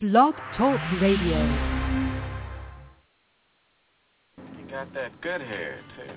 Blog 0.00 0.34
Talk 0.56 0.78
Radio. 1.02 1.42
You 4.56 4.70
got 4.70 4.94
that 4.94 5.20
good 5.20 5.40
hair, 5.40 5.80
too. 5.96 6.12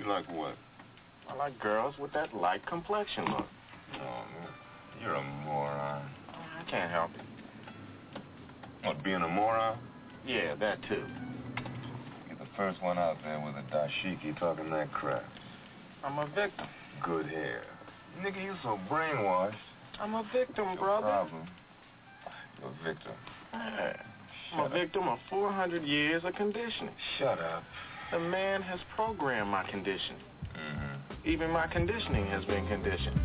You 0.00 0.08
like 0.08 0.24
what? 0.32 0.54
I 1.28 1.36
like 1.36 1.60
girls 1.60 1.94
with 2.00 2.14
that 2.14 2.34
light 2.34 2.64
complexion 2.66 3.26
look. 3.26 3.44
Oh, 3.96 3.98
man. 3.98 4.48
You're 5.02 5.16
a 5.16 5.22
moron. 5.44 6.02
I 6.30 6.70
can't 6.70 6.90
help 6.90 7.10
it. 7.14 8.22
What, 8.86 9.04
being 9.04 9.20
a 9.20 9.28
moron? 9.28 9.78
Yeah, 10.26 10.54
that 10.54 10.80
too. 10.88 11.04
You're 12.26 12.38
the 12.38 12.48
first 12.56 12.82
one 12.82 12.96
out 12.96 13.18
there 13.22 13.38
with 13.38 13.54
a 13.54 13.64
dashiki 13.70 14.38
talking 14.38 14.70
that 14.70 14.90
crap. 14.94 15.24
I'm 16.02 16.18
a 16.18 16.26
victim. 16.34 16.66
Good 17.04 17.26
hair. 17.26 17.64
Nigga, 18.22 18.42
you 18.42 18.54
so 18.62 18.78
brainwashed. 18.90 19.56
I'm 20.00 20.14
a 20.14 20.24
victim, 20.32 20.64
Your 20.68 20.76
brother. 20.76 21.02
problem. 21.02 21.46
You're 22.62 22.70
a 22.70 22.94
victim. 22.94 23.12
Yeah. 23.52 23.92
I'm 24.54 24.60
a 24.60 24.64
up. 24.64 24.72
victim 24.72 25.08
of 25.08 25.18
400 25.30 25.84
years 25.84 26.22
of 26.24 26.34
conditioning. 26.34 26.94
Shut 27.18 27.38
up. 27.38 27.64
The 28.12 28.18
man 28.18 28.62
has 28.62 28.78
programmed 28.94 29.50
my 29.50 29.68
conditioning. 29.70 30.20
Mm-hmm. 30.54 31.28
Even 31.28 31.50
my 31.50 31.66
conditioning 31.66 32.26
has 32.26 32.44
been 32.44 32.66
conditioned. 32.68 33.20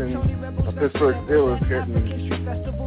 Watching 0.00 0.40
the 0.64 0.72
Pittsburgh 0.72 1.16
Steelers 1.26 1.60
getting 1.68 2.44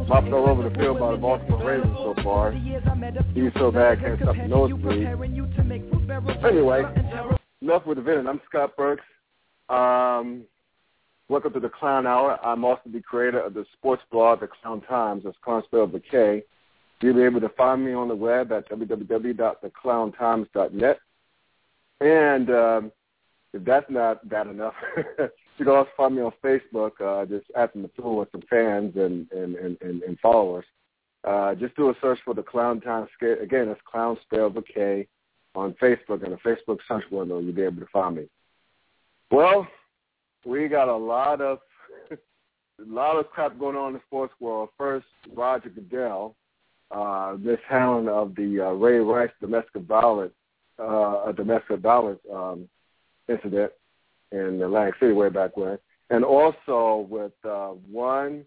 mopped 0.08 0.32
all 0.32 0.48
over 0.48 0.68
the 0.68 0.74
field 0.76 0.98
by 0.98 1.12
the 1.12 1.18
Baltimore 1.18 1.64
Ravens 1.64 1.96
so 1.96 2.16
far. 2.22 2.50
He's 2.52 3.52
so 3.56 3.70
bad, 3.70 4.00
can't 4.00 4.20
stop 4.20 4.36
the 4.36 4.48
nosebleed. 4.48 5.06
Anyway, 6.44 6.82
enough 7.62 7.86
with 7.86 7.96
the 7.98 8.02
villain. 8.02 8.26
I'm 8.26 8.40
Scott 8.48 8.76
Burks. 8.76 9.04
Um, 9.68 10.42
welcome 11.28 11.52
to 11.52 11.60
the 11.60 11.68
Clown 11.68 12.04
Hour. 12.06 12.40
I'm 12.44 12.64
also 12.64 12.82
the 12.92 13.00
creator 13.00 13.38
of 13.40 13.54
the 13.54 13.64
sports 13.72 14.02
blog, 14.10 14.40
The 14.40 14.48
Clown 14.48 14.80
Times. 14.82 15.22
That's 15.24 15.36
Clown 15.42 15.62
spelled 15.66 15.92
with 15.92 16.02
a 16.02 16.06
K. 16.10 16.42
You'll 17.00 17.14
be 17.14 17.22
able 17.22 17.40
to 17.40 17.48
find 17.50 17.84
me 17.84 17.92
on 17.92 18.08
the 18.08 18.14
web 18.14 18.50
at 18.52 18.68
www.theclowntimes.net. 18.70 20.98
And 22.00 22.50
um, 22.50 22.90
if 23.52 23.64
that's 23.64 23.88
not 23.90 24.28
bad 24.28 24.48
enough, 24.48 24.74
you 25.58 25.64
can 25.64 25.74
also 25.74 25.90
find 25.96 26.16
me 26.16 26.22
on 26.22 26.32
Facebook, 26.42 26.92
uh, 27.00 27.26
just 27.26 27.46
asking 27.56 27.82
the 27.82 27.88
tool 27.88 28.16
with 28.16 28.30
some 28.32 28.42
fans 28.50 28.94
and, 28.96 29.30
and, 29.30 29.54
and, 29.56 30.02
and, 30.02 30.18
followers. 30.20 30.64
Uh, 31.22 31.54
just 31.54 31.76
do 31.76 31.90
a 31.90 31.94
search 32.00 32.18
for 32.24 32.34
the 32.34 32.42
Clown 32.42 32.80
Town 32.80 33.08
Sca- 33.14 33.40
Again, 33.40 33.68
that's 33.68 33.80
Clown 33.90 34.18
spelled 34.22 34.56
with 34.56 34.66
K 34.66 35.06
on 35.54 35.74
Facebook. 35.74 36.24
In 36.24 36.32
the 36.32 36.38
Facebook 36.38 36.78
search 36.88 37.04
window, 37.10 37.38
you'll 37.38 37.54
be 37.54 37.62
able 37.62 37.80
to 37.80 37.88
find 37.92 38.16
me. 38.16 38.24
Well, 39.30 39.66
we 40.44 40.68
got 40.68 40.88
a 40.88 40.96
lot 40.96 41.40
of 41.40 41.60
a 42.10 42.16
lot 42.86 43.16
of 43.16 43.30
crap 43.30 43.58
going 43.58 43.76
on 43.76 43.88
in 43.88 43.94
the 43.94 44.00
sports 44.06 44.34
world. 44.40 44.70
First, 44.76 45.06
Roger 45.32 45.70
Goodell, 45.70 46.34
uh, 46.90 47.36
mishandling 47.38 48.08
of 48.08 48.34
the 48.34 48.66
uh, 48.66 48.72
Ray 48.72 48.98
Rice 48.98 49.30
domestic 49.40 49.82
violence, 49.82 50.34
uh, 50.78 51.32
domestic 51.32 51.80
violence 51.80 52.20
um, 52.32 52.68
incident 53.28 53.72
in 54.34 54.62
Atlantic 54.62 54.94
City 55.00 55.12
way 55.12 55.28
back 55.28 55.56
when, 55.56 55.78
and 56.10 56.24
also 56.24 57.06
with 57.08 57.32
uh, 57.44 57.68
one 57.90 58.44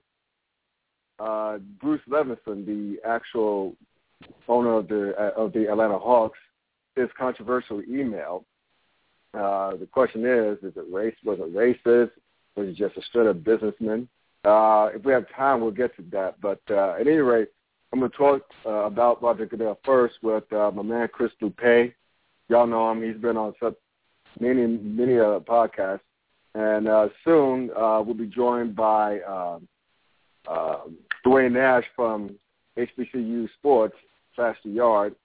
uh, 1.20 1.58
Bruce 1.81 2.02
Levenson, 2.09 2.66
the 2.66 2.98
actual 3.06 3.75
owner 4.48 4.75
of 4.75 4.88
the 4.88 5.14
uh, 5.18 5.42
of 5.42 5.53
the 5.53 5.70
Atlanta 5.70 5.98
Hawks, 5.98 6.40
his 6.96 7.09
controversial 7.18 7.81
email. 7.84 8.46
Uh, 9.34 9.75
the 9.75 9.88
question 9.92 10.25
is: 10.25 10.58
Is 10.64 10.78
it 10.78 10.86
race? 10.92 11.16
Was 11.24 11.40
it 11.40 11.53
racist? 11.53 12.12
Was 12.56 12.68
he 12.68 12.74
just 12.74 12.98
a 12.98 13.02
straight 13.04 13.28
up 13.28 13.44
businessman? 13.44 14.08
Uh, 14.44 14.90
if 14.94 15.04
we 15.04 15.12
have 15.12 15.25
time, 15.36 15.62
we'll 15.62 15.72
get 15.72 15.96
to 15.98 16.04
that. 16.12 16.40
But 16.42 16.62
uh, 16.69 16.96
at 17.00 17.08
any 17.08 17.18
rate, 17.18 17.50
I'm 17.92 18.00
going 18.00 18.12
to 18.12 18.18
talk 18.18 18.42
uh, 18.66 18.86
about 18.86 19.22
Roger 19.22 19.46
Goodell 19.46 19.80
first 19.84 20.16
with 20.22 20.52
uh, 20.54 20.72
my 20.74 20.84
man 20.84 21.08
Chris 21.12 21.31
Loupe. 21.42 21.94
Y'all 22.50 22.68
know 22.68 22.92
him; 22.92 23.04
he's 23.04 23.22
been 23.22 23.38
on 23.38 23.54
such 23.62 23.75
many, 24.40 24.66
many 24.66 25.20
uh, 25.20 25.40
podcasts. 25.40 26.02
And 26.56 26.88
uh, 26.88 27.09
soon 27.24 27.70
uh, 27.78 28.02
we'll 28.06 28.16
be 28.16 28.25
joined 28.25 28.75
by 28.75 29.22
um, 29.22 29.68
uh, 30.50 30.80
Duane 31.24 31.53
Nash 31.53 31.84
from 31.96 32.36
HBCU 32.78 33.48
Sports, 33.59 33.96
the 34.38 34.56
Yard, 34.66 35.16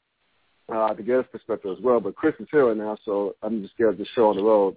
uh, 0.73 0.95
to 0.95 1.03
get 1.03 1.17
his 1.19 1.27
perspective 1.33 1.77
as 1.77 1.83
well. 1.83 2.00
But 2.00 2.17
Chris 2.17 2.34
is 2.41 2.49
here 2.50 2.69
right 2.69 2.77
now, 2.77 2.97
so 3.05 3.34
I'm 3.43 3.62
just 3.62 3.77
getting 3.77 3.97
the 3.97 4.06
show 4.15 4.31
on 4.31 4.37
the 4.37 4.43
road. 4.43 4.77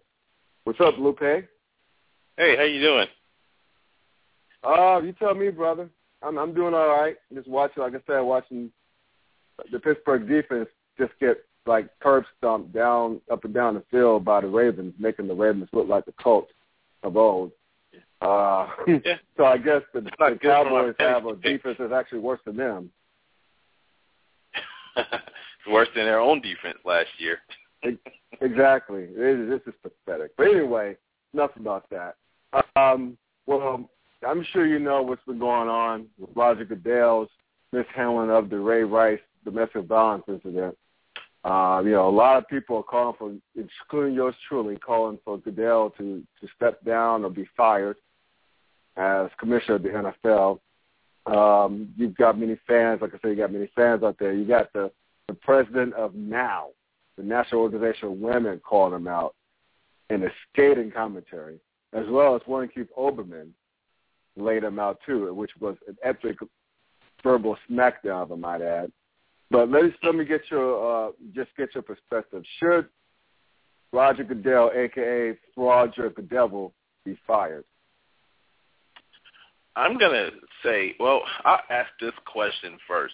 What's 0.65 0.79
up, 0.81 0.95
Loupe? 0.97 1.47
Hey, 2.37 2.57
how 2.57 2.63
you 2.63 2.81
doing? 2.81 3.07
Uh, 4.63 4.99
you 5.01 5.13
tell 5.13 5.35
me, 5.35 5.49
brother. 5.49 5.89
I'm 6.21 6.37
I'm 6.37 6.53
doing 6.53 6.73
all 6.73 6.87
right. 6.87 7.15
Just 7.33 7.47
watching, 7.47 7.83
like 7.83 7.93
I 7.93 7.99
said, 8.07 8.19
watching 8.21 8.71
the 9.71 9.79
Pittsburgh 9.79 10.27
defense 10.27 10.67
just 10.97 11.13
get 11.19 11.45
like 11.65 11.87
curb 11.99 12.25
stomped 12.37 12.73
down 12.73 13.21
up 13.31 13.43
and 13.43 13.53
down 13.53 13.75
the 13.75 13.83
field 13.91 14.25
by 14.25 14.41
the 14.41 14.47
Ravens, 14.47 14.93
making 14.99 15.27
the 15.27 15.33
Ravens 15.33 15.69
look 15.73 15.87
like 15.87 16.05
the 16.05 16.13
Colts 16.13 16.51
of 17.03 17.17
old. 17.17 17.51
Uh, 18.21 18.67
Yeah. 18.87 19.15
so 19.37 19.45
I 19.45 19.57
guess 19.57 19.81
the, 19.93 20.01
the 20.01 20.11
good 20.17 20.39
for 20.41 20.65
my 20.65 20.93
Cowboys 20.93 20.95
have 20.99 21.25
a 21.25 21.35
defense 21.35 21.77
that's 21.79 21.93
actually 21.93 22.19
worse 22.19 22.39
than 22.45 22.57
them. 22.57 22.89
it's 24.95 25.07
worse 25.69 25.89
than 25.95 26.05
their 26.05 26.19
own 26.19 26.41
defense 26.41 26.77
last 26.85 27.09
year. 27.17 27.39
Exactly. 28.41 29.07
It 29.15 29.39
is, 29.39 29.49
this 29.49 29.73
is 29.73 29.79
pathetic. 29.81 30.35
But 30.37 30.47
anyway, 30.47 30.97
enough 31.33 31.51
about 31.57 31.89
that. 31.89 32.15
Um, 32.75 33.17
well, 33.45 33.89
I'm 34.27 34.45
sure 34.51 34.65
you 34.65 34.79
know 34.79 35.01
what's 35.01 35.23
been 35.25 35.39
going 35.39 35.69
on 35.69 36.07
with 36.17 36.29
Roger 36.35 36.65
Goodell's 36.65 37.29
mishandling 37.71 38.31
of 38.31 38.49
the 38.49 38.57
Ray 38.57 38.83
Rice 38.83 39.19
domestic 39.43 39.85
violence 39.85 40.23
incident. 40.27 40.77
Uh, 41.45 41.79
you 41.85 41.91
know, 41.91 42.09
a 42.09 42.09
lot 42.09 42.37
of 42.37 42.47
people 42.47 42.77
are 42.77 42.83
calling 42.83 43.15
for, 43.19 43.31
including 43.55 44.15
yours 44.15 44.33
truly, 44.49 44.77
calling 44.77 45.19
for 45.23 45.37
Goodell 45.37 45.91
to, 45.91 46.23
to 46.41 46.47
step 46.55 46.83
down 46.83 47.23
or 47.23 47.29
be 47.29 47.47
fired 47.55 47.97
as 48.97 49.29
commissioner 49.39 49.75
of 49.75 49.83
the 49.83 49.89
NFL. 49.89 50.59
Um, 51.27 51.93
you've 51.95 52.15
got 52.15 52.39
many 52.39 52.57
fans, 52.67 53.01
like 53.01 53.13
I 53.13 53.19
said, 53.21 53.29
you 53.29 53.35
got 53.35 53.53
many 53.53 53.69
fans 53.75 54.01
out 54.01 54.17
there. 54.19 54.33
You 54.33 54.45
got 54.45 54.73
the, 54.73 54.91
the 55.27 55.35
president 55.35 55.93
of 55.93 56.15
NOW, 56.15 56.69
the 57.15 57.23
National 57.23 57.61
Organization 57.61 58.07
of 58.07 58.17
Women, 58.17 58.59
calling 58.67 58.95
him 58.95 59.07
out 59.07 59.35
in 60.09 60.23
a 60.23 60.29
skating 60.51 60.91
commentary, 60.91 61.59
as 61.93 62.05
well 62.09 62.35
as 62.35 62.41
Warren 62.47 62.69
Keith 62.73 62.89
Olbermann 62.97 63.49
laid 64.35 64.63
him 64.63 64.79
out 64.79 64.99
too, 65.05 65.31
which 65.33 65.51
was 65.59 65.75
an 65.87 65.95
epic 66.03 66.37
verbal 67.23 67.55
smackdown, 67.69 68.31
I 68.31 68.35
might 68.35 68.61
add. 68.61 68.91
But 69.51 69.69
let 69.69 69.83
me 69.83 69.91
let 70.03 70.15
me 70.15 70.25
get 70.25 70.41
your 70.49 71.07
uh, 71.07 71.11
just 71.33 71.49
get 71.57 71.73
your 71.75 71.83
perspective. 71.83 72.43
Should 72.59 72.87
Roger 73.93 74.23
Goodell, 74.23 74.71
aka 74.75 75.37
Roger 75.55 76.09
Goodell, 76.09 76.73
be 77.05 77.17
fired? 77.25 77.63
I'm 79.75 79.97
gonna 79.97 80.29
say, 80.63 80.95
well, 80.99 81.21
I'll 81.43 81.59
ask 81.69 81.89
this 81.99 82.13
question 82.25 82.77
first. 82.87 83.13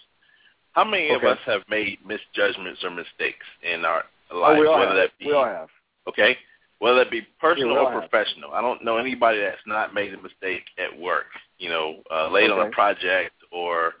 How 0.72 0.84
many 0.84 1.10
of 1.10 1.22
us 1.22 1.38
have 1.44 1.62
made 1.68 1.98
misjudgments 2.06 2.82
or 2.82 2.90
mistakes 2.90 3.46
in 3.62 3.84
our 3.84 4.04
Oh, 4.30 4.40
lives, 4.40 4.60
we 4.60 4.66
all 4.66 4.78
whether 4.78 4.88
have. 4.88 4.96
that 4.96 5.18
be 5.18 5.26
We 5.26 5.32
all 5.34 5.44
have. 5.44 5.68
okay, 6.08 6.36
whether 6.78 6.98
that 6.98 7.10
be 7.10 7.20
personal 7.40 7.74
Yeah, 7.74 7.80
or 7.80 7.92
have. 8.00 8.10
professional? 8.10 8.52
I 8.52 8.62
don't 8.62 8.82
know 8.82 8.96
anybody 8.96 9.40
that's 9.40 9.60
not 9.66 9.92
made 9.92 10.14
a 10.14 10.22
mistake 10.22 10.64
at 10.78 10.98
work. 10.98 11.26
You 11.58 11.68
know, 11.68 11.96
uh, 12.10 12.30
late 12.30 12.50
on 12.50 12.66
a 12.66 12.70
project 12.70 13.34
or 13.50 13.92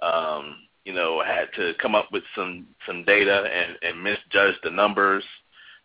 um, 0.00 0.56
you 0.84 0.92
know 0.92 1.22
had 1.24 1.46
to 1.56 1.72
come 1.80 1.94
up 1.94 2.08
with 2.12 2.22
some 2.34 2.66
some 2.86 3.04
data 3.04 3.44
and, 3.52 3.76
and 3.82 4.02
misjudge 4.02 4.54
the 4.62 4.70
numbers. 4.70 5.24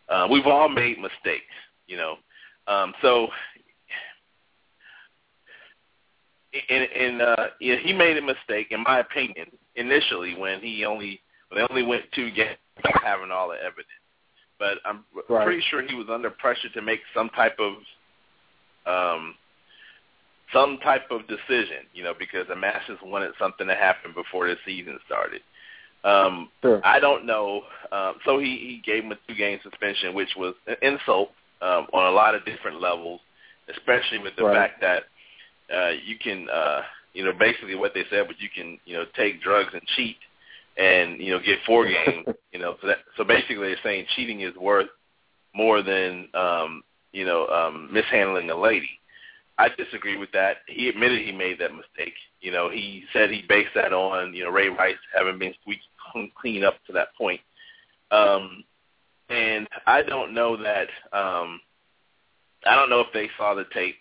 Uh, 0.08 0.26
we've 0.30 0.46
all 0.46 0.68
made 0.68 0.98
mistakes. 0.98 1.44
You 1.86 1.96
know, 1.96 2.14
um, 2.66 2.94
so 3.02 3.28
in, 6.68 6.82
in 6.82 7.20
uh, 7.20 7.46
yeah, 7.60 7.76
he 7.82 7.92
made 7.92 8.16
a 8.16 8.22
mistake, 8.22 8.68
in 8.70 8.82
my 8.82 9.00
opinion, 9.00 9.46
initially 9.76 10.34
when 10.36 10.60
he 10.60 10.84
only 10.84 11.20
when 11.48 11.60
they 11.60 11.66
only 11.70 11.82
went 11.82 12.04
two 12.14 12.30
games 12.30 12.58
without 12.76 13.02
having 13.02 13.30
all 13.30 13.48
the 13.48 13.56
evidence. 13.56 13.86
But 14.58 14.78
I'm 14.84 15.04
Right. 15.28 15.44
pretty 15.44 15.62
sure 15.70 15.82
he 15.82 15.94
was 15.94 16.06
under 16.10 16.30
pressure 16.30 16.68
to 16.70 16.82
make 16.82 17.00
some 17.14 17.28
type 17.30 17.58
of 17.58 17.74
um, 18.86 19.34
some 20.56 20.78
type 20.78 21.10
of 21.10 21.20
decision, 21.28 21.84
you 21.92 22.02
know, 22.02 22.14
because 22.18 22.46
the 22.48 22.56
Masters 22.56 22.98
wanted 23.04 23.32
something 23.38 23.66
to 23.66 23.74
happen 23.74 24.12
before 24.14 24.48
the 24.48 24.56
season 24.64 24.98
started. 25.06 25.42
Um, 26.04 26.48
Sure. 26.62 26.80
I 26.84 26.98
don't 27.00 27.26
know. 27.26 27.62
Um, 27.92 28.14
so 28.24 28.38
he, 28.38 28.56
he 28.56 28.82
gave 28.84 29.04
him 29.04 29.12
a 29.12 29.18
two-game 29.28 29.58
suspension, 29.62 30.14
which 30.14 30.30
was 30.36 30.54
an 30.66 30.76
insult 30.82 31.30
um, 31.60 31.86
on 31.92 32.06
a 32.06 32.14
lot 32.14 32.34
of 32.34 32.44
different 32.44 32.80
levels, 32.80 33.20
especially 33.68 34.18
with 34.18 34.34
the 34.36 34.44
Right. 34.44 34.56
fact 34.56 34.80
that 34.80 35.02
uh, 35.74 35.90
you 36.04 36.16
can, 36.18 36.48
uh, 36.48 36.82
you 37.12 37.24
know, 37.24 37.32
basically 37.38 37.74
what 37.74 37.92
they 37.92 38.04
said 38.10 38.26
was 38.28 38.36
you 38.38 38.48
can, 38.54 38.78
you 38.84 38.94
know, 38.96 39.04
take 39.16 39.42
drugs 39.42 39.70
and 39.72 39.82
cheat 39.96 40.16
and, 40.78 41.20
you 41.20 41.32
know, 41.32 41.40
get 41.40 41.58
four 41.66 41.84
games, 41.86 42.26
you 42.52 42.60
know. 42.60 42.76
So, 42.80 42.86
that, 42.86 42.98
so 43.16 43.24
basically 43.24 43.68
they're 43.68 43.76
saying 43.82 44.06
cheating 44.14 44.42
is 44.42 44.54
worth 44.56 44.88
more 45.54 45.82
than, 45.82 46.28
um, 46.34 46.82
you 47.12 47.24
know, 47.24 47.46
um, 47.48 47.88
mishandling 47.92 48.50
a 48.50 48.56
lady. 48.56 48.90
I 49.58 49.68
disagree 49.70 50.16
with 50.16 50.30
that. 50.32 50.58
He 50.66 50.88
admitted 50.88 51.20
he 51.20 51.32
made 51.32 51.58
that 51.60 51.72
mistake. 51.72 52.14
You 52.40 52.52
know, 52.52 52.68
he 52.68 53.04
said 53.12 53.30
he 53.30 53.42
based 53.48 53.70
that 53.74 53.92
on, 53.92 54.34
you 54.34 54.44
know, 54.44 54.50
Ray 54.50 54.68
Rice 54.68 54.96
having 55.14 55.38
been 55.38 55.54
squeaky 55.62 55.82
clean 56.40 56.64
up 56.64 56.74
to 56.86 56.92
that 56.92 57.08
point. 57.16 57.40
Um, 58.10 58.64
and 59.28 59.66
I 59.86 60.02
don't 60.02 60.34
know 60.34 60.56
that. 60.56 60.88
Um, 61.12 61.60
I 62.66 62.74
don't 62.74 62.90
know 62.90 63.00
if 63.00 63.12
they 63.12 63.28
saw 63.36 63.54
the 63.54 63.64
tape. 63.72 64.00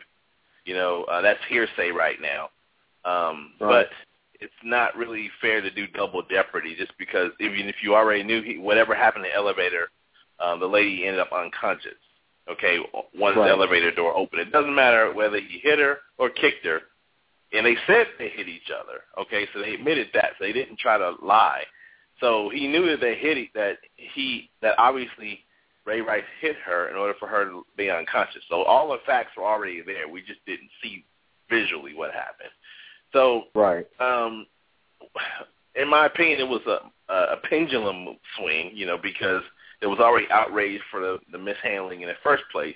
You 0.66 0.74
know, 0.76 1.04
uh, 1.06 1.22
that's 1.22 1.40
hearsay 1.48 1.92
right 1.92 2.18
now. 2.22 2.50
Um, 3.10 3.54
Right. 3.60 3.88
But 3.88 3.90
it's 4.42 4.54
not 4.64 4.96
really 4.96 5.30
fair 5.42 5.62
to 5.62 5.72
do 5.72 5.88
double 5.88 6.24
jeopardy 6.30 6.76
just 6.76 6.92
because 6.98 7.32
even 7.40 7.68
if 7.70 7.76
you 7.82 7.96
already 7.96 8.24
knew 8.24 8.42
he, 8.42 8.58
whatever 8.58 8.94
happened 8.94 9.26
in 9.26 9.32
the 9.32 9.36
elevator, 9.36 9.90
um, 10.40 10.60
the 10.60 10.68
lady 10.68 11.06
ended 11.06 11.22
up 11.22 11.32
unconscious. 11.32 11.94
Okay, 12.48 12.78
once 13.16 13.36
Right. 13.36 13.46
the 13.46 13.52
elevator 13.52 13.92
door 13.92 14.16
opened, 14.16 14.42
it 14.42 14.52
doesn't 14.52 14.76
matter 14.76 15.12
whether 15.12 15.40
he 15.40 15.60
hit 15.60 15.80
her 15.80 16.00
or 16.18 16.30
kicked 16.30 16.66
her. 16.66 16.82
And 17.52 17.66
they 17.66 17.76
said 17.88 18.08
they 18.18 18.30
hit 18.30 18.48
each 18.48 18.70
other. 18.70 19.04
Okay, 19.18 19.48
so 19.54 19.60
they 19.60 19.74
admitted 19.74 20.10
that. 20.14 20.34
So 20.38 20.46
they 20.46 20.54
didn't 20.54 20.78
try 20.78 20.98
to 20.98 21.16
lie. 21.22 21.64
So 22.20 22.50
he 22.50 22.68
knew 22.68 22.86
that 22.88 23.02
they 23.02 23.16
hit 23.16 23.38
it, 23.38 23.50
that 23.56 23.78
he 23.96 24.50
that 24.62 24.76
obviously 24.78 25.44
Ray 25.86 26.02
Rice 26.02 26.24
hit 26.42 26.56
her 26.66 26.90
in 26.90 26.96
order 26.96 27.14
for 27.20 27.28
her 27.28 27.46
to 27.46 27.66
be 27.78 27.90
unconscious. 27.90 28.44
So 28.50 28.64
all 28.64 28.90
the 28.90 29.00
facts 29.06 29.32
were 29.38 29.44
already 29.46 29.82
there. 29.82 30.08
We 30.08 30.22
just 30.22 30.44
didn't 30.46 30.70
see 30.82 31.04
visually 31.50 31.94
what 31.94 32.12
happened. 32.12 32.50
So 33.14 33.46
Right. 33.54 33.88
um, 34.00 34.46
in 35.76 35.90
my 35.90 36.06
opinion, 36.06 36.40
it 36.40 36.48
was 36.48 36.62
a, 36.68 37.14
a 37.14 37.38
pendulum 37.50 38.18
swing, 38.38 38.72
you 38.74 38.86
know, 38.86 38.98
because 38.98 39.44
there 39.80 39.90
was 39.90 40.00
already 40.00 40.28
outrage 40.32 40.82
for 40.92 41.00
the, 41.00 41.20
the 41.32 41.38
mishandling 41.38 42.02
in 42.02 42.08
the 42.08 42.16
first 42.24 42.44
place. 42.52 42.76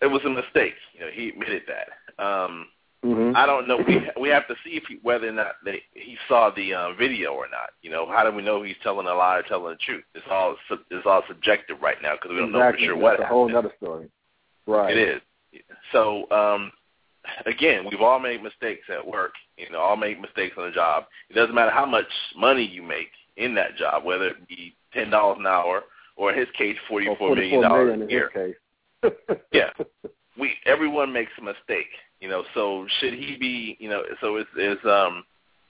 It 0.00 0.06
was 0.06 0.22
a 0.24 0.30
mistake, 0.30 0.74
you 0.94 1.00
know. 1.00 1.10
He 1.12 1.28
admitted 1.28 1.62
that. 1.68 2.24
Um, 2.24 2.66
hmm 3.02 3.32
I 3.34 3.46
don't 3.46 3.66
know. 3.66 3.78
We 3.86 4.10
we 4.20 4.28
have 4.28 4.46
to 4.48 4.54
see 4.64 4.72
if 4.72 4.84
he, 4.88 4.98
whether 5.02 5.28
or 5.28 5.32
not 5.32 5.54
they, 5.64 5.82
he 5.92 6.16
saw 6.28 6.50
the 6.54 6.74
uh, 6.74 6.92
video 6.94 7.32
or 7.32 7.48
not. 7.50 7.70
You 7.82 7.90
know, 7.90 8.06
how 8.10 8.28
do 8.28 8.34
we 8.34 8.42
know 8.42 8.62
he's 8.62 8.76
telling 8.82 9.06
a 9.06 9.14
lie 9.14 9.38
or 9.38 9.42
telling 9.42 9.72
the 9.72 9.76
truth? 9.76 10.04
It's 10.14 10.24
all 10.30 10.56
it's 10.90 11.06
all 11.06 11.22
subjective 11.28 11.80
right 11.80 11.96
now 12.02 12.14
because 12.14 12.30
we 12.30 12.36
don't 12.36 12.50
exactly. 12.50 12.86
know 12.86 12.92
for 12.92 12.94
sure 12.94 13.02
what 13.02 13.18
That's 13.18 13.30
a 13.30 13.32
whole 13.32 13.56
other 13.56 13.72
story. 13.82 14.08
Right. 14.66 14.96
It 14.96 15.08
is. 15.08 15.62
So, 15.92 16.30
um, 16.30 16.72
again, 17.46 17.84
we've 17.90 18.00
all 18.00 18.20
made 18.20 18.42
mistakes 18.42 18.86
at 18.90 19.06
work. 19.06 19.32
You 19.56 19.70
know, 19.70 19.80
all 19.80 19.96
make 19.96 20.20
mistakes 20.20 20.56
on 20.58 20.66
the 20.66 20.74
job. 20.74 21.04
It 21.28 21.34
doesn't 21.34 21.54
matter 21.54 21.70
how 21.70 21.86
much 21.86 22.06
money 22.36 22.64
you 22.64 22.82
make 22.82 23.08
in 23.36 23.54
that 23.54 23.76
job, 23.76 24.04
whether 24.04 24.28
it 24.28 24.48
be 24.48 24.74
ten 24.92 25.10
dollars 25.10 25.38
an 25.40 25.46
hour 25.46 25.82
or 26.16 26.32
in 26.32 26.38
his 26.38 26.48
case, 26.56 26.76
forty 26.88 27.08
Or 27.08 27.16
four 27.16 27.34
million 27.34 27.62
44 27.62 27.68
dollars 27.68 28.08
a 28.08 28.10
year. 28.10 28.56
Yeah. 29.52 29.70
We 30.38 30.52
everyone 30.64 31.12
makes 31.12 31.32
a 31.38 31.42
mistake. 31.42 31.90
You 32.20 32.28
know, 32.28 32.44
so 32.54 32.86
should 33.00 33.12
he 33.14 33.36
be? 33.38 33.76
You 33.80 33.90
know, 33.90 34.02
so 34.20 34.36
it's, 34.36 34.48
it's 34.56 34.82
um, 34.84 35.24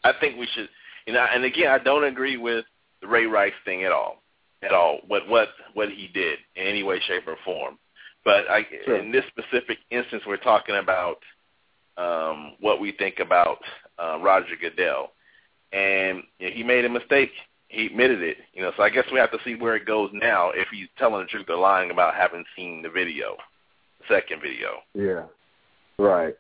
I 0.05 0.13
think 0.21 0.39
we 0.39 0.47
should. 0.55 0.69
You 1.07 1.15
know, 1.15 1.27
and 1.33 1.45
again, 1.45 1.69
I 1.69 1.79
don't 1.79 2.05
agree 2.05 2.37
with 2.37 2.67
the 3.01 3.09
Ray 3.09 3.25
Rice 3.25 3.55
thing 3.65 3.85
at 3.85 3.91
all, 3.91 4.23
at 4.63 4.73
all. 4.73 5.01
What 5.09 5.27
what 5.29 5.49
what 5.75 5.89
he 5.89 6.09
did 6.13 6.39
in 6.57 6.67
any 6.67 6.83
way, 6.83 7.01
shape, 7.01 7.27
or 7.27 7.37
form. 7.45 7.79
But 8.25 8.49
I, 8.51 8.67
Sure. 8.85 8.97
in 8.97 9.11
this 9.11 9.25
specific 9.29 9.79
instance, 9.91 10.23
we're 10.27 10.37
talking 10.37 10.77
about 10.77 11.19
um, 11.97 12.53
what 12.61 12.81
we 12.81 12.93
think 12.93 13.19
about 13.19 13.59
uh, 13.99 14.19
Roger 14.21 14.55
Goodell, 14.61 15.13
and 15.73 16.23
you 16.39 16.49
know, 16.51 16.55
he 16.55 16.63
made 16.63 16.85
a 16.85 16.89
mistake. 16.89 17.31
He 17.71 17.87
admitted 17.87 18.21
it. 18.21 18.37
You 18.53 18.63
know, 18.63 18.73
so 18.77 18.83
I 18.83 18.91
guess 18.91 19.05
we 19.13 19.21
have 19.21 19.31
to 19.31 19.39
see 19.45 19.55
where 19.55 19.77
it 19.77 19.87
goes 19.87 20.11
now. 20.13 20.51
If 20.51 20.67
he's 20.73 20.89
telling 20.99 21.23
the 21.23 21.27
truth 21.27 21.47
or 21.49 21.57
lying 21.57 21.93
about 21.93 22.17
having 22.17 22.45
seen 22.57 22.83
the 22.83 22.91
video, 22.91 23.37
the 24.01 24.15
second 24.15 24.43
video. 24.43 24.81
Yeah. 24.93 25.27
Right. 26.05 26.35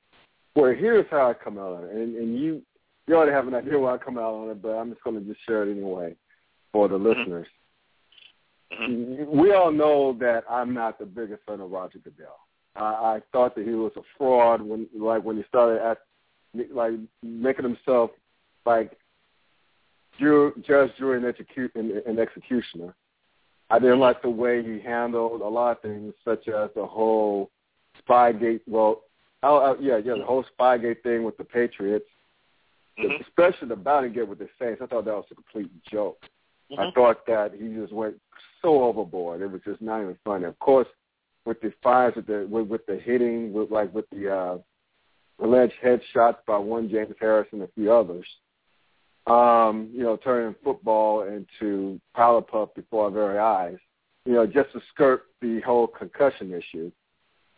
Well, 0.56 0.74
here's 0.76 1.06
how 1.08 1.30
I 1.30 1.34
come 1.34 1.56
out 1.56 1.74
on 1.74 1.84
it, 1.84 1.90
and, 1.92 2.16
and 2.16 2.38
you 2.38 2.62
you 3.06 3.14
already 3.14 3.32
have 3.32 3.46
an 3.46 3.54
idea 3.54 3.78
why 3.78 3.94
I 3.94 3.98
come 3.98 4.18
out 4.18 4.34
on 4.34 4.50
it, 4.50 4.60
but 4.60 4.70
I'm 4.70 4.90
just 4.90 5.02
going 5.04 5.18
to 5.20 5.26
just 5.26 5.44
share 5.46 5.62
it 5.62 5.70
anyway 5.70 6.14
for 6.72 6.88
the 6.88 6.96
listeners. 6.96 7.46
Mhm. 8.72 9.26
We 9.26 9.52
all 9.52 9.72
know 9.72 10.12
that 10.20 10.44
I'm 10.48 10.74
not 10.74 10.98
the 10.98 11.06
biggest 11.06 11.42
fan 11.46 11.60
of 11.60 11.70
Roger 11.70 11.98
Goodell. 11.98 12.38
I, 12.76 12.82
I 13.16 13.22
thought 13.32 13.54
that 13.56 13.66
he 13.66 13.74
was 13.74 13.92
a 13.96 14.02
fraud 14.16 14.62
when, 14.62 14.88
like, 14.96 15.24
when 15.24 15.36
he 15.36 15.44
started 15.48 15.80
at, 15.82 15.98
like, 16.72 16.92
making 17.22 17.64
himself 17.64 18.10
like 18.66 18.92
ju- 20.20 20.54
judge, 20.66 20.90
jury, 20.98 21.16
and, 21.16 21.26
execu- 21.34 21.74
and, 21.74 21.90
and 21.90 22.18
executioner. 22.18 22.94
I 23.70 23.78
didn't 23.78 24.00
like 24.00 24.20
the 24.22 24.30
way 24.30 24.62
he 24.62 24.80
handled 24.80 25.40
a 25.40 25.48
lot 25.48 25.72
of 25.72 25.82
things, 25.82 26.12
such 26.24 26.48
as 26.48 26.70
the 26.74 26.84
whole 26.86 27.50
Spygate. 28.08 28.60
Well, 28.66 29.02
oh, 29.42 29.56
uh, 29.58 29.76
yeah, 29.80 29.96
yeah, 29.98 30.14
the 30.18 30.24
whole 30.24 30.44
Spygate 30.58 31.02
thing 31.02 31.22
with 31.24 31.36
the 31.36 31.44
Patriots, 31.44 32.08
Mhm. 32.98 33.20
especially 33.20 33.68
the 33.68 33.76
bounty 33.76 34.08
gate 34.10 34.28
with 34.28 34.38
the 34.38 34.48
Saints. 34.58 34.82
I 34.82 34.86
thought 34.86 35.04
that 35.04 35.14
was 35.14 35.24
a 35.30 35.34
complete 35.34 35.70
joke. 35.84 36.24
I 36.76 36.86
Mhm. 36.86 36.94
thought 36.94 37.26
that 37.26 37.54
he 37.54 37.74
just 37.74 37.92
went 37.92 38.20
so 38.62 38.82
overboard. 38.84 39.40
It 39.40 39.50
was 39.50 39.62
just 39.62 39.80
not 39.80 40.02
even 40.02 40.16
funny. 40.24 40.44
Of 40.44 40.58
course, 40.58 40.88
with 41.44 41.60
the 41.60 41.70
fires, 41.82 42.14
with 42.16 42.26
the 42.26 42.46
with, 42.46 42.68
with 42.68 42.86
the 42.86 42.96
hitting, 42.96 43.52
with 43.52 43.70
like 43.70 43.92
with 43.94 44.08
the 44.10 44.28
uh, 44.28 44.58
alleged 45.38 45.74
headshots 45.82 46.44
by 46.46 46.58
one 46.58 46.88
James 46.88 47.14
Harris 47.18 47.48
and 47.52 47.62
a 47.62 47.68
few 47.68 47.92
others. 47.92 48.26
Um, 49.26 49.90
you 49.92 50.02
know, 50.02 50.16
turning 50.16 50.54
football 50.64 51.22
into 51.22 52.00
powder 52.16 52.40
puff 52.44 52.70
before 52.74 53.04
our 53.04 53.10
very 53.10 53.38
eyes. 53.38 53.76
You 54.24 54.32
know, 54.32 54.46
just 54.46 54.72
to 54.72 54.80
skirt 54.92 55.24
the 55.40 55.60
whole 55.60 55.86
concussion 55.86 56.52
issue, 56.52 56.90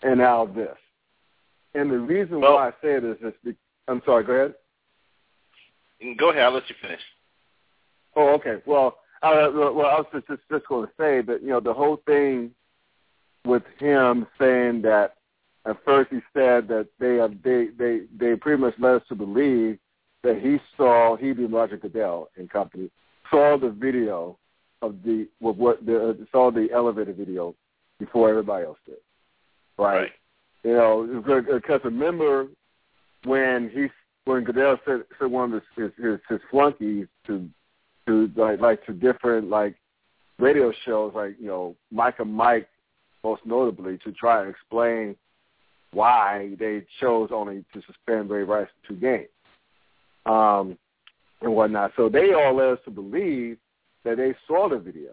and 0.03 0.19
now 0.19 0.45
this. 0.47 0.77
And 1.75 1.91
the 1.91 1.99
reason 1.99 2.41
Well- 2.41 2.55
why 2.55 2.69
I 2.69 2.71
say 2.83 2.95
it 2.95 3.05
is 3.05 3.19
this. 3.21 3.35
be- 3.45 3.57
I'm 3.89 4.03
sorry. 4.05 4.25
Go 4.25 4.33
ahead. 4.35 4.55
Go 6.19 6.31
ahead. 6.31 6.43
I'll 6.43 6.51
let 6.53 6.69
you 6.69 6.77
finish. 6.81 7.01
Oh, 8.17 8.35
okay. 8.35 8.61
Well, 8.67 8.99
I, 9.23 9.49
well, 9.49 9.87
I 9.87 9.99
was 10.01 10.07
just, 10.13 10.27
just 10.27 10.43
just 10.51 10.67
going 10.67 10.87
to 10.87 10.93
say 10.99 11.23
that 11.23 11.43
you 11.43 11.49
know 11.49 11.61
the 11.61 11.73
whole 11.73 11.97
thing 12.07 12.51
with 13.45 13.63
him 13.79 14.27
saying 14.39 14.83
that 14.83 15.15
at 15.65 15.83
first 15.85 16.11
he 16.11 16.21
said 16.35 16.69
that 16.69 16.89
they 16.99 17.17
have 17.17 17.41
they 17.43 17.69
they 17.79 18.03
they 18.17 18.37
pretty 18.37 18.61
much 18.61 18.75
led 18.79 18.97
us 18.97 19.09
to 19.09 19.15
believe 19.15 19.79
that 20.23 20.39
he 20.41 20.59
saw 20.77 21.17
he 21.17 21.33
being 21.33 21.51
Roger 21.51 21.77
Goodell 21.77 22.29
and 22.37 22.51
company 22.51 22.91
saw 23.31 23.57
the 23.59 23.71
video 23.71 24.39
of 24.83 24.97
the 25.05 25.29
with 25.41 25.57
what 25.57 25.85
the 25.85 26.11
uh, 26.11 26.13
saw 26.31 26.51
the 26.51 26.69
elevator 26.73 27.13
video 27.13 27.55
before 27.99 28.29
everybody 28.31 28.65
else 28.67 28.79
did, 28.87 28.97
right? 29.79 29.97
Right. 29.97 30.11
You 30.65 30.75
know, 30.75 31.23
because 31.55 31.81
uh, 31.85 31.89
remember 31.89 32.47
when 33.25 33.71
he 33.73 33.89
when 34.25 34.45
Goodell 34.45 34.79
said, 34.85 35.03
said 35.19 35.31
one 35.31 35.53
of 35.53 35.63
his, 35.77 35.91
his 35.97 36.21
his 36.29 36.41
flunkies 36.51 37.07
to 37.27 37.49
to 38.07 38.31
like 38.37 38.61
like 38.61 38.85
to 38.87 38.93
different 38.93 39.49
like 39.49 39.77
radio 40.39 40.73
shows 40.85 41.13
like 41.15 41.37
you 41.41 41.47
know 41.47 41.75
Mike 41.91 42.19
and 42.19 42.33
Mike 42.33 42.69
most 43.25 43.43
notably 43.45 43.99
to 43.99 44.13
try 44.13 44.43
and 44.43 44.51
explain 44.51 45.17
why 45.93 46.55
they 46.59 46.83
chose 47.01 47.31
only 47.33 47.65
to 47.73 47.83
suspend 47.87 48.31
Ray 48.31 48.43
Rice 48.43 48.69
two 48.87 48.97
games 48.97 49.29
um, 50.27 50.79
and 51.41 51.55
whatnot. 51.55 51.93
So 51.97 52.09
they 52.09 52.33
all 52.33 52.57
led 52.57 52.75
us 52.75 52.79
to 52.85 52.91
believe 52.91 53.59
that 54.05 54.17
they 54.17 54.35
saw 54.47 54.69
the 54.69 54.79
video. 54.79 55.13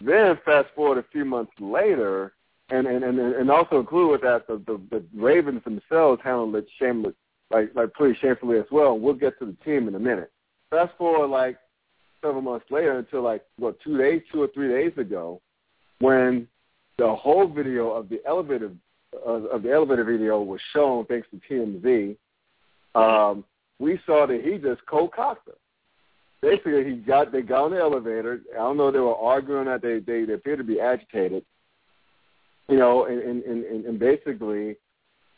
Then 0.00 0.38
fast 0.44 0.68
forward 0.74 0.98
a 0.98 1.04
few 1.10 1.24
months 1.24 1.52
later, 1.60 2.32
and 2.70 2.86
and 2.86 3.02
and, 3.02 3.18
and 3.18 3.50
also 3.50 3.80
include 3.80 4.12
with 4.12 4.20
that 4.22 4.46
the, 4.46 4.62
the 4.66 4.80
the 4.90 5.04
Ravens 5.14 5.62
themselves 5.64 6.20
handled 6.22 6.54
it 6.56 6.66
shameless, 6.78 7.14
like 7.50 7.70
like 7.74 7.92
pretty 7.94 8.18
shamefully 8.20 8.58
as 8.58 8.66
well. 8.70 8.98
We'll 8.98 9.14
get 9.14 9.38
to 9.40 9.46
the 9.46 9.56
team 9.64 9.88
in 9.88 9.94
a 9.94 9.98
minute. 9.98 10.30
Fast 10.70 10.92
forward 10.98 11.28
like 11.28 11.58
several 12.22 12.42
months 12.42 12.66
later 12.70 12.98
until 12.98 13.22
like 13.22 13.42
what 13.58 13.80
two 13.80 13.98
days, 13.98 14.22
two 14.32 14.42
or 14.42 14.48
three 14.48 14.68
days 14.68 14.96
ago, 14.98 15.40
when 16.00 16.46
the 16.98 17.14
whole 17.14 17.48
video 17.48 17.90
of 17.90 18.08
the 18.08 18.20
elevator 18.26 18.70
uh, 19.26 19.30
of 19.30 19.62
the 19.62 19.72
elevator 19.72 20.04
video 20.04 20.40
was 20.42 20.60
shown 20.72 21.04
thanks 21.06 21.26
to 21.30 21.40
TMZ. 21.50 22.16
Um, 22.94 23.44
we 23.78 24.00
saw 24.06 24.26
that 24.26 24.42
he 24.42 24.58
just 24.58 24.84
co-cocked 24.86 25.48
her. 25.48 25.54
Basically, 26.40 26.84
he 26.84 26.96
got 26.96 27.32
they 27.32 27.42
got 27.42 27.64
on 27.64 27.70
the 27.72 27.78
elevator. 27.78 28.40
I 28.52 28.58
don't 28.58 28.76
know. 28.76 28.90
They 28.90 29.00
were 29.00 29.16
arguing 29.16 29.66
that 29.66 29.82
they 29.82 29.98
they, 29.98 30.24
they 30.24 30.34
appeared 30.34 30.58
to 30.58 30.64
be 30.64 30.80
agitated. 30.80 31.44
You 32.68 32.76
know, 32.76 33.06
and 33.06 33.20
and, 33.20 33.42
and, 33.42 33.84
and 33.84 33.98
basically, 33.98 34.76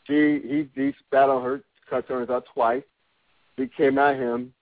she 0.05 0.41
he 0.43 0.69
he 0.75 0.93
spat 0.99 1.29
on 1.29 1.43
her, 1.43 1.63
cut 1.89 2.07
her 2.07 2.31
out 2.31 2.45
twice. 2.53 2.83
He 3.57 3.67
came 3.75 3.97
at 3.97 4.17
him, 4.17 4.53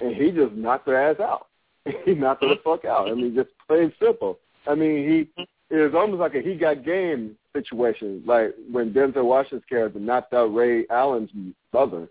and 0.00 0.14
he 0.14 0.32
just 0.32 0.54
knocked 0.54 0.88
her 0.88 0.96
ass 0.96 1.20
out. 1.20 1.46
he 2.04 2.14
knocked 2.14 2.42
her 2.42 2.48
the 2.48 2.60
fuck 2.64 2.84
out. 2.84 3.08
I 3.08 3.14
mean, 3.14 3.34
just 3.34 3.50
plain 3.68 3.92
simple. 4.02 4.38
I 4.66 4.74
mean, 4.74 5.28
he 5.36 5.44
it 5.70 5.76
was 5.76 5.94
almost 5.94 6.20
like 6.20 6.34
a 6.34 6.40
he 6.40 6.56
got 6.56 6.84
game 6.84 7.36
situation, 7.54 8.22
like 8.26 8.54
when 8.70 8.92
Denzel 8.92 9.24
Washington's 9.24 9.62
character 9.68 10.00
knocked 10.00 10.34
out 10.34 10.54
Ray 10.54 10.84
Allen's 10.90 11.30
mother, 11.72 12.08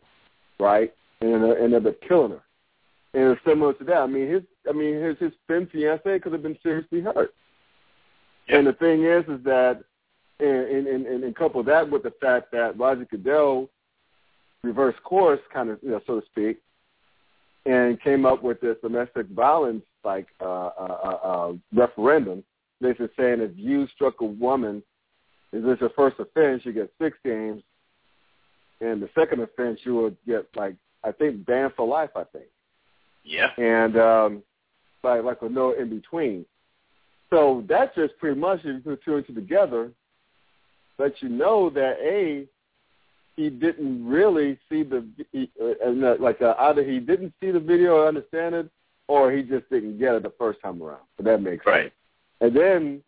right, 0.60 0.94
and 1.22 1.44
uh, 1.44 1.52
ended 1.52 1.86
up 1.86 1.96
killing 2.08 2.32
her. 2.32 2.42
And 3.14 3.32
it's 3.32 3.42
similar 3.46 3.74
to 3.74 3.84
that. 3.86 3.98
I 3.98 4.08
mean, 4.08 4.30
his 4.30 4.44
I 4.68 4.72
mean 4.72 5.02
his 5.02 5.18
his 5.20 5.32
then 5.48 5.68
fiance 5.72 6.20
could 6.20 6.32
have 6.32 6.44
been 6.44 6.58
seriously 6.64 7.02
hurt. 7.02 7.34
Yeah. 8.48 8.58
And 8.58 8.68
the 8.68 8.74
thing 8.74 9.04
is, 9.04 9.24
is 9.28 9.44
that 9.44 9.84
and 10.40 10.48
and 10.88 10.88
and, 11.06 11.24
and 11.24 11.36
couple 11.36 11.62
that 11.64 11.90
with 11.90 12.04
the 12.04 12.14
fact 12.22 12.52
that 12.54 12.78
Roger 12.80 13.06
Goodell 13.12 13.70
reversed 14.64 15.04
course, 15.04 15.40
kind 15.54 15.70
of 15.70 15.80
you 15.82 15.90
know, 15.92 16.02
so 16.08 16.20
to 16.20 16.26
speak, 16.28 16.60
and 17.66 18.02
came 18.02 18.26
up 18.26 18.42
with 18.42 18.62
this 18.62 18.78
domestic 18.82 19.28
violence 19.28 19.84
like 20.06 20.28
uh, 20.40 20.46
uh, 20.46 20.98
uh, 21.04 21.28
uh, 21.28 21.54
referendum, 22.82 23.08
basically 23.08 23.24
saying 23.24 23.42
if 23.42 23.52
you 23.58 23.88
struck 23.96 24.22
a 24.22 24.26
woman, 24.26 24.84
is 25.52 25.64
this 25.64 25.80
your 25.80 25.90
first 25.92 26.18
offense, 26.20 26.64
you 26.66 26.74
get 26.74 26.92
six 27.02 27.18
games, 27.24 27.64
and 28.82 29.02
the 29.02 29.10
second 29.16 29.42
offense 29.42 29.80
you 29.84 29.96
would 29.96 30.18
get 30.28 30.46
like 30.56 30.76
I 31.04 31.12
think 31.12 31.46
banned 31.46 31.74
for 31.76 31.88
life. 31.88 32.12
I 32.16 32.24
think 32.26 32.46
Yeah. 33.24 33.50
and 33.58 33.98
um, 33.98 34.44
like 35.04 35.24
like 35.24 35.42
with 35.42 35.52
no 35.52 35.72
in 35.72 35.90
between. 35.90 36.46
So 37.30 37.64
that's 37.68 37.96
just 37.96 38.18
pretty 38.18 38.40
much 38.40 38.60
if 38.60 38.66
you 38.66 38.80
put 38.82 39.04
two 39.04 39.16
and 39.18 39.28
two 39.28 39.34
together, 39.34 39.92
let 40.98 41.22
you 41.22 41.30
know 41.30 41.70
that 41.72 41.98
a 42.02 42.46
he 43.36 43.50
didn't 43.50 44.06
really 44.06 44.60
see 44.70 44.84
the 44.84 45.06
he, 45.32 45.50
uh, 45.62 46.16
like 46.20 46.42
uh, 46.42 46.56
either 46.60 46.84
he 46.84 47.00
didn't 47.00 47.34
see 47.40 47.52
the 47.52 47.60
video 47.60 47.96
or 47.98 48.08
understand 48.08 48.54
it, 48.56 48.70
or 49.08 49.32
he 49.32 49.42
just 49.44 49.70
didn't 49.70 49.98
get 49.98 50.16
it 50.16 50.24
the 50.24 50.34
first 50.38 50.60
time 50.62 50.82
around. 50.82 51.04
So 51.18 51.24
that 51.24 51.42
makes 51.42 51.66
Right. 51.66 51.84
sense. 51.84 51.94
And 52.42 52.56
then 52.56 53.04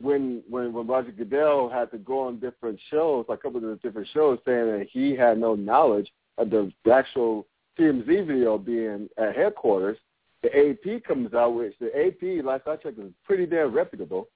when 0.00 0.42
when 0.48 0.72
when 0.72 0.86
Roger 0.86 1.12
Goodell 1.12 1.68
had 1.68 1.90
to 1.92 1.98
go 1.98 2.26
on 2.26 2.40
different 2.40 2.80
shows, 2.90 3.26
like 3.28 3.38
a 3.38 3.42
couple 3.42 3.58
of 3.58 3.62
the 3.62 3.76
different 3.76 4.08
shows, 4.12 4.38
saying 4.44 4.66
that 4.66 4.86
he 4.90 5.14
had 5.14 5.38
no 5.38 5.54
knowledge 5.54 6.10
of 6.38 6.50
the, 6.50 6.72
actual 6.90 7.46
TMZ 7.78 8.26
video 8.26 8.58
being 8.58 9.08
at 9.18 9.36
headquarters, 9.36 9.98
the 10.42 10.48
AP 10.48 11.04
comes 11.04 11.34
out, 11.34 11.54
which 11.54 11.74
the 11.80 11.88
AP, 11.88 12.44
last 12.44 12.66
I 12.66 12.76
checked, 12.76 12.98
is 12.98 13.12
pretty 13.24 13.46
damn 13.46 13.72
reputable, 13.72 14.28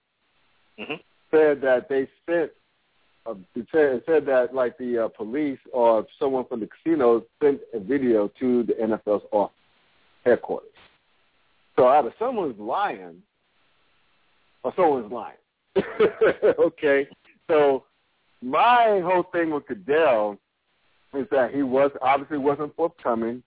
hmm 0.79 0.95
said 1.31 1.61
that 1.61 1.89
they 1.89 2.09
sent, 2.27 2.51
uh, 3.27 3.35
said, 3.73 4.03
said 4.07 4.27
that 4.27 4.55
like 4.55 4.79
the 4.79 5.05
uh, 5.05 5.09
police 5.09 5.59
or 5.73 6.07
someone 6.19 6.45
from 6.47 6.61
the 6.61 6.69
casino 6.69 7.23
sent 7.43 7.61
a 7.73 7.81
video 7.81 8.31
to 8.39 8.63
the 8.63 8.75
NFL's 8.75 9.25
office 9.33 9.57
headquarters. 10.25 10.69
So 11.77 11.89
either 11.89 12.15
someone's 12.19 12.59
lying 12.59 13.23
or 14.65 14.73
someone's 14.75 15.13
lying. 15.13 15.37
okay, 16.59 17.07
so 17.49 17.85
my 18.43 19.01
whole 19.05 19.25
thing 19.33 19.51
with 19.51 19.67
Goodell 19.67 20.39
is 21.15 21.27
that 21.31 21.55
he 21.55 21.63
was 21.63 21.91
obviously 22.03 22.39
wasn't 22.39 22.75
forthcoming. 22.75 23.43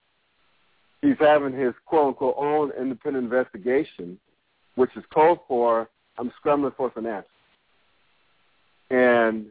He's 1.02 1.16
having 1.20 1.54
his 1.54 1.74
quote 1.86 2.10
unquote 2.10 2.36
own 2.38 2.72
independent 2.80 3.26
investigation, 3.26 4.18
which 4.76 4.92
is 4.96 5.04
called 5.14 5.40
for 5.48 5.90
I'm 6.18 6.32
scrambling 6.40 6.74
for 6.76 6.92
some 6.96 7.06
answers. 7.06 7.30
And 8.90 9.48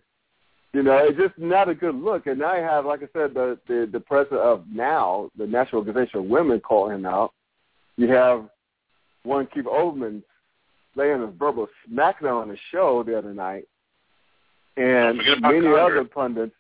you 0.72 0.82
know, 0.82 0.98
it's 0.98 1.16
just 1.16 1.38
not 1.38 1.68
a 1.68 1.74
good 1.74 1.94
look. 1.94 2.26
And 2.26 2.38
now 2.38 2.54
you 2.54 2.62
have, 2.62 2.84
like 2.84 3.00
I 3.02 3.08
said, 3.12 3.34
the 3.34 3.58
the, 3.68 3.88
the 3.90 4.00
president 4.00 4.40
of 4.40 4.64
now, 4.72 5.30
the 5.38 5.46
National 5.46 5.78
Organization 5.78 6.20
of 6.20 6.26
Women, 6.26 6.60
call 6.60 6.90
him 6.90 7.06
out. 7.06 7.32
You 7.96 8.08
have 8.08 8.48
one 9.22 9.46
Keith 9.52 9.64
Olbermann 9.64 10.22
laying 10.96 11.22
a 11.22 11.26
verbal 11.26 11.68
smackdown 11.88 12.42
on 12.42 12.48
the 12.48 12.56
show 12.72 13.02
the 13.02 13.16
other 13.16 13.34
night, 13.34 13.64
and 14.76 15.20
about 15.20 15.52
many 15.52 15.60
Congress. 15.62 15.78
other 15.80 16.04
pundits. 16.04 16.54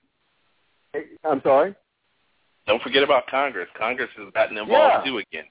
I'm 1.24 1.42
sorry. 1.42 1.74
Don't 2.66 2.82
forget 2.82 3.02
about 3.02 3.26
Congress. 3.28 3.68
Congress 3.78 4.10
has 4.16 4.32
gotten 4.32 4.56
involved 4.58 5.04
Yeah. 5.06 5.10
too 5.10 5.18
again. 5.18 5.44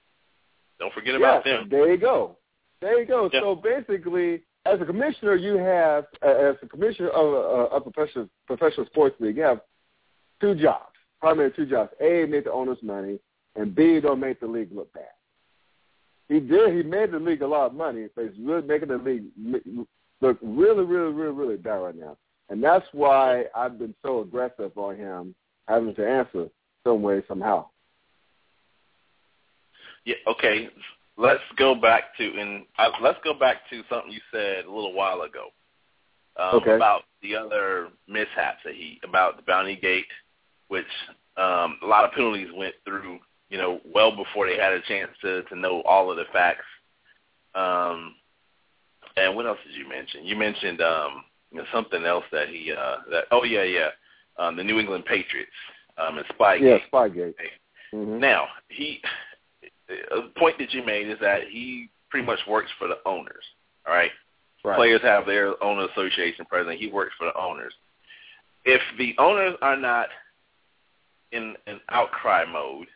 Don't 0.80 0.94
forget 0.94 1.16
about 1.16 1.46
yes, 1.46 1.60
them. 1.62 1.70
There 1.70 1.90
you 1.92 1.98
go. 1.98 2.38
There 2.82 3.00
you 3.00 3.06
go. 3.06 3.30
Yeah. 3.32 3.40
So 3.42 3.56
basically, 3.56 4.44
as 4.66 4.82
a 4.82 4.86
commissioner, 4.86 5.36
you 5.36 5.58
have, 5.58 6.06
uh, 6.22 6.30
as 6.30 6.56
a 6.62 6.68
commissioner 6.68 7.10
of 7.10 7.34
a, 7.72 7.76
a 7.78 7.82
professional 7.82 8.30
professional 8.48 8.86
sports 8.88 9.16
league, 9.20 9.38
you 9.38 9.44
have 9.44 9.62
two 10.42 10.56
jobs, 10.56 10.94
primarily 11.22 11.54
two 11.56 11.66
jobs. 11.66 11.92
A, 12.02 12.26
make 12.26 12.44
the 12.44 12.52
owners 12.52 12.78
money, 12.82 13.20
and 13.56 13.74
B, 13.74 14.02
don't 14.02 14.20
make 14.20 14.40
the 14.40 14.48
league 14.48 14.72
look 14.74 14.92
bad. 14.94 15.15
He 16.28 16.40
did. 16.40 16.74
He 16.76 16.84
made 16.84 17.12
the 17.12 17.20
league 17.20 17.42
a 17.42 17.48
lot 17.48 17.68
of 17.68 17.74
money, 17.74 18.08
but 18.16 18.26
he's 18.26 18.40
really 18.40 18.66
making 18.66 18.88
the 18.90 18.98
league 18.98 19.26
look 20.22 20.38
really, 20.42 20.84
really, 20.84 21.14
really, 21.14 21.34
really 21.34 21.58
bad 21.58 21.76
right 21.76 21.96
now. 21.96 22.18
And 22.50 22.64
that's 22.64 22.86
why 22.92 23.46
I've 23.56 23.78
been 23.78 23.94
so 24.04 24.22
aggressive 24.22 24.72
on 24.78 24.96
him 24.96 25.36
having 25.68 25.94
to 25.96 26.08
answer 26.08 26.48
some 26.84 27.02
way, 27.02 27.22
somehow. 27.28 27.68
Yeah. 30.06 30.16
Okay. 30.28 30.70
Let's 31.18 31.42
go 31.58 31.76
back 31.76 32.16
to 32.18 32.24
and 32.40 32.66
uh, 32.78 32.90
let's 33.02 33.18
go 33.24 33.34
back 33.34 33.58
to 33.70 33.82
something 33.90 34.12
you 34.12 34.20
said 34.32 34.66
a 34.66 34.72
little 34.72 34.94
while 34.94 35.22
ago 35.22 35.48
um, 36.38 36.56
Okay. 36.56 36.76
about 36.76 37.04
the 37.22 37.36
other 37.36 37.88
mishaps 38.08 38.60
that 38.66 38.76
he 38.76 39.00
about 39.04 39.38
the 39.38 39.44
Bounty 39.44 39.76
Gate, 39.76 40.06
which 40.68 40.86
um, 41.38 41.80
a 41.82 41.88
lot 41.88 42.04
of 42.04 42.12
penalties 42.12 42.50
went 42.56 42.76
through. 42.84 43.20
You 43.50 43.58
know, 43.58 43.80
well 43.86 44.16
before 44.16 44.48
they 44.48 44.58
had 44.58 44.74
a 44.74 44.82
chance 44.82 45.12
to 45.22 45.44
to 45.44 45.56
know 45.56 45.82
all 45.82 46.10
of 46.12 46.18
the 46.18 46.26
facts. 46.34 46.66
Um, 47.54 48.16
and 49.18 49.36
what 49.36 49.46
else 49.46 49.60
did 49.66 49.76
you 49.76 49.88
mention? 49.88 50.26
You 50.26 50.36
mentioned 50.36 50.82
um, 50.82 51.24
you 51.52 51.60
know, 51.60 51.66
something 51.74 52.04
else 52.06 52.26
that 52.32 52.50
he 52.50 52.72
uh, 52.72 52.98
that 53.12 53.26
oh 53.32 53.44
yeah 53.44 53.64
yeah 53.64 53.90
um, 54.38 54.56
the 54.58 54.64
New 54.64 54.80
England 54.80 55.06
Patriots 55.06 55.52
um, 55.98 56.18
and 56.18 56.28
Spygate. 56.28 56.62
Yeah, 56.62 56.78
Spygate. 56.92 57.34
hmm 57.92 58.20
Now, 58.20 58.48
he 58.70 59.02
a 59.90 60.40
point 60.40 60.58
that 60.60 60.74
you 60.74 60.84
made 60.86 61.08
is 61.10 61.20
that 61.22 61.44
he 61.50 61.90
pretty 62.10 62.26
much 62.26 62.40
works 62.48 62.72
for 62.78 62.88
the 62.88 62.98
owners. 63.06 63.44
All 63.88 63.94
right, 63.94 64.12
Right. 64.64 64.78
players 64.78 65.02
have 65.04 65.26
their 65.28 65.62
own 65.64 65.88
association 65.92 66.46
president. 66.46 66.80
He 66.80 66.88
works 66.88 67.14
for 67.18 67.26
the 67.26 67.38
owners. 67.40 67.74
If 68.66 68.82
the 68.98 69.16
owners 69.20 69.56
are 69.62 69.78
not 69.78 70.08
in 71.32 71.56
an 71.68 71.80
outcry 71.90 72.46
mode, 72.52 72.88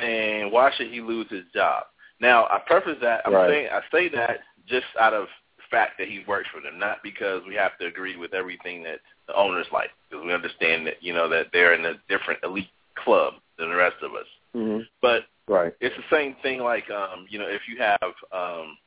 then 0.00 0.50
why 0.50 0.70
should 0.76 0.90
he 0.90 1.00
lose 1.00 1.26
his 1.30 1.44
job? 1.54 1.84
Now, 2.20 2.44
I 2.46 2.58
preface 2.66 2.98
that 3.02 3.22
I'm 3.26 3.34
Right. 3.34 3.50
saying 3.50 3.68
I 3.70 3.80
say 3.90 4.08
that 4.10 4.40
just 4.66 4.86
out 4.98 5.14
of 5.14 5.28
fact 5.70 5.98
that 5.98 6.08
he 6.08 6.24
works 6.26 6.48
for 6.52 6.60
them, 6.60 6.78
not 6.78 7.02
because 7.02 7.42
we 7.46 7.54
have 7.54 7.76
to 7.78 7.86
agree 7.86 8.16
with 8.16 8.34
everything 8.34 8.82
that 8.84 9.00
the 9.26 9.34
owners 9.34 9.66
like, 9.72 9.90
because 10.08 10.24
we 10.24 10.32
understand 10.32 10.86
that 10.86 11.02
you 11.02 11.12
know 11.12 11.28
that 11.28 11.46
they're 11.52 11.74
in 11.74 11.84
a 11.84 11.94
different 12.08 12.40
elite 12.42 12.70
club 12.94 13.34
than 13.58 13.68
the 13.70 13.76
rest 13.76 13.96
of 14.02 14.14
us. 14.14 14.26
hmm 14.52 14.80
But 15.00 15.26
Right. 15.48 15.72
it's 15.80 15.96
the 15.96 16.16
same 16.16 16.34
thing 16.42 16.60
like 16.60 16.90
um, 16.90 17.26
you 17.28 17.38
know, 17.38 17.48
if 17.48 17.62
you 17.68 17.78
have 17.78 18.14
um 18.32 18.78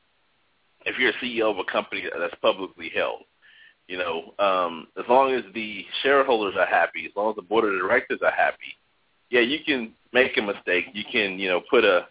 if 0.86 0.98
you're 0.98 1.10
a 1.10 1.24
CEO 1.24 1.50
of 1.50 1.58
a 1.58 1.64
company 1.64 2.04
that's 2.18 2.34
publicly 2.40 2.90
held, 2.94 3.24
you 3.86 3.98
know, 3.98 4.34
um, 4.38 4.86
as 4.98 5.04
long 5.08 5.32
as 5.34 5.42
the 5.52 5.84
shareholders 6.02 6.54
are 6.58 6.66
happy, 6.66 7.06
as 7.06 7.12
long 7.16 7.30
as 7.30 7.36
the 7.36 7.42
board 7.42 7.64
of 7.64 7.78
directors 7.80 8.20
are 8.24 8.30
happy, 8.30 8.76
yeah, 9.30 9.40
you 9.40 9.58
can 9.64 9.92
make 10.12 10.36
a 10.36 10.42
mistake. 10.42 10.86
You 10.92 11.04
can, 11.10 11.38
you 11.38 11.48
know, 11.48 11.62
put 11.70 11.84
a 11.84 12.06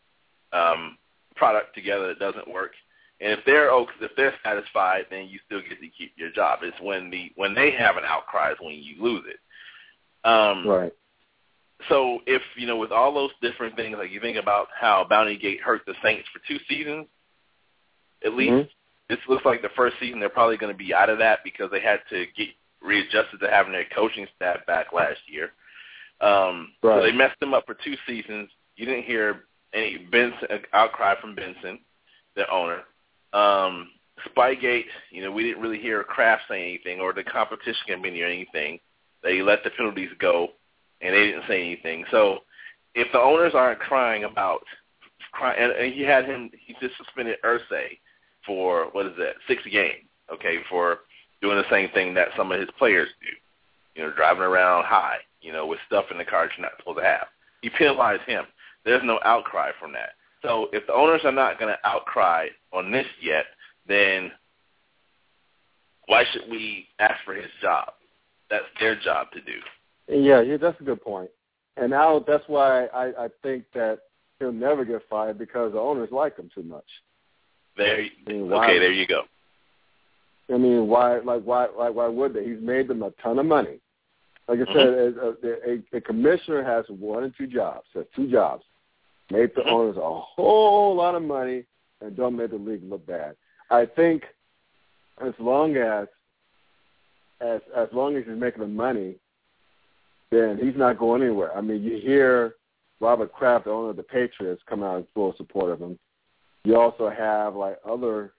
um 0.54 0.98
product 1.36 1.76
together 1.76 2.08
that 2.08 2.20
doesn't 2.20 2.50
work. 2.50 2.72
And 3.22 3.34
if 3.34 3.40
they're 3.46 3.72
okay, 3.72 3.92
if 4.02 4.12
they're 4.16 4.34
satisfied, 4.44 5.06
then 5.10 5.28
you 5.28 5.40
still 5.46 5.62
get 5.62 5.80
to 5.82 5.88
keep 5.90 6.14
your 6.16 6.32
job. 6.32 6.60
It's 6.64 6.80
when 6.82 7.10
the 7.10 7.32
when 7.36 7.54
they 7.54 7.72
have 7.72 7.98
an 7.98 8.04
outcry 8.06 8.52
is 8.52 8.58
when 8.62 8.76
you 8.76 9.02
lose 9.02 9.26
it. 9.28 9.40
Um, 10.28 10.66
Right. 10.68 10.94
so 11.88 12.20
if 12.26 12.42
you 12.56 12.68
know, 12.68 12.78
with 12.78 12.92
all 12.92 13.14
those 13.14 13.32
different 13.42 13.76
things, 13.76 13.98
like 13.98 14.12
you 14.12 14.20
think 14.20 14.38
about 14.38 14.68
how 14.78 15.06
Bounty 15.10 15.38
Gate 15.38 15.62
hurt 15.62 15.86
the 15.86 15.96
Saints 16.04 16.28
for 16.30 16.40
two 16.48 16.60
seasons, 16.68 17.08
at 18.24 18.34
least 18.34 18.52
Mhm. 18.52 18.70
this 19.08 19.20
looks 19.28 19.46
like 19.46 19.62
the 19.62 19.70
first 19.70 19.98
season 20.00 20.20
they're 20.20 20.30
probably 20.30 20.58
going 20.58 20.74
to 20.74 20.78
be 20.78 20.94
out 20.94 21.10
of 21.10 21.18
that 21.20 21.44
because 21.44 21.72
they 21.72 21.80
had 21.80 22.02
to 22.10 22.26
get 22.28 22.50
readjusted 22.82 23.40
to 23.40 23.50
having 23.50 23.72
their 23.74 23.86
coaching 23.86 24.28
staff 24.36 24.66
back 24.66 24.94
last 24.94 25.28
year. 25.28 25.54
Um, 26.22 26.74
So 27.00 27.06
they 27.06 27.12
messed 27.12 27.40
them 27.40 27.54
up 27.54 27.66
for 27.66 27.76
two 27.76 27.96
seasons. 28.08 28.50
You 28.76 28.86
didn't 28.86 29.04
hear 29.04 29.44
any 29.74 29.98
Benson 30.12 30.48
outcry 30.74 31.16
from 31.20 31.36
Benson, 31.36 31.80
their 32.36 32.50
owner. 32.52 32.82
Um, 33.34 33.90
Spygate, 34.28 34.86
you 35.12 35.24
know, 35.24 35.32
we 35.32 35.44
didn't 35.44 35.62
really 35.62 35.80
hear 35.80 36.04
Kraft 36.04 36.44
say 36.50 36.62
anything 36.62 37.00
or 37.00 37.14
the 37.14 37.24
competition 37.24 37.82
committee 37.88 38.22
or 38.22 38.28
anything. 38.28 38.80
They 39.24 39.42
let 39.42 39.64
the 39.64 39.70
penalties 39.72 40.10
go, 40.20 40.50
and 41.02 41.14
they 41.14 41.28
didn't 41.28 41.44
say 41.48 41.62
anything. 41.62 42.06
So 42.12 42.40
if 42.96 43.12
the 43.14 43.20
owners 43.20 43.54
aren't 43.56 43.80
crying 43.80 44.24
about, 44.26 44.64
crying, 45.32 45.62
and, 45.62 45.72
and 45.72 45.94
he 45.94 46.02
had 46.02 46.26
him, 46.26 46.50
he 46.66 46.76
just 46.82 46.98
suspended 46.98 47.38
Irsay 47.46 48.00
for 48.46 48.86
what 48.92 49.06
is 49.06 49.14
that, 49.18 49.36
six 49.48 49.62
games, 49.72 50.06
okay, 50.34 50.58
for 50.70 51.00
doing 51.42 51.58
the 51.58 51.70
same 51.70 51.90
thing 51.92 52.14
that 52.16 52.30
some 52.36 52.52
of 52.52 52.60
his 52.60 52.70
players 52.78 53.10
do, 53.22 54.02
you 54.02 54.08
know, 54.08 54.14
driving 54.16 54.44
around 54.44 54.86
high, 54.86 55.18
you 55.42 55.52
know, 55.52 55.66
with 55.66 55.80
stuff 55.88 56.06
in 56.12 56.18
the 56.18 56.26
car 56.26 56.50
you're 56.58 56.66
not 56.66 56.72
supposed 56.80 57.00
to 57.00 57.04
have. 57.04 57.28
He 57.62 57.70
penalized 57.70 58.24
him. 58.24 58.46
There's 58.86 59.04
no 59.04 59.20
outcry 59.24 59.72
from 59.80 59.92
that. 59.94 60.12
So 60.42 60.68
if 60.72 60.88
the 60.88 60.94
owners 60.94 61.22
are 61.26 61.32
not 61.32 61.60
going 61.60 61.74
to 61.74 61.88
outcry 61.88 62.48
on 62.72 62.92
this 62.92 63.06
yet, 63.22 63.46
then 63.88 64.32
why 66.08 66.24
should 66.32 66.50
we 66.50 66.88
ask 67.00 67.16
for 67.26 67.34
his 67.34 67.52
job? 67.62 67.90
That's 68.50 68.66
their 68.80 68.96
job 69.00 69.28
to 69.34 69.42
do. 69.42 69.60
Yeah, 70.08 70.42
yeah, 70.42 70.58
that's 70.58 70.80
a 70.80 70.84
good 70.84 71.02
point. 71.02 71.30
And 71.78 71.92
now 71.92 72.24
that's 72.26 72.44
why 72.48 72.86
I, 72.88 73.26
I 73.26 73.28
think 73.44 73.66
that 73.74 74.00
he'll 74.40 74.52
never 74.52 74.86
get 74.86 75.02
fired 75.10 75.38
because 75.38 75.74
the 75.74 75.80
owners 75.80 76.10
like 76.12 76.38
him 76.38 76.50
too 76.54 76.64
much. 76.64 76.86
There, 77.78 78.02
I 78.02 78.10
mean, 78.30 78.50
why- 78.50 78.66
okay, 78.66 78.80
there 78.80 78.92
you 78.92 79.08
go. 79.08 79.24
I 80.52 80.58
mean, 80.58 80.88
why, 80.88 81.20
like, 81.20 81.44
why, 81.44 81.68
like, 81.78 81.94
why 81.94 82.08
would 82.08 82.34
they? 82.34 82.44
He's 82.44 82.60
made 82.60 82.88
them 82.88 83.04
a 83.04 83.12
ton 83.22 83.38
of 83.38 83.46
money. 83.46 83.80
Like 84.50 84.60
I 84.62 84.64
Mhm. 84.64 84.74
said, 84.74 85.44
a, 85.46 85.72
a, 85.94 85.98
a 85.98 86.02
commissioner 86.02 86.64
has 86.64 86.84
one 86.90 87.24
and 87.24 87.34
two 87.38 87.46
jobs. 87.48 87.86
Has 87.94 88.06
two 88.16 88.28
jobs. 88.32 88.64
Made 89.30 89.54
the 89.54 89.62
Mhm. 89.62 89.72
owners 89.72 89.98
a 89.98 90.10
whole 90.20 90.96
lot 90.96 91.14
of 91.14 91.22
money 91.22 91.66
and 92.02 92.18
don't 92.18 92.36
make 92.36 92.50
the 92.50 92.58
league 92.58 92.84
look 92.84 93.06
bad. 93.06 93.36
I 93.70 93.86
think 93.86 94.24
as 95.22 95.34
long 95.40 95.78
as 95.78 96.08
as 97.42 97.62
as 97.76 97.88
long 97.94 98.16
as 98.18 98.26
he's 98.26 98.36
making 98.36 98.62
the 98.62 98.68
money, 98.68 99.16
then 100.32 100.58
he's 100.58 100.76
not 100.76 100.98
going 100.98 101.22
anywhere. 101.22 101.56
I 101.56 101.62
mean, 101.62 101.84
you 101.84 101.98
hear 101.98 102.56
Robert 103.00 103.32
Kraft, 103.32 103.66
the 103.66 103.72
owner 103.72 103.92
of 103.92 103.96
the 103.98 104.04
Patriots, 104.04 104.62
come 104.68 104.84
out 104.84 104.98
in 104.98 105.04
full 105.14 105.34
support 105.38 105.72
of 105.72 105.80
him. 105.80 105.98
You 106.66 106.76
also 106.78 107.08
have 107.10 107.56
like 107.56 107.78
other 107.88 108.34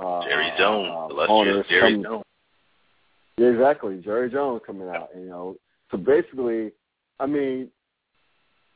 uh, 0.00 0.22
Jerry 0.24 0.50
Jones, 0.58 1.12
uh, 1.16 1.26
owners 1.28 1.66
Jerry 1.68 1.94
come- 1.94 2.02
Jones. 2.02 2.24
Yeah, 3.38 3.48
exactly. 3.48 4.00
Jerry 4.04 4.30
Jones 4.30 4.62
coming 4.66 4.88
out, 4.88 5.10
you 5.16 5.26
know. 5.26 5.56
So 5.90 5.96
basically, 5.96 6.72
I 7.20 7.26
mean, 7.26 7.70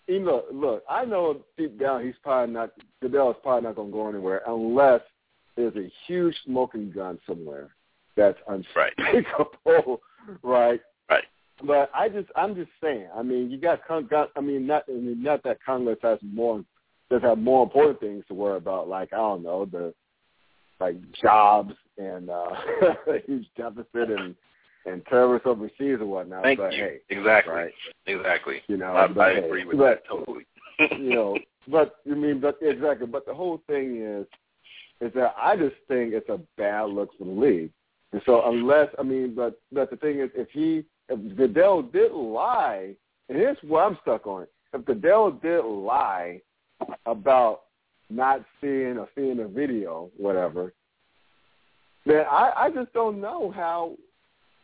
even 0.09 0.25
though, 0.25 0.45
look, 0.53 0.83
I 0.89 1.05
know 1.05 1.43
deep 1.57 1.79
down 1.79 2.05
he's 2.05 2.15
probably 2.23 2.55
not 2.55 2.71
Goodell 3.01 3.31
is 3.31 3.37
probably 3.43 3.69
not 3.69 3.77
going 3.77 3.89
to 3.89 3.93
go 3.93 4.09
anywhere 4.09 4.43
unless 4.47 5.01
there's 5.57 5.77
a 5.77 5.91
huge 6.07 6.35
smoking 6.45 6.91
gun 6.91 7.19
somewhere 7.27 7.75
that's 8.17 8.39
Right. 8.77 8.93
right? 10.43 10.81
Right. 11.11 11.25
But 11.65 11.91
I 11.95 12.09
just, 12.09 12.29
I'm 12.37 12.55
just 12.55 12.71
saying. 12.83 13.09
I 13.17 13.23
mean, 13.23 13.51
you 13.51 13.59
got, 13.59 13.87
Con- 13.87 14.07
got 14.07 14.31
I 14.37 14.41
mean, 14.41 14.67
not, 14.67 14.85
I 14.89 14.93
mean, 14.93 15.23
not 15.23 15.43
that 15.45 15.59
Congress 15.65 15.99
has 16.03 16.19
more, 16.23 16.65
does 17.11 17.23
have 17.23 17.39
more 17.39 17.63
important 17.63 18.01
things 18.01 18.25
to 18.29 18.35
worry 18.35 18.57
about, 18.57 18.89
like 18.89 19.13
I 19.13 19.17
don't 19.17 19.43
know, 19.43 19.65
the 19.65 19.95
like 20.83 20.97
jobs 21.21 21.75
and 21.99 22.29
uh 22.31 22.51
a 23.09 23.19
huge 23.27 23.47
deficit 23.57 24.11
and 24.11 24.35
and 24.85 25.05
terrorists 25.07 25.47
overseas 25.47 25.99
and 26.01 26.09
whatnot. 26.09 26.43
Thank 26.43 26.59
but 26.59 26.73
you. 26.73 26.83
hey, 26.83 26.99
exactly. 27.09 27.55
right. 27.55 27.73
Exactly. 28.07 28.63
You 28.67 28.79
know, 28.79 28.97
I, 28.97 29.07
but 29.07 29.21
I 29.21 29.35
hey, 29.35 29.45
agree 29.45 29.65
with 29.65 29.79
but- 29.79 29.85
that 29.85 30.07
totally. 30.09 30.45
you 30.99 31.15
know, 31.15 31.39
but 31.69 31.97
I 32.11 32.15
mean, 32.15 32.41
but 32.41 32.59
exactly. 32.61 33.07
But 33.07 33.25
the 33.27 33.35
whole 33.35 33.63
thing 33.69 34.03
is, 34.03 34.27
is 35.01 35.15
that 35.15 35.35
I 35.41 35.57
just 35.57 35.77
think 35.87 36.13
it's 36.15 36.29
a 36.29 36.41
bad 36.57 36.91
look 36.91 37.11
for 37.17 37.25
the 37.25 37.31
league. 37.31 37.71
And 38.13 38.21
so 38.27 38.43
unless 38.51 38.89
I 38.99 39.03
mean, 39.03 39.35
but 39.35 39.61
but 39.71 39.91
the 39.91 39.97
thing 39.97 40.19
is, 40.19 40.31
if 40.35 40.49
he 40.51 40.85
if 41.09 41.37
Goodell 41.37 41.83
did 41.83 42.13
lie, 42.13 42.95
and 43.29 43.39
here's 43.39 43.59
where 43.63 43.85
I'm 43.85 43.99
stuck 44.03 44.27
on 44.27 44.43
it. 44.43 44.53
If 44.75 44.85
Goodell 44.85 45.31
did 45.33 45.65
lie 45.65 46.41
about 47.07 47.63
not 48.15 48.45
seeing 48.61 48.99
or 48.99 49.09
seeing 49.15 49.41
a 49.41 49.49
video, 49.49 50.11
whatever, 50.17 50.73
then 52.07 52.25
I 52.31 52.53
I 52.57 52.71
just 52.71 52.93
don't 52.93 53.21
know 53.21 53.51
how 53.51 53.97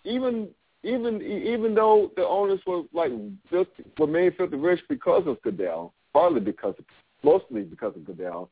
even 0.04 0.48
even 0.82 1.22
even 1.22 1.74
though 1.74 2.10
the 2.16 2.26
owners 2.26 2.60
were 2.66 2.82
like 2.92 3.12
filthy, 3.50 3.84
were 3.98 4.06
made 4.06 4.36
filthy 4.36 4.56
rich 4.56 4.80
because 4.88 5.26
of 5.26 5.40
Goodell, 5.42 5.92
partly 6.12 6.40
because 6.40 6.74
of, 6.78 6.84
mostly 7.22 7.62
because 7.62 7.94
of 7.96 8.04
Goodell. 8.04 8.50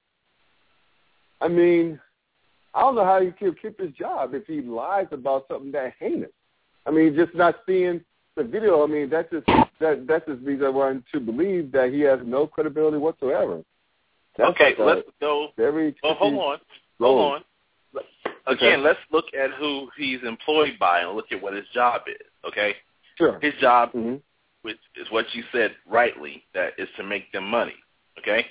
I 1.40 1.48
mean, 1.48 2.00
I 2.74 2.80
don't 2.80 2.94
know 2.94 3.04
how 3.04 3.20
he 3.20 3.30
can 3.30 3.54
keep 3.60 3.80
his 3.80 3.92
job 3.92 4.34
if 4.34 4.46
he 4.46 4.60
lies 4.60 5.06
about 5.12 5.46
something 5.48 5.72
that 5.72 5.94
heinous. 5.98 6.30
I 6.86 6.90
mean, 6.90 7.14
just 7.14 7.34
not 7.34 7.56
seeing 7.66 8.00
the 8.36 8.44
video. 8.44 8.84
I 8.84 8.86
mean, 8.86 9.08
that's 9.10 9.30
just 9.30 9.46
that 9.80 10.06
that's 10.06 10.26
just 10.26 10.42
leads 10.42 10.62
everyone 10.62 11.04
to 11.12 11.20
believe 11.20 11.72
that 11.72 11.92
he 11.92 12.00
has 12.00 12.20
no 12.24 12.46
credibility 12.46 12.98
whatsoever. 12.98 13.62
That's 14.38 14.50
okay, 14.50 14.74
like 14.78 14.96
let's 14.96 15.08
go. 15.20 15.48
very. 15.56 15.94
Well, 16.02 16.14
hold 16.14 16.34
on. 16.34 16.58
role. 16.98 17.18
Hold 17.18 17.32
on. 17.36 17.42
Again, 18.48 18.84
let's 18.84 18.98
look 19.10 19.24
at 19.34 19.50
who 19.58 19.88
he's 19.96 20.20
employed 20.22 20.74
by 20.78 21.00
and 21.00 21.12
look 21.16 21.32
at 21.32 21.42
what 21.42 21.52
his 21.54 21.64
job 21.74 22.02
is. 22.06 22.26
Okay, 22.46 22.76
Sure. 23.18 23.38
his 23.40 23.54
job, 23.60 23.90
hmm 23.92 24.16
which 24.62 24.78
is 24.96 25.08
what 25.10 25.26
you 25.32 25.44
said 25.52 25.76
rightly, 25.86 26.44
that 26.54 26.72
is 26.78 26.88
to 26.96 27.02
make 27.04 27.30
them 27.32 27.44
money. 27.48 27.74
Okay, 28.18 28.46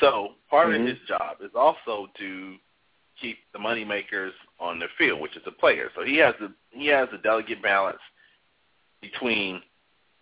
so 0.00 0.34
part 0.48 0.68
Mhm. 0.68 0.80
of 0.80 0.86
his 0.86 0.98
job 1.08 1.40
is 1.42 1.54
also 1.54 2.06
to 2.18 2.56
keep 3.20 3.38
the 3.52 3.58
money 3.58 3.84
makers 3.84 4.32
on 4.60 4.78
the 4.78 4.88
field, 4.98 5.20
which 5.20 5.36
is 5.36 5.42
the 5.44 5.50
player. 5.52 5.90
So 5.94 6.02
he 6.04 6.16
has 6.18 6.34
the 6.40 6.52
he 6.70 6.86
has 6.88 7.08
a 7.12 7.18
delicate 7.18 7.62
balance 7.62 8.00
between 9.00 9.62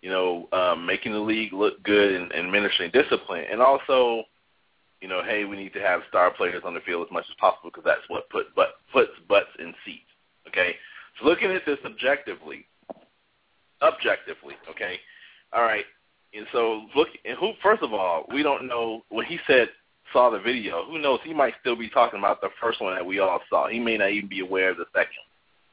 you 0.01 0.09
know 0.09 0.47
um, 0.51 0.85
making 0.85 1.13
the 1.13 1.19
league 1.19 1.53
look 1.53 1.81
good 1.83 2.13
and, 2.13 2.31
and 2.31 2.45
administering 2.47 2.91
discipline, 2.91 3.45
and 3.51 3.61
also 3.61 4.23
you 5.05 5.11
know, 5.11 5.21
hey, 5.23 5.45
we 5.45 5.55
need 5.55 5.71
to 5.73 5.79
have 5.81 6.01
star 6.09 6.31
players 6.31 6.63
on 6.65 6.73
the 6.73 6.79
field 6.79 7.05
as 7.05 7.13
much 7.13 7.25
as 7.29 7.35
possible 7.39 7.69
because 7.69 7.83
that's 7.85 8.01
what 8.07 8.27
put 8.31 8.47
but 8.55 8.69
puts 8.91 9.11
butts 9.29 9.53
in 9.59 9.71
seats. 9.85 10.09
Okay, 10.47 10.73
so 11.19 11.27
looking 11.27 11.51
at 11.51 11.61
this 11.63 11.77
objectively, 11.85 12.65
objectively, 13.83 14.55
okay, 14.67 14.97
all 15.53 15.61
right, 15.61 15.85
and 16.33 16.47
so 16.51 16.87
look, 16.95 17.09
and 17.23 17.37
who 17.37 17.51
first 17.61 17.83
of 17.83 17.93
all, 17.93 18.25
we 18.33 18.41
don't 18.41 18.67
know 18.67 19.03
when 19.09 19.27
he 19.27 19.37
said 19.45 19.69
saw 20.11 20.31
the 20.31 20.39
video. 20.39 20.85
Who 20.85 20.97
knows? 20.97 21.19
He 21.23 21.35
might 21.35 21.53
still 21.61 21.75
be 21.75 21.87
talking 21.87 22.17
about 22.17 22.41
the 22.41 22.49
first 22.59 22.81
one 22.81 22.95
that 22.95 23.05
we 23.05 23.19
all 23.19 23.41
saw. 23.47 23.67
He 23.67 23.79
may 23.79 23.97
not 23.97 24.09
even 24.09 24.27
be 24.27 24.39
aware 24.39 24.71
of 24.71 24.77
the 24.77 24.85
second. 24.91 25.21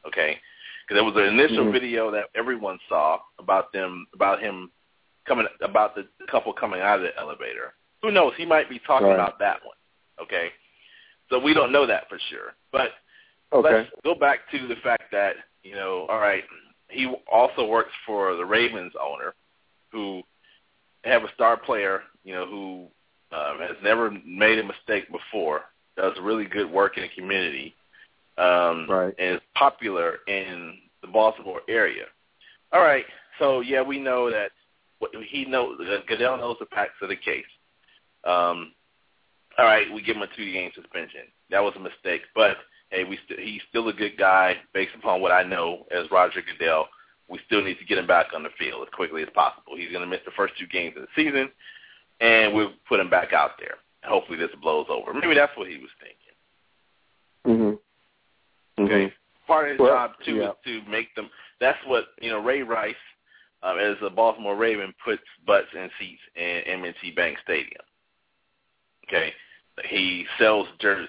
Okay, 0.06 0.36
because 0.84 0.96
there 0.96 1.04
was 1.04 1.16
an 1.16 1.40
initial 1.40 1.64
Mhm. 1.64 1.72
video 1.72 2.10
that 2.10 2.28
everyone 2.34 2.78
saw 2.86 3.18
about 3.38 3.72
them 3.72 4.06
about 4.12 4.40
him 4.40 4.70
coming 5.24 5.46
about 5.62 5.94
the 5.94 6.06
couple 6.28 6.52
coming 6.52 6.82
out 6.82 6.96
of 6.96 7.02
the 7.04 7.16
elevator. 7.18 7.72
Who 8.02 8.10
knows? 8.10 8.32
He 8.36 8.44
might 8.44 8.68
be 8.68 8.78
talking 8.80 9.06
Right. 9.06 9.14
about 9.14 9.38
that 9.38 9.64
one. 9.64 9.76
Okay, 10.20 10.52
so 11.30 11.38
we 11.38 11.54
don't 11.54 11.72
know 11.72 11.86
that 11.86 12.08
for 12.08 12.18
sure. 12.18 12.54
But 12.70 12.94
Okay. 13.52 13.74
let's 13.74 13.90
go 14.02 14.14
back 14.14 14.48
to 14.50 14.66
the 14.66 14.76
fact 14.76 15.10
that 15.12 15.36
you 15.62 15.74
know, 15.74 16.06
all 16.08 16.18
right, 16.18 16.44
he 16.88 17.06
also 17.30 17.64
works 17.66 17.92
for 18.04 18.34
the 18.34 18.44
Ravens 18.44 18.94
owner, 19.00 19.34
who 19.90 20.22
have 21.04 21.24
a 21.24 21.32
star 21.34 21.56
player, 21.56 22.02
you 22.24 22.34
know, 22.34 22.46
who 22.46 22.88
um, 23.30 23.60
has 23.60 23.76
never 23.82 24.10
made 24.24 24.58
a 24.58 24.64
mistake 24.64 25.10
before, 25.10 25.62
does 25.96 26.18
really 26.20 26.44
good 26.44 26.70
work 26.70 26.96
in 26.96 27.04
the 27.04 27.08
community, 27.10 27.74
um, 28.38 28.88
Right. 28.90 29.14
and 29.18 29.36
is 29.36 29.42
popular 29.54 30.18
in 30.26 30.78
the 31.00 31.06
Baltimore 31.06 31.62
area. 31.68 32.06
All 32.72 32.82
right, 32.82 33.06
so 33.38 33.60
yeah, 33.60 33.82
we 33.82 33.98
know 33.98 34.30
that 34.30 34.52
he 35.28 35.44
knows. 35.44 35.78
Goodell 36.06 36.36
knows 36.36 36.58
the 36.58 36.66
facts 36.66 37.00
of 37.02 37.08
the 37.08 37.16
case. 37.16 37.44
Um, 38.24 38.72
all 39.58 39.66
right, 39.66 39.92
we 39.92 40.02
give 40.02 40.16
him 40.16 40.22
a 40.22 40.36
two-game 40.36 40.70
suspension. 40.74 41.22
That 41.50 41.60
was 41.62 41.74
a 41.76 41.80
mistake, 41.80 42.22
but 42.34 42.56
hey, 42.90 43.04
we 43.04 43.18
st- 43.26 43.40
he's 43.40 43.60
still 43.68 43.88
a 43.88 43.92
good 43.92 44.16
guy 44.16 44.56
based 44.72 44.94
upon 44.94 45.20
what 45.20 45.32
I 45.32 45.42
know 45.42 45.86
as 45.90 46.10
Roger 46.10 46.40
Goodell. 46.42 46.88
We 47.28 47.38
still 47.46 47.62
need 47.62 47.78
to 47.78 47.84
get 47.84 47.98
him 47.98 48.06
back 48.06 48.28
on 48.34 48.42
the 48.42 48.50
field 48.58 48.82
as 48.82 48.94
quickly 48.94 49.22
as 49.22 49.28
possible. 49.34 49.74
He's 49.76 49.90
going 49.90 50.02
to 50.04 50.10
miss 50.10 50.20
the 50.24 50.32
first 50.36 50.54
two 50.58 50.66
games 50.66 50.96
of 50.96 51.02
the 51.02 51.08
season, 51.16 51.50
and 52.20 52.54
we'll 52.54 52.72
put 52.88 53.00
him 53.00 53.10
back 53.10 53.32
out 53.32 53.52
there. 53.58 53.76
Hopefully, 54.04 54.38
this 54.38 54.50
blows 54.60 54.86
over. 54.90 55.14
Maybe 55.14 55.34
that's 55.34 55.56
what 55.56 55.68
he 55.68 55.78
was 55.78 55.90
thinking. 56.00 57.78
Mm-hmm. 58.78 58.84
Okay. 58.84 59.12
Part 59.46 59.66
of 59.66 59.70
his 59.72 59.80
Well, 59.80 59.90
job 59.94 60.12
too 60.24 60.36
yeah. 60.36 60.50
is 60.50 60.54
to 60.64 60.90
make 60.90 61.14
them. 61.14 61.28
That's 61.60 61.78
what 61.86 62.04
you 62.20 62.30
know. 62.30 62.40
Ray 62.42 62.62
Rice, 62.62 62.94
um, 63.62 63.78
as 63.78 63.96
a 64.02 64.10
Baltimore 64.10 64.56
Raven, 64.56 64.94
puts 65.04 65.22
butts 65.46 65.68
in 65.74 65.88
seats 65.98 66.20
in 66.36 66.62
M&T 66.82 67.12
Bank 67.12 67.38
Stadium. 67.44 67.82
Okay, 69.12 69.32
he 69.84 70.24
sells 70.38 70.66
jerseys. 70.80 71.08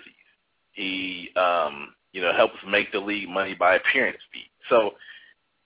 He, 0.74 1.30
um, 1.36 1.94
you 2.12 2.22
know, 2.22 2.34
helps 2.36 2.56
make 2.68 2.92
the 2.92 3.00
league 3.00 3.30
money 3.30 3.56
by 3.56 3.76
appearance 3.76 4.18
fee. 4.34 4.50
So, 4.70 4.92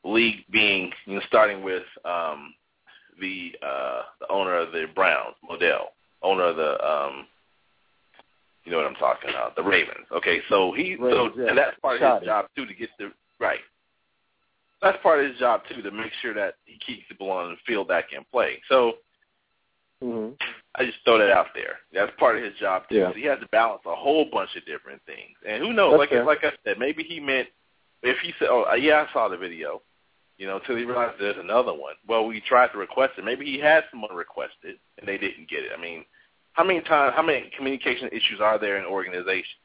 league 0.04 0.44
being, 0.52 0.92
you 1.06 1.16
know, 1.16 1.22
starting 1.28 1.64
with 1.64 1.84
um, 2.06 2.54
the 3.20 3.54
uh, 3.66 4.02
the 4.20 4.28
owner 4.30 4.56
of 4.56 4.72
the 4.72 4.86
Browns, 4.94 5.36
Modell, 5.50 5.88
owner 6.22 6.44
of 6.44 6.58
the 6.58 6.86
um, 6.86 7.26
You 8.66 8.72
know 8.72 8.78
what 8.80 8.88
I'm 8.88 8.96
talking 8.96 9.30
about? 9.30 9.56
The 9.56 9.64
Ravens. 9.64 10.06
Okay, 10.12 10.40
so 10.50 10.74
he 10.74 10.96
Ravens, 10.96 11.34
so 11.36 11.42
yeah. 11.42 11.50
and 11.50 11.58
that's 11.58 11.80
part 11.80 11.96
of 11.96 12.02
Shoddy. 12.02 12.26
his 12.26 12.28
job 12.28 12.46
too 12.56 12.66
to 12.66 12.74
get 12.74 12.90
the 13.00 13.12
right. 13.40 13.60
That's 14.82 14.98
part 15.02 15.24
of 15.24 15.32
his 15.32 15.40
job 15.40 15.62
too 15.74 15.82
to 15.82 15.90
make 15.90 16.12
sure 16.22 16.34
that 16.34 16.56
he 16.66 16.78
keeps 16.86 17.08
people 17.08 17.32
on 17.32 17.52
the 17.52 17.58
field 17.66 17.88
that 17.88 18.10
can 18.10 18.26
play. 18.32 18.62
So 18.70 18.94
hmm 20.04 20.30
I 20.78 20.86
just 20.86 21.00
throw 21.04 21.18
that 21.18 21.32
out 21.32 21.48
there. 21.56 21.80
That's 21.92 22.12
part 22.20 22.38
of 22.38 22.44
his 22.44 22.54
job 22.60 22.84
too. 22.90 22.98
Yeah. 22.98 23.10
So 23.10 23.18
he 23.18 23.26
has 23.26 23.40
to 23.40 23.48
balance 23.48 23.82
a 23.86 23.96
whole 23.96 24.26
bunch 24.32 24.56
of 24.56 24.66
different 24.66 25.02
things. 25.06 25.36
And 25.48 25.64
who 25.64 25.74
knows? 25.74 25.94
That's 25.94 26.00
like 26.00 26.10
fair. 26.10 26.24
like 26.26 26.44
I 26.44 26.52
said, 26.64 26.78
maybe 26.78 27.04
he 27.04 27.20
meant 27.20 27.48
if 28.04 28.18
he 28.20 28.34
said, 28.38 28.50
"Oh, 28.52 28.66
uh, 28.70 28.76
yeah, 28.76 29.06
I 29.08 29.14
saw 29.14 29.28
the 29.28 29.38
video," 29.38 29.82
you 30.38 30.46
know, 30.46 30.58
until 30.58 30.76
he 30.76 30.86
realized 30.86 31.16
there's 31.20 31.38
another 31.40 31.74
one. 31.74 31.96
Well, 32.08 32.28
we 32.28 32.42
tried 32.42 32.72
to 32.74 32.78
request 32.78 33.14
it. 33.18 33.26
Maybe 33.26 33.46
he 33.46 33.60
had 33.60 33.86
someone 33.90 34.16
request 34.16 34.54
it 34.64 34.80
and 35.00 35.08
they 35.08 35.18
didn't 35.18 35.50
get 35.50 35.64
it. 35.64 35.72
I 35.76 35.82
mean, 35.82 36.06
how 36.54 36.64
many 36.64 36.82
times, 36.82 37.14
how 37.16 37.24
many 37.24 37.52
communication 37.58 38.08
issues 38.10 38.40
are 38.42 38.60
there 38.60 38.78
in 38.78 38.84
an 38.84 38.90
organization? 38.90 39.58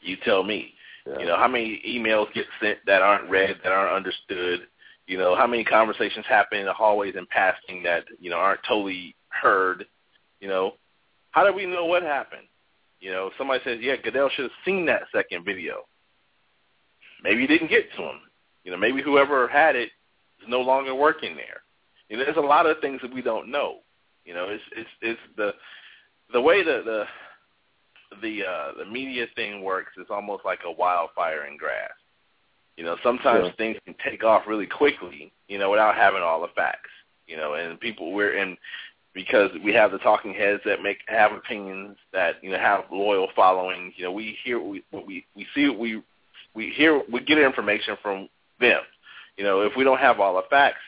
You 0.00 0.16
tell 0.24 0.42
me. 0.42 0.74
Yeah. 1.06 1.18
You 1.20 1.26
know, 1.26 1.36
how 1.36 1.48
many 1.48 1.82
emails 1.88 2.32
get 2.34 2.44
sent 2.60 2.78
that 2.86 3.00
aren't 3.00 3.30
read, 3.30 3.56
that 3.62 3.72
aren't 3.72 3.94
understood? 3.94 4.66
You 5.06 5.16
know, 5.16 5.34
how 5.34 5.46
many 5.46 5.64
conversations 5.64 6.26
happen 6.28 6.58
in 6.58 6.66
the 6.66 6.72
hallways 6.74 7.14
and 7.16 7.28
passing 7.30 7.82
that, 7.84 8.04
you 8.20 8.28
know, 8.28 8.36
aren't 8.36 8.60
totally 8.68 9.14
heard? 9.40 9.86
You 10.40 10.48
know, 10.48 10.72
how 11.30 11.44
do 11.44 11.52
we 11.52 11.66
know 11.66 11.84
what 11.84 12.02
happened? 12.02 12.46
You 13.00 13.10
know, 13.12 13.30
somebody 13.38 13.60
says, 13.64 13.78
yeah, 13.80 13.96
Goodell 14.02 14.28
should 14.30 14.44
have 14.44 14.50
seen 14.64 14.86
that 14.86 15.02
second 15.12 15.44
video. 15.44 15.84
Maybe 17.22 17.44
it 17.44 17.48
didn't 17.48 17.70
get 17.70 17.90
to 17.96 18.02
him. 18.02 18.20
You 18.64 18.72
know, 18.72 18.76
maybe 18.78 19.02
whoever 19.02 19.48
had 19.48 19.76
it 19.76 19.90
is 20.40 20.48
no 20.48 20.60
longer 20.60 20.94
working 20.94 21.36
there. 21.36 21.62
You 22.08 22.16
know, 22.16 22.24
there's 22.24 22.36
a 22.36 22.40
lot 22.40 22.66
of 22.66 22.78
things 22.80 23.00
that 23.02 23.12
we 23.12 23.22
don't 23.22 23.50
know. 23.50 23.78
You 24.24 24.34
know, 24.34 24.46
it's 24.48 24.62
it's 24.76 24.90
it's 25.00 25.20
the 25.36 25.52
the 26.32 26.40
way 26.40 26.62
the 26.62 26.82
the 26.84 27.04
the 28.22 28.44
uh 28.46 28.72
the 28.78 28.84
media 28.84 29.26
thing 29.34 29.62
works 29.62 29.92
is 29.98 30.06
almost 30.10 30.44
like 30.44 30.60
a 30.66 30.70
wildfire 30.72 31.46
in 31.46 31.56
grass. 31.56 31.90
You 32.76 32.84
know, 32.84 32.96
sometimes 33.02 33.46
Sure. 33.46 33.52
things 33.56 33.76
can 33.84 33.94
take 34.04 34.22
off 34.24 34.42
really 34.46 34.66
quickly, 34.66 35.32
you 35.48 35.58
know, 35.58 35.70
without 35.70 35.96
having 35.96 36.22
all 36.22 36.40
the 36.40 36.48
facts. 36.54 36.90
You 37.26 37.36
know, 37.36 37.54
and 37.54 37.78
people 37.80 38.12
we're 38.12 38.34
in 38.38 38.56
because 39.18 39.50
we 39.64 39.72
have 39.74 39.90
the 39.90 39.98
talking 39.98 40.32
heads 40.32 40.62
that 40.64 40.80
make 40.80 40.98
have 41.08 41.32
opinions 41.32 41.96
that 42.12 42.36
you 42.40 42.52
know 42.52 42.56
have 42.56 42.84
loyal 42.92 43.26
followings. 43.34 43.92
You 43.96 44.04
know, 44.04 44.12
we 44.12 44.38
hear 44.44 44.60
we 44.60 44.84
we 44.92 45.26
we 45.34 45.44
see 45.56 45.68
we 45.68 46.00
we 46.54 46.70
hear 46.70 47.02
we 47.12 47.18
get 47.24 47.36
information 47.36 47.96
from 48.00 48.28
them. 48.60 48.80
You 49.36 49.42
know, 49.42 49.62
if 49.62 49.72
we 49.76 49.82
don't 49.82 49.98
have 49.98 50.20
all 50.20 50.36
the 50.36 50.42
facts, 50.48 50.78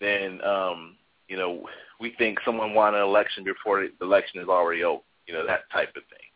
then 0.00 0.40
um, 0.44 0.94
you 1.26 1.36
know 1.36 1.66
we 1.98 2.14
think 2.16 2.38
someone 2.44 2.74
won 2.74 2.94
an 2.94 3.02
election 3.02 3.42
before 3.42 3.80
the 3.80 4.04
election 4.04 4.40
is 4.40 4.48
already 4.48 4.84
over. 4.84 5.02
You 5.26 5.34
know, 5.34 5.44
that 5.44 5.62
type 5.72 5.88
of 5.96 6.04
thing. 6.04 6.28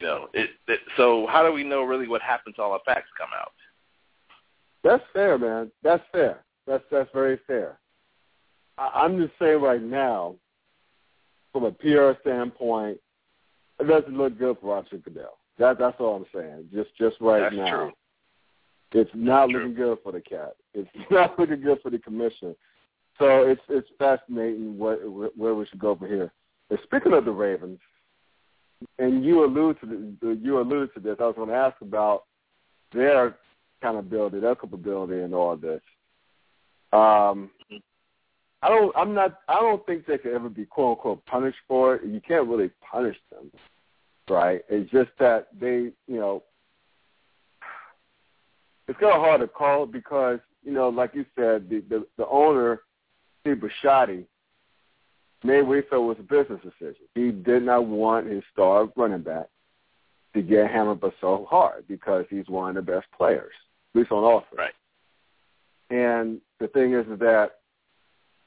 You 0.00 0.06
know, 0.06 0.28
it, 0.32 0.48
it 0.66 0.80
so 0.96 1.26
how 1.28 1.46
do 1.46 1.52
we 1.52 1.62
know 1.62 1.82
really 1.82 2.08
what 2.08 2.22
happens? 2.22 2.56
All 2.58 2.72
the 2.72 2.78
facts 2.90 3.10
come 3.18 3.30
out. 3.38 3.52
That's 4.82 5.04
fair, 5.12 5.36
man. 5.36 5.70
That's 5.82 6.02
fair. 6.10 6.42
That's 6.66 6.84
that's 6.90 7.10
very 7.12 7.38
fair. 7.46 7.78
I, 8.78 8.88
I'm 8.94 9.18
just 9.18 9.34
saying 9.38 9.60
right 9.60 9.82
now, 9.82 10.36
from 11.54 11.64
a 11.64 11.70
PR 11.70 12.20
standpoint, 12.20 12.98
it 13.78 13.84
doesn't 13.84 14.18
look 14.18 14.36
good 14.36 14.56
for 14.60 14.74
Roger 14.74 14.98
Goodell. 14.98 15.38
That 15.58 15.78
that's 15.78 15.96
all 16.00 16.16
I'm 16.16 16.26
saying. 16.34 16.68
Just 16.74 16.90
just 16.98 17.16
right 17.20 17.40
That's 17.40 17.54
now. 17.56 17.70
true. 17.70 17.92
It's 18.92 19.10
not 19.14 19.50
True. 19.50 19.60
looking 19.60 19.74
good 19.74 19.98
for 20.02 20.12
the 20.12 20.20
cat. 20.20 20.56
It's 20.74 20.90
not 21.10 21.38
looking 21.38 21.60
good 21.60 21.78
for 21.80 21.90
the 21.90 21.98
commission. 21.98 22.56
So 23.18 23.44
it's 23.44 23.60
it's 23.68 23.88
fascinating 23.98 24.76
what 24.76 24.98
where 25.36 25.54
we 25.54 25.64
should 25.66 25.78
go 25.78 25.94
from 25.94 26.08
here. 26.08 26.32
And 26.70 26.78
speaking 26.82 27.12
of 27.12 27.24
the 27.24 27.30
Ravens, 27.30 27.78
and 28.98 29.24
you 29.24 29.44
allude 29.44 29.78
to 29.80 30.16
the, 30.20 30.32
you 30.42 30.60
allude 30.60 30.92
to 30.94 31.00
this. 31.00 31.16
I 31.20 31.26
was 31.26 31.36
going 31.36 31.50
to 31.50 31.54
ask 31.54 31.80
about 31.80 32.24
their 32.92 33.36
kind 33.80 33.96
of 33.96 34.06
ability, 34.06 34.40
their 34.40 34.56
capability, 34.56 35.20
and 35.20 35.34
all 35.34 35.56
this. 35.56 35.80
Um, 36.92 37.50
I 38.64 38.68
don't. 38.70 38.96
I'm 38.96 39.12
not. 39.12 39.40
I 39.46 39.60
don't 39.60 39.84
think 39.84 40.06
they 40.06 40.16
could 40.16 40.32
ever 40.32 40.48
be 40.48 40.64
quote 40.64 40.96
unquote 40.96 41.26
punished 41.26 41.58
for 41.68 41.96
it. 41.96 42.06
You 42.06 42.20
can't 42.26 42.48
really 42.48 42.70
punish 42.80 43.16
them, 43.30 43.50
right? 44.28 44.62
It's 44.70 44.90
just 44.90 45.10
that 45.18 45.48
they, 45.60 45.90
you 46.06 46.18
know, 46.18 46.42
it's 48.88 48.98
kind 48.98 49.12
of 49.12 49.20
hard 49.20 49.42
to 49.42 49.48
call 49.48 49.84
because 49.84 50.38
you 50.64 50.72
know, 50.72 50.88
like 50.88 51.14
you 51.14 51.26
said, 51.36 51.68
the 51.68 51.84
the, 51.90 52.06
the 52.16 52.26
owner, 52.26 52.80
Steve 53.42 53.56
Bisciotti, 53.56 54.24
made 55.42 55.60
what 55.60 55.76
he 55.76 55.82
felt 55.90 56.04
was 56.04 56.16
a 56.18 56.22
business 56.22 56.60
decision. 56.62 57.04
He 57.14 57.32
did 57.32 57.64
not 57.64 57.86
want 57.86 58.30
his 58.30 58.42
star 58.50 58.88
running 58.96 59.20
back 59.20 59.48
to 60.32 60.40
get 60.40 60.70
hammered 60.70 61.00
but 61.00 61.12
so 61.20 61.46
hard 61.50 61.86
because 61.86 62.24
he's 62.30 62.48
one 62.48 62.78
of 62.78 62.86
the 62.86 62.92
best 62.92 63.08
players, 63.14 63.52
at 63.94 63.98
least 64.00 64.10
on 64.10 64.24
offense. 64.24 64.54
Right. 64.56 64.72
And 65.90 66.40
the 66.60 66.68
thing 66.68 66.94
is 66.94 67.04
that 67.18 67.50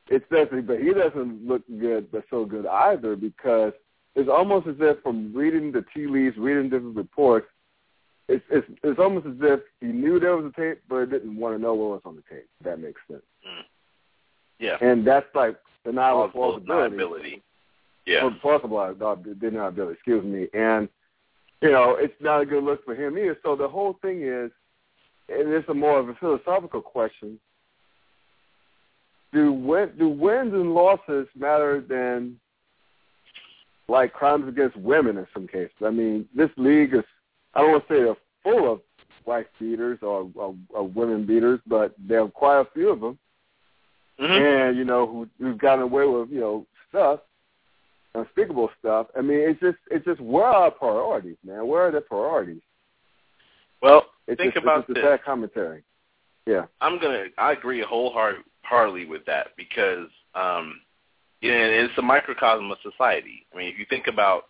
it's 0.09 0.25
definitely, 0.29 0.61
but 0.61 0.79
he 0.79 0.93
doesn't 0.93 1.47
look 1.47 1.63
good, 1.79 2.11
but 2.11 2.23
so 2.29 2.45
good 2.45 2.65
either 2.65 3.15
because 3.15 3.73
it's 4.15 4.29
almost 4.29 4.67
as 4.67 4.75
if 4.79 5.01
from 5.03 5.33
reading 5.33 5.71
the 5.71 5.85
tea 5.93 6.07
leaves, 6.07 6.37
reading 6.37 6.69
different 6.69 6.95
reports, 6.95 7.47
it's 8.27 8.43
it's 8.49 8.67
it's 8.83 8.99
almost 8.99 9.25
as 9.25 9.35
if 9.39 9.59
he 9.79 9.87
knew 9.87 10.19
there 10.19 10.35
was 10.35 10.51
a 10.51 10.59
tape, 10.59 10.81
but 10.89 11.09
didn't 11.09 11.37
want 11.37 11.55
to 11.55 11.61
know 11.61 11.73
what 11.73 11.89
was 11.91 12.01
on 12.03 12.15
the 12.15 12.23
tape. 12.29 12.47
If 12.59 12.65
that 12.65 12.79
makes 12.79 12.99
sense. 13.09 13.21
Mm. 13.47 13.63
Yeah. 14.59 14.77
And 14.81 15.05
that's 15.05 15.27
like 15.33 15.57
denial 15.85 16.23
of 16.23 16.31
Plausible 16.31 16.65
plausibility. 16.65 17.43
Yeah. 18.05 18.29
Plausible 18.41 18.77
deniability. 18.77 19.93
Excuse 19.93 20.23
me. 20.23 20.47
And 20.53 20.89
you 21.61 21.71
know, 21.71 21.95
it's 21.99 22.13
not 22.19 22.41
a 22.41 22.45
good 22.45 22.63
look 22.63 22.83
for 22.85 22.95
him 22.95 23.17
either. 23.17 23.37
So 23.43 23.55
the 23.55 23.67
whole 23.67 23.97
thing 24.01 24.23
is, 24.23 24.51
and 25.29 25.51
it's 25.53 25.67
a 25.69 25.73
more 25.73 25.99
of 25.99 26.09
a 26.09 26.15
philosophical 26.15 26.81
question. 26.81 27.39
Do 29.33 29.51
win, 29.51 29.91
do 29.97 30.07
wins 30.07 30.53
and 30.53 30.73
losses 30.73 31.27
matter 31.35 31.81
than 31.87 32.39
like 33.89 34.13
crimes 34.13 34.47
against 34.47 34.75
women 34.77 35.17
in 35.17 35.27
some 35.33 35.47
cases? 35.47 35.71
I 35.85 35.89
mean, 35.89 36.27
this 36.35 36.49
league 36.57 36.93
is 36.93 37.03
I 37.53 37.61
don't 37.61 37.71
want 37.71 37.87
to 37.87 37.93
say 37.93 38.03
they're 38.03 38.15
full 38.43 38.71
of 38.71 38.81
wife 39.25 39.47
beaters 39.59 39.99
or, 40.01 40.29
or, 40.35 40.55
or 40.69 40.87
women 40.87 41.25
beaters, 41.25 41.59
but 41.67 41.93
there 41.97 42.21
are 42.21 42.29
quite 42.29 42.61
a 42.61 42.67
few 42.73 42.89
of 42.89 43.01
them, 43.01 43.17
Mhm. 44.19 44.69
and 44.69 44.77
you 44.77 44.85
know 44.85 45.05
who 45.05 45.27
who've 45.39 45.57
gotten 45.57 45.83
away 45.83 46.05
with 46.07 46.29
you 46.29 46.39
know 46.39 46.65
stuff, 46.89 47.19
unspeakable 48.15 48.69
stuff. 48.79 49.07
I 49.17 49.21
mean, 49.21 49.39
it's 49.39 49.59
just 49.59 49.77
it's 49.91 50.05
just 50.05 50.21
where 50.21 50.45
are 50.45 50.63
our 50.65 50.71
priorities, 50.71 51.37
man? 51.43 51.67
Where 51.67 51.81
are 51.87 51.91
the 51.91 52.01
priorities? 52.01 52.61
Well, 53.81 54.05
It's 54.27 54.39
think 54.41 54.53
just, 54.53 54.63
about 54.63 54.79
it's 54.79 54.87
just 54.87 54.95
this. 54.95 55.03
sad 55.03 55.23
commentary. 55.23 55.83
Yeah. 56.45 56.65
I'm 56.81 56.97
gonna. 56.99 57.25
I 57.37 57.51
agree 57.51 57.81
wholeheartedly 57.81 58.43
with 59.07 59.25
that 59.25 59.47
because, 59.57 60.07
um, 60.35 60.79
you 61.41 61.51
know, 61.51 61.57
it's 61.57 61.97
a 61.97 62.01
microcosm 62.01 62.71
of 62.71 62.77
society. 62.83 63.45
I 63.53 63.57
mean, 63.57 63.67
if 63.71 63.79
you 63.79 63.85
think 63.89 64.07
about, 64.07 64.45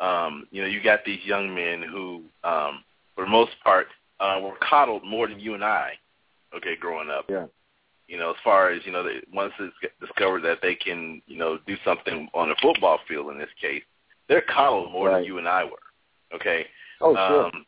um, 0.00 0.46
you 0.50 0.62
know, 0.62 0.68
you 0.68 0.82
got 0.82 1.04
these 1.04 1.24
young 1.24 1.54
men 1.54 1.82
who, 1.82 2.22
um, 2.44 2.84
for 3.14 3.24
the 3.24 3.30
most 3.30 3.52
part, 3.62 3.86
uh, 4.20 4.38
were 4.42 4.56
coddled 4.60 5.04
more 5.04 5.28
than 5.28 5.40
you 5.40 5.54
and 5.54 5.64
I. 5.64 5.92
Okay, 6.54 6.76
growing 6.76 7.10
up. 7.10 7.26
Yeah. 7.28 7.46
You 8.08 8.18
know, 8.18 8.30
as 8.30 8.36
far 8.44 8.70
as 8.70 8.84
you 8.84 8.92
know, 8.92 9.02
they, 9.02 9.20
once 9.32 9.52
it's 9.58 9.74
discovered 10.00 10.42
that 10.42 10.58
they 10.60 10.74
can, 10.74 11.22
you 11.26 11.38
know, 11.38 11.58
do 11.66 11.76
something 11.84 12.28
on 12.34 12.48
the 12.48 12.56
football 12.60 12.98
field 13.08 13.30
in 13.30 13.38
this 13.38 13.48
case, 13.60 13.82
they're 14.28 14.42
coddled 14.42 14.92
more 14.92 15.08
Right. 15.08 15.18
than 15.18 15.24
you 15.24 15.38
and 15.38 15.48
I 15.48 15.64
were. 15.64 15.78
Okay. 16.34 16.66
Oh, 17.00 17.14
sure. 17.14 17.44
Um, 17.46 17.66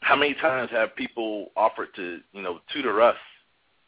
how 0.00 0.16
many 0.16 0.34
times 0.34 0.70
have 0.70 0.96
people 0.96 1.50
offered 1.56 1.94
to, 1.96 2.20
you 2.32 2.42
know, 2.42 2.60
tutor 2.72 3.00
us 3.02 3.16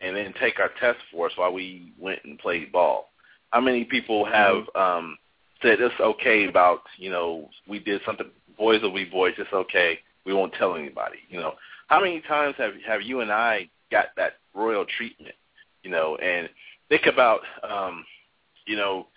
and 0.03 0.17
then 0.17 0.35
take 0.41 0.59
our 0.59 0.71
test 0.81 0.99
for 1.11 1.27
us 1.27 1.33
while 1.37 1.53
we 1.53 1.93
went 1.99 2.21
and 2.25 2.39
played 2.39 2.73
ball? 2.73 3.11
How 3.51 3.61
many 3.61 3.85
people 3.85 4.25
have 4.25 4.65
um, 4.75 5.17
said 5.63 5.81
it's 5.81 5.95
okay 6.01 6.47
about, 6.49 6.83
you 6.97 7.11
know, 7.11 7.49
we 7.69 7.79
did 7.79 8.01
something, 8.05 8.27
boys 8.59 8.83
will 8.83 8.95
be 8.95 9.05
boys, 9.05 9.35
it's 9.39 9.53
okay, 9.53 9.99
we 10.25 10.35
won't 10.35 10.55
tell 10.55 10.75
anybody, 10.75 11.19
you 11.29 11.39
know? 11.39 11.55
How 11.89 12.01
many 12.01 12.21
times 12.23 12.55
have 12.59 12.73
have 12.87 13.03
you 13.03 13.21
and 13.21 13.31
I 13.31 13.69
got 13.91 14.07
that 14.17 14.35
royal 14.55 14.87
treatment, 14.97 15.35
you 15.83 15.91
know? 15.91 16.17
And 16.17 16.49
think 16.89 17.07
about, 17.07 17.41
um, 17.69 18.05
you 18.67 18.77
know, 18.77 19.09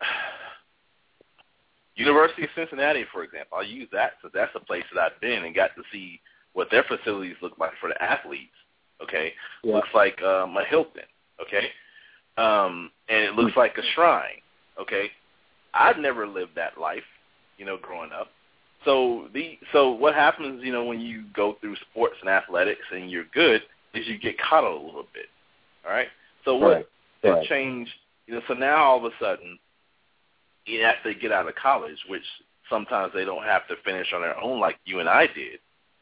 University 1.96 2.42
of 2.44 2.50
Cincinnati, 2.56 3.04
for 3.12 3.22
example. 3.22 3.58
I'll 3.58 3.64
use 3.64 3.88
that 3.92 4.12
because 4.20 4.32
that's 4.34 4.54
a 4.56 4.64
place 4.64 4.84
that 4.92 5.00
I've 5.00 5.20
been 5.20 5.44
and 5.44 5.54
got 5.54 5.70
to 5.76 5.82
see 5.92 6.20
what 6.52 6.68
their 6.70 6.84
facilities 6.84 7.36
look 7.42 7.58
like 7.58 7.72
for 7.80 7.88
the 7.88 8.02
athletes. 8.02 8.54
Okay, 9.02 9.32
Yeah. 9.62 9.76
looks 9.76 9.88
like 9.94 10.20
um, 10.22 10.56
a 10.56 10.64
Hilton. 10.64 11.02
Okay, 11.40 11.68
um, 12.36 12.90
and 13.08 13.24
it 13.24 13.34
looks 13.34 13.56
like 13.56 13.76
a 13.78 13.82
shrine. 13.94 14.40
Okay, 14.80 15.10
I've 15.72 15.98
never 15.98 16.26
lived 16.26 16.54
that 16.56 16.78
life, 16.78 17.04
you 17.58 17.64
know, 17.64 17.76
growing 17.80 18.12
up. 18.12 18.28
So 18.84 19.28
the 19.32 19.58
so 19.72 19.90
what 19.92 20.14
happens, 20.14 20.62
you 20.62 20.72
know, 20.72 20.84
when 20.84 21.00
you 21.00 21.24
go 21.34 21.56
through 21.60 21.76
sports 21.90 22.16
and 22.20 22.28
athletics 22.30 22.84
and 22.92 23.10
you're 23.10 23.24
good, 23.32 23.62
is 23.94 24.06
you 24.06 24.18
get 24.18 24.36
coddled 24.38 24.82
a 24.82 24.84
little 24.84 25.06
bit. 25.14 25.26
All 25.86 25.92
right. 25.92 26.08
So 26.44 26.56
what 26.56 26.68
Right. 26.68 26.86
Right. 27.32 27.48
changed? 27.48 27.92
You 28.26 28.34
know, 28.34 28.42
so 28.48 28.54
now 28.54 28.76
all 28.84 28.98
of 28.98 29.04
a 29.04 29.16
sudden, 29.18 29.58
you 30.66 30.82
have 30.82 31.02
to 31.04 31.14
get 31.14 31.32
out 31.32 31.48
of 31.48 31.54
college, 31.54 31.98
which 32.08 32.22
sometimes 32.70 33.12
they 33.14 33.24
don't 33.24 33.44
have 33.44 33.66
to 33.68 33.76
finish 33.84 34.12
on 34.14 34.22
their 34.22 34.38
own 34.38 34.60
like 34.60 34.78
you 34.84 35.00
and 35.00 35.08
I 35.08 35.26
did, 35.26 35.60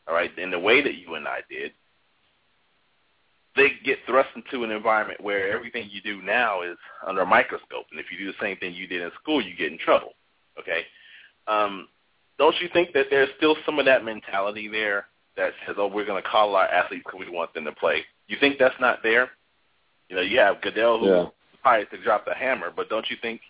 all 0.09 0.15
right, 0.15 0.37
in 0.39 0.51
the 0.51 0.59
way 0.59 0.83
that 0.83 0.95
you 0.95 1.15
and 1.15 1.27
I 1.27 1.41
did. 1.49 1.73
They 3.55 3.73
get 3.85 3.99
thrust 4.07 4.31
into 4.35 4.65
an 4.65 4.71
environment 4.71 5.21
where 5.21 5.53
everything 5.53 5.89
you 5.91 6.01
do 6.01 6.23
now 6.23 6.63
is 6.63 6.79
under 7.07 7.21
a 7.23 7.27
microscope, 7.27 7.87
and 7.91 8.01
if 8.01 8.07
you 8.11 8.19
do 8.19 8.27
the 8.27 8.39
same 8.41 8.57
thing 8.57 8.75
you 8.75 8.87
did 8.87 9.03
in 9.03 9.11
school, 9.21 9.43
you 9.43 9.55
get 9.55 9.71
in 9.73 9.79
trouble. 9.79 10.15
Okay, 10.59 10.83
um, 11.47 11.89
don't 12.39 12.59
you 12.61 12.69
think 12.73 12.93
that 12.95 13.07
there's 13.11 13.29
still 13.37 13.57
some 13.67 13.79
of 13.79 13.85
that 13.85 14.05
mentality 14.05 14.69
there 14.69 15.07
that 15.37 15.53
says, 15.67 15.77
"Oh, 15.79 15.87
we're 15.87 16.07
going 16.07 16.23
to 16.23 16.29
call 16.29 16.57
our 16.57 16.67
athletes 16.67 17.05
because 17.07 17.27
we 17.27 17.35
want 17.35 17.53
them 17.55 17.65
to 17.65 17.73
play"? 17.73 18.05
You 18.29 18.37
think 18.41 18.59
that's 18.59 18.79
not 18.81 19.03
there? 19.03 19.31
You 20.09 20.17
know, 20.17 20.23
you 20.23 20.39
have 20.39 20.61
Goodell 20.63 20.99
who 20.99 21.07
Yeah. 21.07 21.27
hired 21.63 21.91
to 21.91 21.99
drop 21.99 22.25
the 22.25 22.35
hammer, 22.35 22.71
but 22.71 22.89
don't 22.89 23.09
you 23.11 23.17
think 23.17 23.41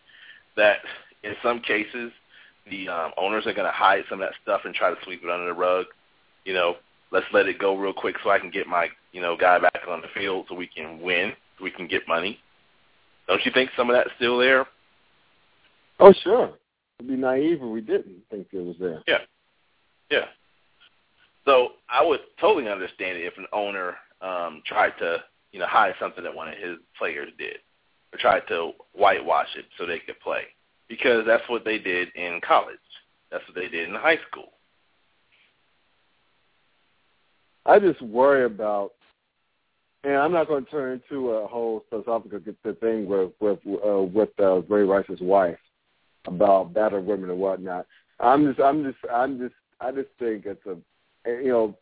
that 0.57 0.85
in 1.23 1.37
some 1.43 1.61
cases 1.61 2.13
the 2.67 2.89
um, 2.89 3.13
owners 3.17 3.47
are 3.47 3.53
going 3.53 3.67
to 3.67 3.73
hide 3.73 4.05
some 4.09 4.21
of 4.21 4.29
that 4.29 4.37
stuff 4.43 4.65
and 4.65 4.75
try 4.75 4.91
to 4.91 5.03
sweep 5.05 5.23
it 5.25 5.31
under 5.31 5.47
the 5.47 5.55
rug? 5.55 5.87
You 6.45 6.55
know, 6.55 6.77
let's 7.13 7.27
let 7.33 7.47
it 7.47 7.59
go 7.59 7.77
real 7.77 7.93
quick 7.93 8.17
so 8.25 8.31
I 8.31 8.39
can 8.39 8.51
get 8.51 8.67
my 8.67 8.89
you 9.13 9.21
know 9.21 9.37
guy 9.37 9.59
back 9.59 9.83
on 9.89 10.01
the 10.01 10.09
field 10.15 10.47
so 10.49 10.55
we 10.55 10.67
can 10.67 11.01
win, 11.01 11.33
so 11.59 11.65
we 11.65 11.71
can 11.71 11.87
get 11.87 12.09
money. 12.09 12.39
Don't 13.29 13.45
you 13.45 13.53
think 13.53 13.71
some 13.77 13.89
of 13.89 13.95
that's 13.95 14.11
still 14.17 14.39
there? 14.39 14.67
Oh, 16.01 16.13
sure. 16.25 16.53
It'd 16.99 17.09
be 17.09 17.17
naive 17.17 17.59
if 17.63 17.69
we 17.69 17.81
didn't 17.81 18.23
think 18.31 18.49
it 18.53 18.59
was 18.59 18.77
there. 18.81 19.03
Yeah. 19.07 19.19
Yeah. 20.11 20.25
So 21.45 21.71
I 21.89 22.05
would 22.05 22.21
totally 22.41 22.69
understand 22.69 23.19
it 23.19 23.25
if 23.25 23.39
an 23.39 23.47
owner 23.53 23.97
um, 24.21 24.63
tried 24.67 24.93
to, 24.99 25.23
you 25.53 25.59
know, 25.59 25.67
hide 25.67 25.95
something 26.01 26.23
that 26.25 26.35
one 26.35 26.49
of 26.49 26.55
his 26.55 26.79
players 26.99 27.31
did, 27.39 27.57
or 28.13 28.19
tried 28.19 28.43
to 28.49 28.73
whitewash 28.93 29.49
it 29.57 29.65
so 29.79 29.87
they 29.87 29.99
could 29.99 30.19
play, 30.21 30.43
because 30.89 31.25
that's 31.27 31.49
what 31.49 31.65
they 31.65 31.79
did 31.79 32.09
in 32.15 32.41
college. 32.47 32.77
That's 33.31 33.47
what 33.49 33.55
they 33.55 33.69
did 33.69 33.89
in 33.89 33.95
high 33.95 34.19
school. 34.29 34.53
I 37.67 37.79
just 37.79 38.03
worry 38.03 38.45
about, 38.45 38.93
and 40.05 40.15
I'm 40.15 40.33
not 40.33 40.49
going 40.49 40.65
to 40.65 40.71
turn 40.71 41.01
into 41.11 41.31
a 41.31 41.47
whole 41.47 41.85
philosophical 41.91 42.41
thing 42.81 43.07
with 43.07 43.31
with 43.41 43.59
uh, 43.67 44.03
with 44.03 44.31
uh, 44.41 44.63
Ray 44.63 44.83
Rice's 44.83 45.21
wife 45.21 45.59
about 46.27 46.75
battered 46.75 47.07
women 47.07 47.31
and 47.31 47.39
whatnot. 47.39 47.87
I'm 48.21 48.47
just, 48.47 48.61
I'm 48.61 48.85
just, 48.85 48.99
I'm 49.13 49.39
just, 49.39 49.55
I 49.81 49.91
just 49.91 50.09
think 50.19 50.47
it's 50.47 50.65
a, 50.67 50.77
you 51.27 51.49
know, 51.49 51.77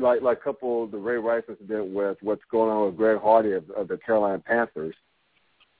like 0.00 0.22
like 0.22 0.42
couple 0.42 0.86
the 0.86 0.98
Ray 0.98 1.16
Rice 1.16 1.44
incident 1.48 1.92
with 1.92 2.18
what's 2.22 2.42
going 2.50 2.70
on 2.70 2.86
with 2.86 2.96
Greg 2.96 3.20
Hardy 3.20 3.52
of, 3.52 3.68
of 3.70 3.88
the 3.88 3.98
Carolina 3.98 4.38
Panthers 4.38 4.94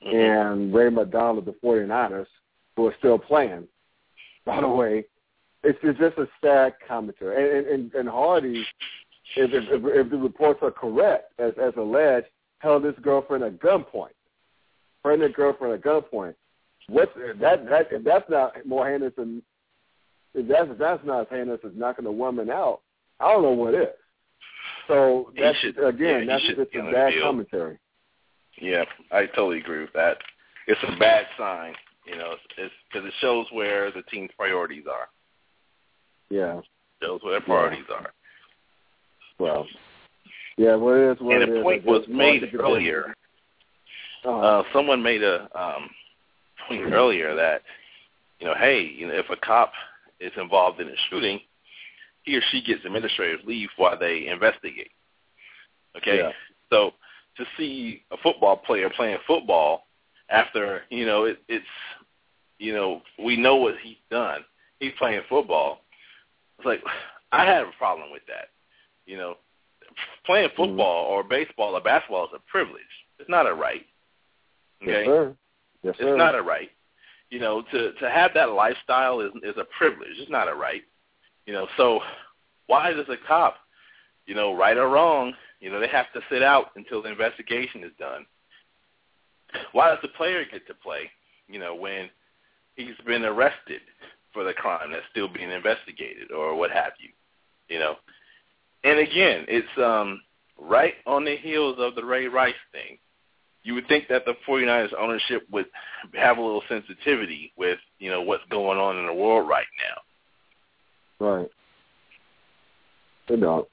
Mhm. 0.05 0.15
and 0.49 0.75
Ray 0.75 0.91
McDonald 0.91 1.39
of 1.39 1.45
the 1.47 1.53
49ers, 1.67 2.27
who 2.77 2.87
are 2.87 2.95
still 2.99 3.19
playing. 3.19 3.67
By 4.45 4.61
the 4.61 4.69
way, 4.69 5.05
it's, 5.63 5.79
it's 5.83 5.99
just 5.99 6.19
a 6.19 6.29
sad 6.43 6.75
commentary. 6.87 7.59
And, 7.59 7.67
and, 7.67 7.95
and 7.95 8.09
Hardy, 8.09 8.67
if, 9.37 9.51
if, 9.53 9.65
if, 9.71 9.83
if 10.07 10.11
the 10.11 10.17
reports 10.17 10.61
are 10.63 10.71
correct, 10.71 11.33
as, 11.39 11.53
as 11.63 11.73
alleged, 11.77 12.27
held 12.59 12.85
his 12.85 12.95
girlfriend 13.03 13.45
at 13.45 13.59
gunpoint. 13.61 14.09
Pregnant 15.03 15.35
girlfriend 15.35 15.75
at 15.75 15.83
gunpoint. 15.83 16.35
What's 16.89 17.13
that? 17.17 17.67
That 17.69 17.89
if 17.91 18.05
that's 18.05 18.29
not 18.29 18.55
more 18.67 18.89
heinous 18.89 19.13
than 19.17 19.43
if 20.35 20.49
that's 20.49 20.71
if 20.71 20.79
that's 20.79 21.05
not 21.05 21.23
as 21.23 21.27
heinous 21.31 21.61
as 21.65 21.73
knocking 21.75 22.07
a 22.07 22.13
woman 22.13 22.51
out, 22.51 22.81
I 23.21 23.33
don't 23.33 23.43
know 23.43 23.51
what 23.51 23.75
is. 23.75 23.87
So 24.89 25.33
that's 25.39 25.57
should- 25.59 25.79
again, 25.79 26.21
yeah, 26.21 26.27
that's 26.27 26.45
should 26.45 26.57
just 26.57 26.75
a 26.75 26.93
bad 26.93 27.13
field. 27.13 27.25
commentary. 27.25 27.79
Yeah, 28.61 28.85
I 29.11 29.27
totally 29.27 29.59
agree 29.59 29.81
with 29.81 29.93
that. 29.95 30.19
It's 30.67 30.81
a 30.87 30.97
bad 30.99 31.27
sign, 31.37 31.75
you 32.07 32.17
know, 32.17 32.35
it's 32.57 32.73
because 32.93 33.07
it 33.07 33.15
shows 33.21 33.47
where 33.53 33.91
the 33.91 34.03
team's 34.11 34.31
priorities 34.37 34.85
are. 34.91 35.09
Yeah. 36.31 36.61
shows 37.03 37.21
where 37.23 37.33
their 37.33 37.41
priorities 37.41 37.85
are. 37.91 38.13
Well, 39.45 39.67
yeah, 40.57 40.75
well, 40.77 40.95
it 40.95 41.17
is 41.17 41.21
what 41.21 41.35
and 41.35 41.43
it 41.43 41.49
a 41.51 41.59
is. 41.59 41.63
point 41.63 41.83
I 41.87 41.91
was 41.91 42.05
made 42.09 42.43
earlier. 42.59 43.15
Uh-huh. 44.25 44.39
Uh, 44.39 44.63
someone 44.73 45.03
made 45.03 45.23
a 45.23 45.43
um, 45.55 45.91
point 46.69 46.81
earlier 46.91 47.35
that, 47.35 47.61
you 48.41 48.47
know, 48.47 48.55
hey, 48.59 48.81
you 48.81 49.07
know, 49.07 49.13
if 49.15 49.29
a 49.29 49.37
cop 49.37 49.73
is 50.19 50.33
involved 50.39 50.81
in 50.81 50.89
a 50.89 50.95
shooting, 51.11 51.41
he 52.23 52.35
or 52.37 52.41
she 52.51 52.63
gets 52.63 52.87
administrative 52.87 53.41
leave 53.45 53.69
while 53.77 53.99
they 53.99 54.29
investigate. 54.29 54.91
Okay, 55.99 56.19
Yeah. 56.19 56.31
so 56.71 56.93
to 57.37 57.45
see 57.59 58.03
a 58.13 58.17
football 58.23 58.57
player 58.57 58.89
playing 58.89 59.19
football 59.27 59.85
after, 60.31 60.85
you 60.89 61.05
know, 61.05 61.25
it, 61.25 61.39
it's, 61.49 61.67
you 62.59 62.73
know, 62.73 63.03
we 63.23 63.37
know 63.37 63.57
what 63.57 63.75
he's 63.83 63.99
done. 64.11 64.41
He's 64.81 64.93
playing 64.99 65.21
football. 65.29 65.81
It's 66.59 66.65
like 66.65 66.83
I 67.33 67.45
have 67.45 67.69
a 67.69 67.73
problem 67.79 68.11
with 68.11 68.23
that. 68.29 68.49
You 69.07 69.17
know, 69.17 69.35
playing 70.27 70.49
Mm-hmm. 70.49 70.57
football 70.57 71.05
or 71.07 71.23
baseball 71.25 71.77
or 71.77 71.81
basketball 71.81 72.25
is 72.25 72.31
a 72.35 72.51
privilege. 72.51 72.83
It's 73.19 73.29
not 73.31 73.47
a 73.47 73.55
right. 73.55 73.85
Okay, 74.83 75.05
Yes, 75.05 75.07
sir. 75.07 75.37
Yes, 75.83 75.95
sir. 75.99 76.09
it's 76.09 76.19
not 76.19 76.35
a 76.35 76.43
right. 76.43 76.71
You 77.31 77.41
know, 77.41 77.63
to 77.73 77.93
to 77.93 78.11
have 78.11 78.33
that 78.35 78.51
lifestyle 78.51 79.21
is 79.21 79.33
is 79.43 79.57
a 79.57 79.65
privilege. 79.77 80.11
It's 80.19 80.31
not 80.31 80.49
a 80.49 80.55
right. 80.55 80.83
You 81.47 81.53
know, 81.53 81.67
so 81.77 82.01
why 82.67 82.93
does 82.93 83.09
a 83.09 83.17
cop, 83.27 83.57
you 84.27 84.35
know, 84.35 84.57
right 84.57 84.77
or 84.77 84.89
wrong, 84.89 85.35
you 85.61 85.71
know, 85.71 85.79
they 85.81 85.89
have 85.89 86.11
to 86.15 86.21
sit 86.31 86.43
out 86.43 86.71
until 86.77 87.03
the 87.03 87.11
investigation 87.11 87.85
is 87.85 87.93
done? 87.99 88.25
Why 89.73 89.91
does 89.91 89.99
the 90.03 90.09
player 90.09 90.45
get 90.51 90.67
to 90.69 90.75
play? 90.75 91.11
You 91.49 91.59
know, 91.61 91.75
when 91.75 92.09
he's 92.77 92.97
been 93.07 93.25
arrested 93.25 93.81
for 94.33 94.45
the 94.45 94.53
crime 94.55 94.91
that's 94.93 95.05
still 95.11 95.29
being 95.29 95.51
investigated 95.51 96.33
or 96.33 96.55
what 96.57 96.71
have 96.71 96.93
you. 96.99 97.11
You 97.69 97.79
know, 97.81 97.95
and 98.85 98.99
again, 98.99 99.47
it's 99.49 99.79
um 99.79 100.21
right 100.61 100.95
on 101.07 101.25
the 101.25 101.37
heels 101.37 101.77
of 101.79 101.95
the 101.95 102.05
Ray 102.05 102.29
Rice 102.29 102.55
thing 102.73 102.99
you 103.65 103.75
would 103.75 103.89
think 103.89 104.09
that 104.09 104.25
the 104.27 104.35
49ers 104.47 104.93
ownership 104.99 105.47
would 105.51 105.67
have 106.15 106.37
a 106.37 106.41
little 106.41 106.63
sensitivity 106.69 107.53
with, 107.57 107.79
you 107.99 108.11
know, 108.11 108.21
what's 108.21 108.45
going 108.51 108.79
on 108.79 108.99
in 108.99 109.07
the 109.07 109.15
world 109.15 109.49
right 109.49 109.67
now. 111.19 111.27
Right. 111.27 111.51
They 113.29 113.37
don't. 113.37 113.67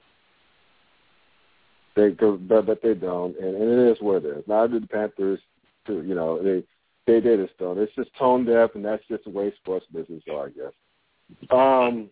They 1.94 2.08
but 2.08 2.64
but 2.64 2.80
they 2.82 2.94
don't, 2.94 3.36
and, 3.36 3.54
and 3.54 3.70
it 3.80 3.92
is 3.92 3.98
what 4.00 4.24
it 4.24 4.38
is. 4.38 4.44
Now 4.46 4.66
the 4.66 4.80
Panthers, 4.90 5.40
too, 5.86 6.02
you 6.06 6.14
know, 6.14 6.42
they 6.42 6.64
they 7.06 7.20
they 7.20 7.36
just 7.36 7.58
don't. 7.58 7.76
It's 7.76 7.94
just 7.94 8.08
tone 8.18 8.46
deaf, 8.46 8.70
and 8.74 8.82
that's 8.82 9.02
just 9.10 9.24
the 9.24 9.30
way 9.30 9.52
sports 9.56 9.84
business 9.92 10.22
are, 10.32 10.46
I 10.46 10.48
guess. 10.48 10.72
Um, 11.50 12.08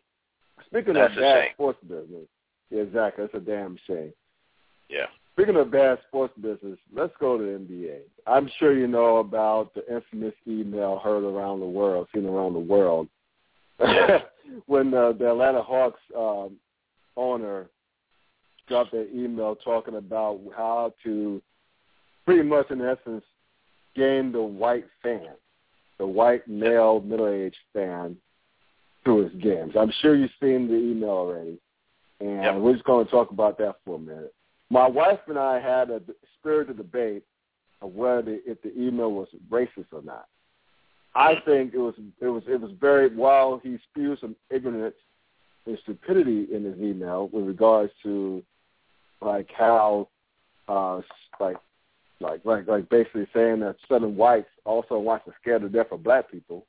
speaking 0.66 0.92
That's 0.92 1.16
of 1.16 1.18
shame. 1.18 1.48
sports 1.54 1.78
business, 1.88 2.26
yeah, 2.70 2.82
exactly, 2.82 3.24
that's 3.24 3.34
a 3.34 3.44
damn 3.44 3.76
shame. 3.86 4.12
Yeah. 4.88 5.06
Speaking 5.32 5.56
of 5.56 5.70
bad 5.70 5.98
sports 6.08 6.34
business, 6.40 6.78
let's 6.94 7.12
go 7.18 7.38
to 7.38 7.44
the 7.44 7.50
NBA. 7.50 8.00
I'm 8.26 8.50
sure 8.58 8.76
you 8.76 8.86
know 8.86 9.18
about 9.18 9.72
the 9.74 9.94
infamous 9.94 10.34
email 10.46 11.00
heard 11.02 11.24
around 11.24 11.60
the 11.60 11.66
world, 11.66 12.08
seen 12.14 12.26
around 12.26 12.52
the 12.52 12.58
world, 12.58 13.08
when 14.66 14.92
uh, 14.92 15.12
the 15.12 15.30
Atlanta 15.30 15.62
Hawks 15.62 16.00
um, 16.16 16.56
owner 17.16 17.70
dropped 18.68 18.92
an 18.92 19.08
email 19.14 19.56
talking 19.56 19.96
about 19.96 20.40
how 20.56 20.92
to 21.04 21.40
pretty 22.24 22.42
much, 22.42 22.70
in 22.70 22.80
essence, 22.80 23.24
gain 23.96 24.32
the 24.32 24.42
white 24.42 24.86
fan, 25.02 25.34
the 25.98 26.06
white 26.06 26.46
male 26.46 27.00
middle-aged 27.00 27.56
fan 27.72 28.16
to 29.04 29.18
his 29.18 29.32
games. 29.42 29.72
I'm 29.78 29.92
sure 30.02 30.14
you've 30.14 30.30
seen 30.40 30.68
the 30.68 30.76
email 30.76 31.10
already, 31.10 31.58
and 32.20 32.42
Yep. 32.42 32.54
we're 32.56 32.72
just 32.74 32.84
going 32.84 33.04
to 33.04 33.10
talk 33.10 33.30
about 33.30 33.58
that 33.58 33.76
for 33.84 33.96
a 33.96 33.98
minute. 33.98 34.34
My 34.70 34.86
wife 34.86 35.20
and 35.26 35.38
I 35.38 35.58
had 35.58 35.90
a 35.90 36.00
spirited 36.38 36.76
debate 36.76 37.24
of 37.82 37.94
whether 37.94 38.38
if 38.46 38.60
the 38.62 38.72
email 38.78 39.10
was 39.12 39.28
racist 39.50 39.92
or 39.92 40.02
not. 40.02 40.26
I 41.14 41.36
think 41.44 41.74
it 41.74 41.78
was 41.78 41.94
it 42.20 42.28
was 42.28 42.44
it 42.46 42.60
was 42.60 42.70
very 42.80 43.08
while 43.14 43.60
he 43.62 43.78
spewed 43.90 44.20
some 44.20 44.36
ignorance 44.48 44.94
and 45.66 45.76
stupidity 45.82 46.46
in 46.54 46.64
his 46.64 46.78
email 46.78 47.28
with 47.32 47.46
regards 47.46 47.92
to 48.04 48.44
like 49.20 49.48
how 49.56 50.08
uh 50.68 51.00
like 51.40 51.56
like 52.20 52.44
like 52.44 52.68
like 52.68 52.88
basically 52.90 53.26
saying 53.34 53.60
that 53.60 53.76
southern 53.88 54.16
whites 54.16 54.48
also 54.64 54.98
want 54.98 55.24
to 55.24 55.32
scare 55.40 55.58
to 55.58 55.68
death 55.68 55.90
of 55.90 56.04
black 56.04 56.30
people 56.30 56.64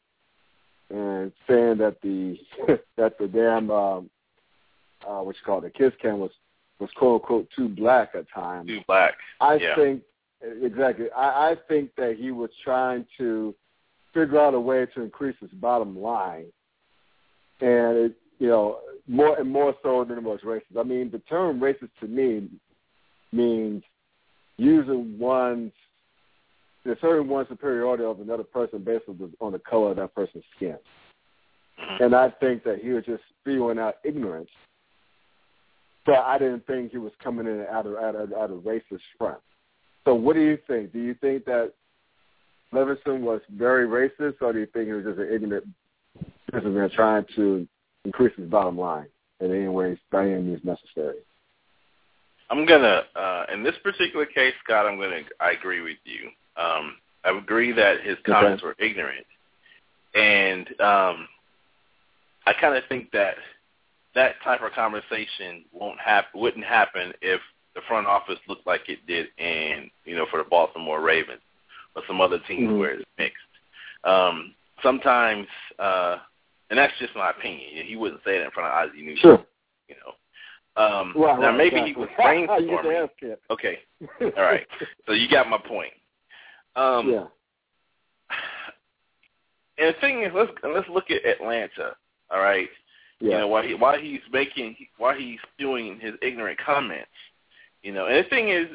and 0.90 1.32
saying 1.48 1.78
that 1.78 1.98
the 2.02 2.36
that 2.98 3.18
the 3.20 3.28
damn 3.28 3.70
um 3.70 4.10
uh 5.08 5.22
what 5.22 5.36
you 5.36 5.42
call 5.46 5.60
it, 5.60 5.62
the 5.62 5.70
kids 5.70 5.96
camp 6.02 6.20
was 6.20 6.32
was 6.80 6.90
quote 6.96 7.22
unquote 7.22 7.48
too 7.56 7.70
black 7.70 8.12
at 8.16 8.26
times. 8.34 8.68
Too 8.68 8.82
black. 8.88 9.14
I 9.40 9.56
Yeah. 9.56 9.76
think 9.76 10.02
exactly. 10.64 11.12
I, 11.16 11.52
I 11.52 11.56
think 11.68 11.92
that 11.98 12.16
he 12.18 12.32
was 12.32 12.50
trying 12.64 13.06
to 13.18 13.54
figure 14.14 14.40
out 14.40 14.54
a 14.54 14.60
way 14.60 14.86
to 14.96 15.02
increase 15.02 15.36
his 15.40 15.52
bottom 15.52 15.98
line, 16.00 16.48
and 17.62 17.98
it, 17.98 18.14
you 18.40 18.48
know, 18.48 18.80
more 19.08 19.40
and 19.40 19.50
more 19.50 19.76
so 19.84 20.04
than 20.04 20.18
it 20.18 20.24
was 20.24 20.40
racist. 20.44 20.78
I 20.80 20.84
mean, 20.84 21.12
the 21.12 21.20
term 21.20 21.60
racist 21.60 21.92
to 22.00 22.08
me 22.08 22.50
means 23.32 23.84
using 24.58 25.18
one's 25.20 25.72
asserting 26.86 27.28
one's 27.28 27.48
superiority 27.50 28.04
over 28.04 28.24
another 28.24 28.44
person 28.44 28.80
based 28.84 29.04
on 29.08 29.18
the, 29.20 29.30
on 29.40 29.52
the 29.52 29.60
color 29.60 29.92
of 29.92 29.98
that 29.98 30.16
person's 30.16 30.44
skin. 30.56 30.78
Mhm. 31.80 32.02
and 32.02 32.16
I 32.16 32.30
think 32.30 32.64
that 32.64 32.80
he 32.80 32.90
was 32.90 33.06
just 33.06 33.24
spewing 33.40 33.80
out 33.80 33.98
ignorance. 34.04 34.50
But 36.06 36.20
I 36.20 36.38
didn't 36.38 36.66
think 36.66 36.92
he 36.92 36.98
was 36.98 37.12
coming 37.24 37.46
in 37.46 37.66
out 37.72 37.86
of 37.86 37.96
out 37.96 38.16
of, 38.16 38.34
out 38.34 38.52
of 38.52 38.60
racist 38.60 39.02
front. 39.18 39.38
So 40.06 40.16
what 40.16 40.36
do 40.36 40.42
you 40.42 40.58
think? 40.68 40.92
Do 40.94 41.00
you 41.00 41.14
think 41.16 41.46
that 41.46 41.74
Levenson 42.74 43.22
was 43.22 43.42
very 43.56 43.88
racist, 43.88 44.42
or 44.42 44.54
do 44.54 44.60
you 44.60 44.66
think 44.68 44.88
he 44.88 44.94
was 44.94 45.06
just 45.06 45.20
an 45.20 45.32
ignorant 45.32 45.68
businessman 46.52 46.90
trying 46.90 47.26
to 47.36 47.68
increase 48.06 48.36
his 48.36 48.50
bottom 48.50 48.78
line 48.78 49.08
in 49.40 49.54
any 49.54 49.68
way, 49.68 50.00
by 50.12 50.24
any 50.24 50.42
means 50.42 50.62
necessary? 50.64 51.18
I'm 52.50 52.66
gonna, 52.66 53.04
uh, 53.16 53.46
in 53.54 53.64
this 53.64 53.76
particular 53.84 54.26
case, 54.26 54.54
Scott, 54.64 54.86
I'm 54.86 55.00
gonna, 55.00 55.22
I 55.40 55.52
agree 55.52 55.82
with 55.82 55.98
you. 56.04 56.30
Um, 56.62 56.96
I 57.24 57.38
agree 57.38 57.72
that 57.74 58.02
his 58.02 58.18
comments 58.26 58.64
were 58.64 58.76
ignorant, 58.80 59.26
and 60.16 60.68
um, 60.82 61.28
I 62.46 62.54
kind 62.60 62.76
of 62.76 62.84
think 62.90 63.12
that 63.12 63.36
that 64.16 64.36
type 64.44 64.62
of 64.62 64.72
conversation 64.74 65.64
won't 65.72 66.00
happen, 66.00 66.40
wouldn't 66.40 66.66
happen 66.66 67.14
if 67.22 67.40
the 67.76 67.82
front 67.88 68.08
office 68.08 68.40
looked 68.48 68.68
like 68.68 68.90
it 68.90 69.00
did 69.08 69.28
in, 69.38 69.90
you 70.06 70.16
know, 70.16 70.26
for 70.30 70.38
the 70.38 70.50
Baltimore 70.50 71.02
Ravens 71.02 71.42
or 71.96 72.04
some 72.08 72.20
other 72.22 72.40
teams 72.40 72.70
Mhm. 72.72 72.80
where 72.80 72.92
it's 72.92 73.06
mixed. 73.18 73.38
Um, 74.04 74.54
sometimes, 74.84 75.48
uh, 75.80 76.20
and 76.70 76.78
that's 76.78 76.98
just 77.00 77.16
my 77.16 77.30
opinion. 77.30 77.86
He 77.86 77.96
wouldn't 77.96 78.24
say 78.24 78.38
it 78.38 78.42
in 78.44 78.52
front 78.52 78.72
of 78.72 78.90
Ozzie 78.90 79.02
Newsome, 79.04 79.22
Sure. 79.22 79.46
you 79.88 79.96
know. 79.96 80.16
Um, 80.78 81.14
Right, 81.16 81.40
now 81.40 81.48
right, 81.48 81.58
maybe 81.58 81.78
exactly. 81.78 81.94
he 81.94 82.00
was 82.00 82.10
You 82.18 82.48
get 82.48 82.58
the 82.58 82.64
brainstorming. 82.90 83.38
Okay, 83.50 83.80
all 84.38 84.44
right. 84.44 84.68
So 85.06 85.12
you 85.14 85.28
got 85.30 85.50
my 85.50 85.58
point. 85.58 85.94
Um, 86.76 87.10
yeah. 87.10 87.28
And 89.78 89.96
the 89.96 90.00
thing 90.00 90.24
is, 90.24 90.32
let's 90.34 90.52
let's 90.64 90.88
look 90.90 91.10
at 91.12 91.26
Atlanta. 91.26 91.96
All 92.30 92.40
right. 92.40 92.70
Yeah. 93.22 93.30
You 93.34 93.38
know, 93.40 93.48
while 93.48 93.64
he 93.64 93.74
while 93.76 93.98
he's 94.00 94.20
making 94.32 94.76
while 94.98 95.16
he's 95.16 95.40
doing 95.60 96.00
his 96.00 96.14
ignorant 96.22 96.60
comments, 96.60 97.08
you 97.84 97.92
know, 97.92 98.08
and 98.08 98.26
the 98.26 98.30
thing 98.30 98.50
is, 98.50 98.68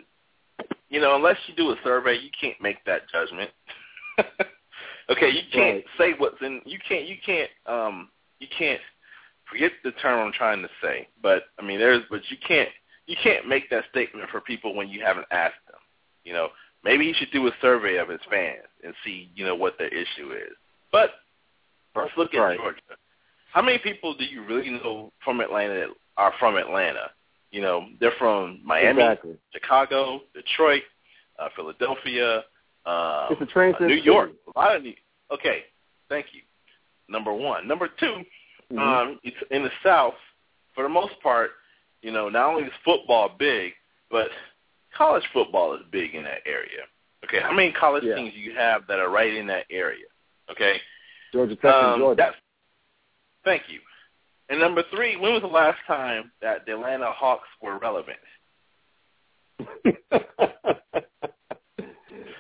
you 0.89 1.01
know, 1.01 1.17
unless 1.17 1.37
you 1.49 1.55
do 1.57 1.71
a 1.71 1.77
survey, 1.83 2.15
you 2.15 2.31
can't 2.41 2.61
make 2.61 2.85
that 2.87 3.03
judgment. 3.13 3.51
okay, 5.11 5.31
you 5.31 5.43
can't 5.53 5.77
Right. 5.77 5.85
say 5.99 6.15
what's 6.19 6.41
in. 6.43 6.61
You 6.65 6.79
can't. 6.89 7.07
You 7.07 7.17
can't. 7.25 7.51
Um. 7.67 8.09
You 8.39 8.47
can't. 8.57 8.81
Forget 9.51 9.73
the 9.85 9.93
term 9.93 10.27
I'm 10.27 10.33
trying 10.33 10.63
to 10.63 10.69
say, 10.83 11.09
but 11.23 11.45
I 11.59 11.63
mean, 11.63 11.79
there's. 11.79 12.03
But 12.11 12.23
you 12.31 12.37
can't. 12.47 12.69
You 13.07 13.17
can't 13.23 13.47
make 13.49 13.71
that 13.71 13.85
statement 13.91 14.29
for 14.31 14.41
people 14.41 14.75
when 14.75 14.89
you 14.89 15.01
haven't 15.05 15.27
asked 15.31 15.65
them. 15.69 15.81
You 16.25 16.33
know, 16.33 16.49
maybe 16.85 17.07
he 17.07 17.13
should 17.15 17.31
do 17.33 17.47
a 17.47 17.53
survey 17.61 17.97
of 17.99 18.09
his 18.09 18.21
fans 18.29 18.67
and 18.85 18.95
see, 19.05 19.31
you 19.37 19.45
know, 19.45 19.55
what 19.55 19.79
their 19.79 19.89
issue 19.89 20.33
is. 20.33 20.55
But 20.91 21.11
let's 21.95 22.11
look 22.17 22.35
at 22.35 22.39
Right. 22.39 22.59
Georgia. 22.59 22.81
How 23.57 23.63
many 23.63 23.79
people 23.79 24.13
do 24.15 24.25
you 24.27 24.45
really 24.45 24.69
know 24.69 25.15
from 25.25 25.41
Atlanta 25.41 25.73
that 25.73 25.89
are 26.19 26.35
from 26.39 26.57
Atlanta? 26.59 27.11
You 27.53 27.63
know, 27.63 27.87
they're 27.99 28.13
from 28.19 28.61
Miami, 28.63 29.01
Exactly. 29.03 29.37
Chicago, 29.51 30.21
Detroit, 30.35 30.83
uh, 31.39 31.49
Philadelphia, 31.57 32.45
um, 32.85 33.29
It's 33.31 33.41
a 33.41 33.47
train 33.47 33.75
uh, 33.81 33.87
New 33.87 33.95
York. 33.95 34.33
A 34.55 34.59
lot 34.59 34.77
of 34.77 34.83
New. 34.83 34.93
Okay, 35.33 35.63
thank 36.11 36.27
you. 36.35 36.43
Number 37.09 37.33
one. 37.33 37.67
Number 37.67 37.89
2 37.89 38.27
Mhm. 38.73 38.79
um, 38.79 39.21
it's 39.23 39.43
in 39.51 39.63
the 39.63 39.73
South. 39.83 40.19
For 40.75 40.83
the 40.83 40.91
most 40.91 41.19
part, 41.23 41.53
you 42.03 42.11
know, 42.13 42.29
not 42.29 42.51
only 42.51 42.65
is 42.65 42.73
football 42.85 43.31
big, 43.39 43.73
but 44.11 44.31
college 44.93 45.25
football 45.33 45.73
is 45.73 45.81
big 45.91 46.15
in 46.15 46.25
that 46.25 46.43
area. 46.45 46.83
Okay, 47.25 47.41
how 47.41 47.53
many 47.53 47.73
college 47.73 48.05
Yeah. 48.05 48.17
teams 48.17 48.35
do 48.35 48.39
you 48.41 48.53
have 48.55 48.87
that 48.89 48.99
are 48.99 49.09
right 49.09 49.33
in 49.33 49.47
that 49.47 49.65
area? 49.71 50.05
Okay, 50.51 50.83
Georgia 51.33 51.57
Tech 51.57 51.65
and 51.75 51.87
um, 51.95 52.01
Georgia. 52.01 52.17
That's, 52.19 52.37
thank 53.47 53.63
you. 53.69 53.79
And 54.51 54.61
number 54.61 54.83
three, 54.95 55.17
when 55.17 55.33
was 55.33 55.41
the 55.43 55.49
last 55.49 55.79
time 55.87 56.31
that 56.43 56.67
the 56.67 56.73
Atlanta 56.75 57.11
Hawks 57.13 57.49
were 57.63 57.79
relevant? 57.79 58.19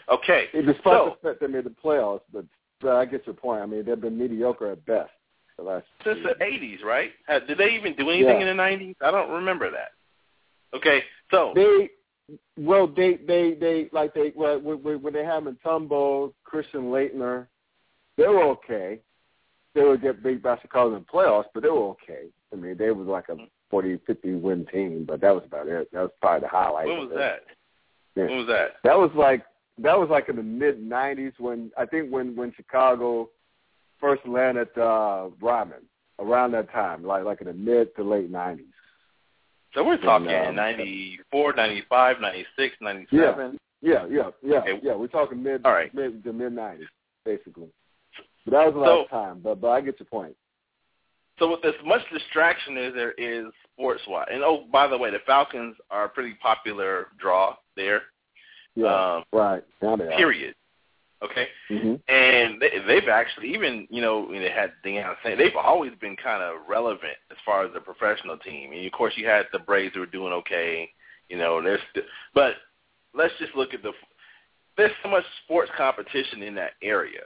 Okay, 0.08 0.46
Despite 0.54 0.84
so 0.84 1.16
the 1.22 1.28
fact 1.30 1.40
they 1.40 1.48
made 1.48 1.64
the 1.64 1.74
playoffs, 1.84 2.20
but, 2.32 2.44
but 2.80 2.94
I 2.94 3.04
get 3.06 3.26
your 3.26 3.34
point. 3.34 3.60
I 3.62 3.66
mean, 3.66 3.84
they've 3.84 4.00
been 4.00 4.16
mediocre 4.16 4.70
at 4.70 4.84
best 4.86 5.10
the 5.58 5.64
last. 5.64 5.84
since 6.04 6.18
the 6.22 6.42
'80s, 6.44 6.82
right? 6.84 7.10
Did 7.48 7.58
they 7.58 7.70
even 7.74 7.96
do 7.96 8.08
anything 8.10 8.40
Yeah. 8.40 8.48
in 8.50 8.56
the 8.56 8.62
'90s? 8.62 8.94
I 9.00 9.10
don't 9.10 9.30
remember 9.30 9.68
that. 9.70 9.88
Okay, 10.76 11.02
so 11.30 11.52
They, 11.56 11.90
well, 12.56 12.86
they, 12.86 13.16
they, 13.26 13.54
they, 13.54 13.88
like 13.92 14.14
they, 14.14 14.32
well, 14.36 14.60
when, 14.60 15.02
when 15.02 15.12
they 15.12 15.24
had 15.24 15.42
Mutombo, 15.44 16.32
Christian 16.44 16.82
Laettner, 16.92 17.46
they 18.16 18.28
were 18.28 18.44
okay. 18.44 19.00
They 19.76 19.84
would 19.84 20.00
get 20.00 20.24
beat 20.24 20.42
by 20.42 20.58
Chicago 20.62 20.96
in 20.96 21.02
the 21.02 21.06
playoffs, 21.06 21.44
but 21.52 21.62
they 21.62 21.68
were 21.68 21.90
okay. 21.90 22.24
I 22.50 22.56
mean, 22.56 22.76
they 22.78 22.90
was 22.92 23.06
like 23.06 23.28
a 23.28 23.36
40, 23.70 24.00
50 24.06 24.34
win 24.36 24.64
team, 24.72 25.04
but 25.06 25.20
that 25.20 25.34
was 25.34 25.44
about 25.46 25.68
it. 25.68 25.92
That 25.92 26.00
was 26.00 26.10
probably 26.20 26.40
the 26.40 26.48
highlight. 26.48 26.86
when 26.86 26.96
of 26.96 27.08
was 27.10 27.18
that? 27.18 27.42
Yeah. 28.16 28.24
When 28.24 28.38
was 28.38 28.46
that? 28.46 28.68
That 28.84 28.96
was 28.96 29.10
like 29.14 29.44
that 29.78 29.98
was 29.98 30.08
like 30.10 30.30
in 30.30 30.36
the 30.36 30.42
mid 30.42 30.80
'90s 30.80 31.34
when 31.38 31.70
I 31.76 31.84
think 31.84 32.10
when 32.10 32.34
when 32.34 32.54
Chicago 32.56 33.28
first 34.00 34.26
landed 34.26 34.68
uh, 34.78 35.28
Rodman 35.42 35.82
around 36.18 36.52
that 36.52 36.72
time, 36.72 37.04
like 37.04 37.24
like 37.24 37.42
in 37.42 37.48
the 37.48 37.52
mid 37.52 37.94
to 37.96 38.02
late 38.02 38.32
'90s. 38.32 38.64
So 39.74 39.84
we're 39.84 39.98
talking 39.98 40.28
um, 40.28 40.56
'94, 40.56 41.52
'95, 41.54 42.20
'96, 42.22 42.76
'97. 42.80 43.58
Yeah, 43.82 44.06
yeah, 44.08 44.30
yeah, 44.42 44.58
Okay. 44.60 44.80
yeah. 44.82 44.94
We're 44.94 45.08
talking 45.08 45.42
mid 45.42 45.66
All 45.66 45.72
right. 45.72 45.94
mid 45.94 46.24
the 46.24 46.32
mid 46.32 46.54
'90s, 46.54 46.86
basically. 47.26 47.68
But 48.46 48.52
that 48.52 48.66
was 48.66 48.74
the 48.74 48.84
So- 48.86 48.98
last 49.00 49.10
time. 49.10 49.40
But 49.42 49.60
but 49.60 49.68
I 49.68 49.80
get 49.82 49.98
your 50.00 50.06
point. 50.06 50.34
So 51.38 51.50
with 51.50 51.64
as 51.66 51.74
much 51.84 52.00
distraction 52.10 52.78
as 52.78 52.94
there 52.94 53.12
is 53.12 53.52
sports 53.74 54.00
wise, 54.06 54.28
and 54.30 54.42
oh 54.42 54.64
by 54.72 54.86
the 54.86 54.96
way, 54.96 55.10
the 55.10 55.18
Falcons 55.26 55.76
are 55.90 56.04
a 56.04 56.08
pretty 56.08 56.34
popular 56.34 57.08
draw 57.18 57.56
there. 57.74 58.04
Yeah, 58.74 59.16
Um, 59.16 59.24
right. 59.32 59.62
Are. 59.82 59.96
period. 60.16 60.54
Okay, 61.22 61.48
hmm 61.68 61.94
and 62.08 62.60
they, 62.60 62.78
they've 62.86 63.08
actually 63.08 63.52
even 63.54 63.86
you 63.90 64.00
know 64.02 64.20
when 64.20 64.40
they 64.42 64.50
had 64.50 64.72
Deion 64.84 65.16
Sanders 65.22 65.38
they've 65.38 65.56
always 65.56 65.92
been 65.98 66.14
kind 66.14 66.42
of 66.42 66.68
relevant 66.68 67.16
as 67.30 67.38
far 67.44 67.64
as 67.64 67.72
the 67.72 67.80
professional 67.80 68.36
team. 68.38 68.72
And 68.72 68.86
of 68.86 68.92
course, 68.92 69.14
you 69.16 69.26
had 69.26 69.46
the 69.52 69.58
Braves 69.58 69.94
who 69.94 70.00
were 70.00 70.06
doing 70.06 70.32
okay. 70.34 70.90
You 71.28 71.38
know, 71.38 71.60
there's 71.62 71.80
st- 71.92 72.06
but 72.34 72.56
let's 73.14 73.32
just 73.38 73.54
look 73.56 73.74
at 73.74 73.82
the 73.82 73.92
there's 74.76 74.92
so 75.02 75.08
much 75.08 75.24
sports 75.44 75.70
competition 75.76 76.42
in 76.42 76.54
that 76.56 76.72
area. 76.82 77.22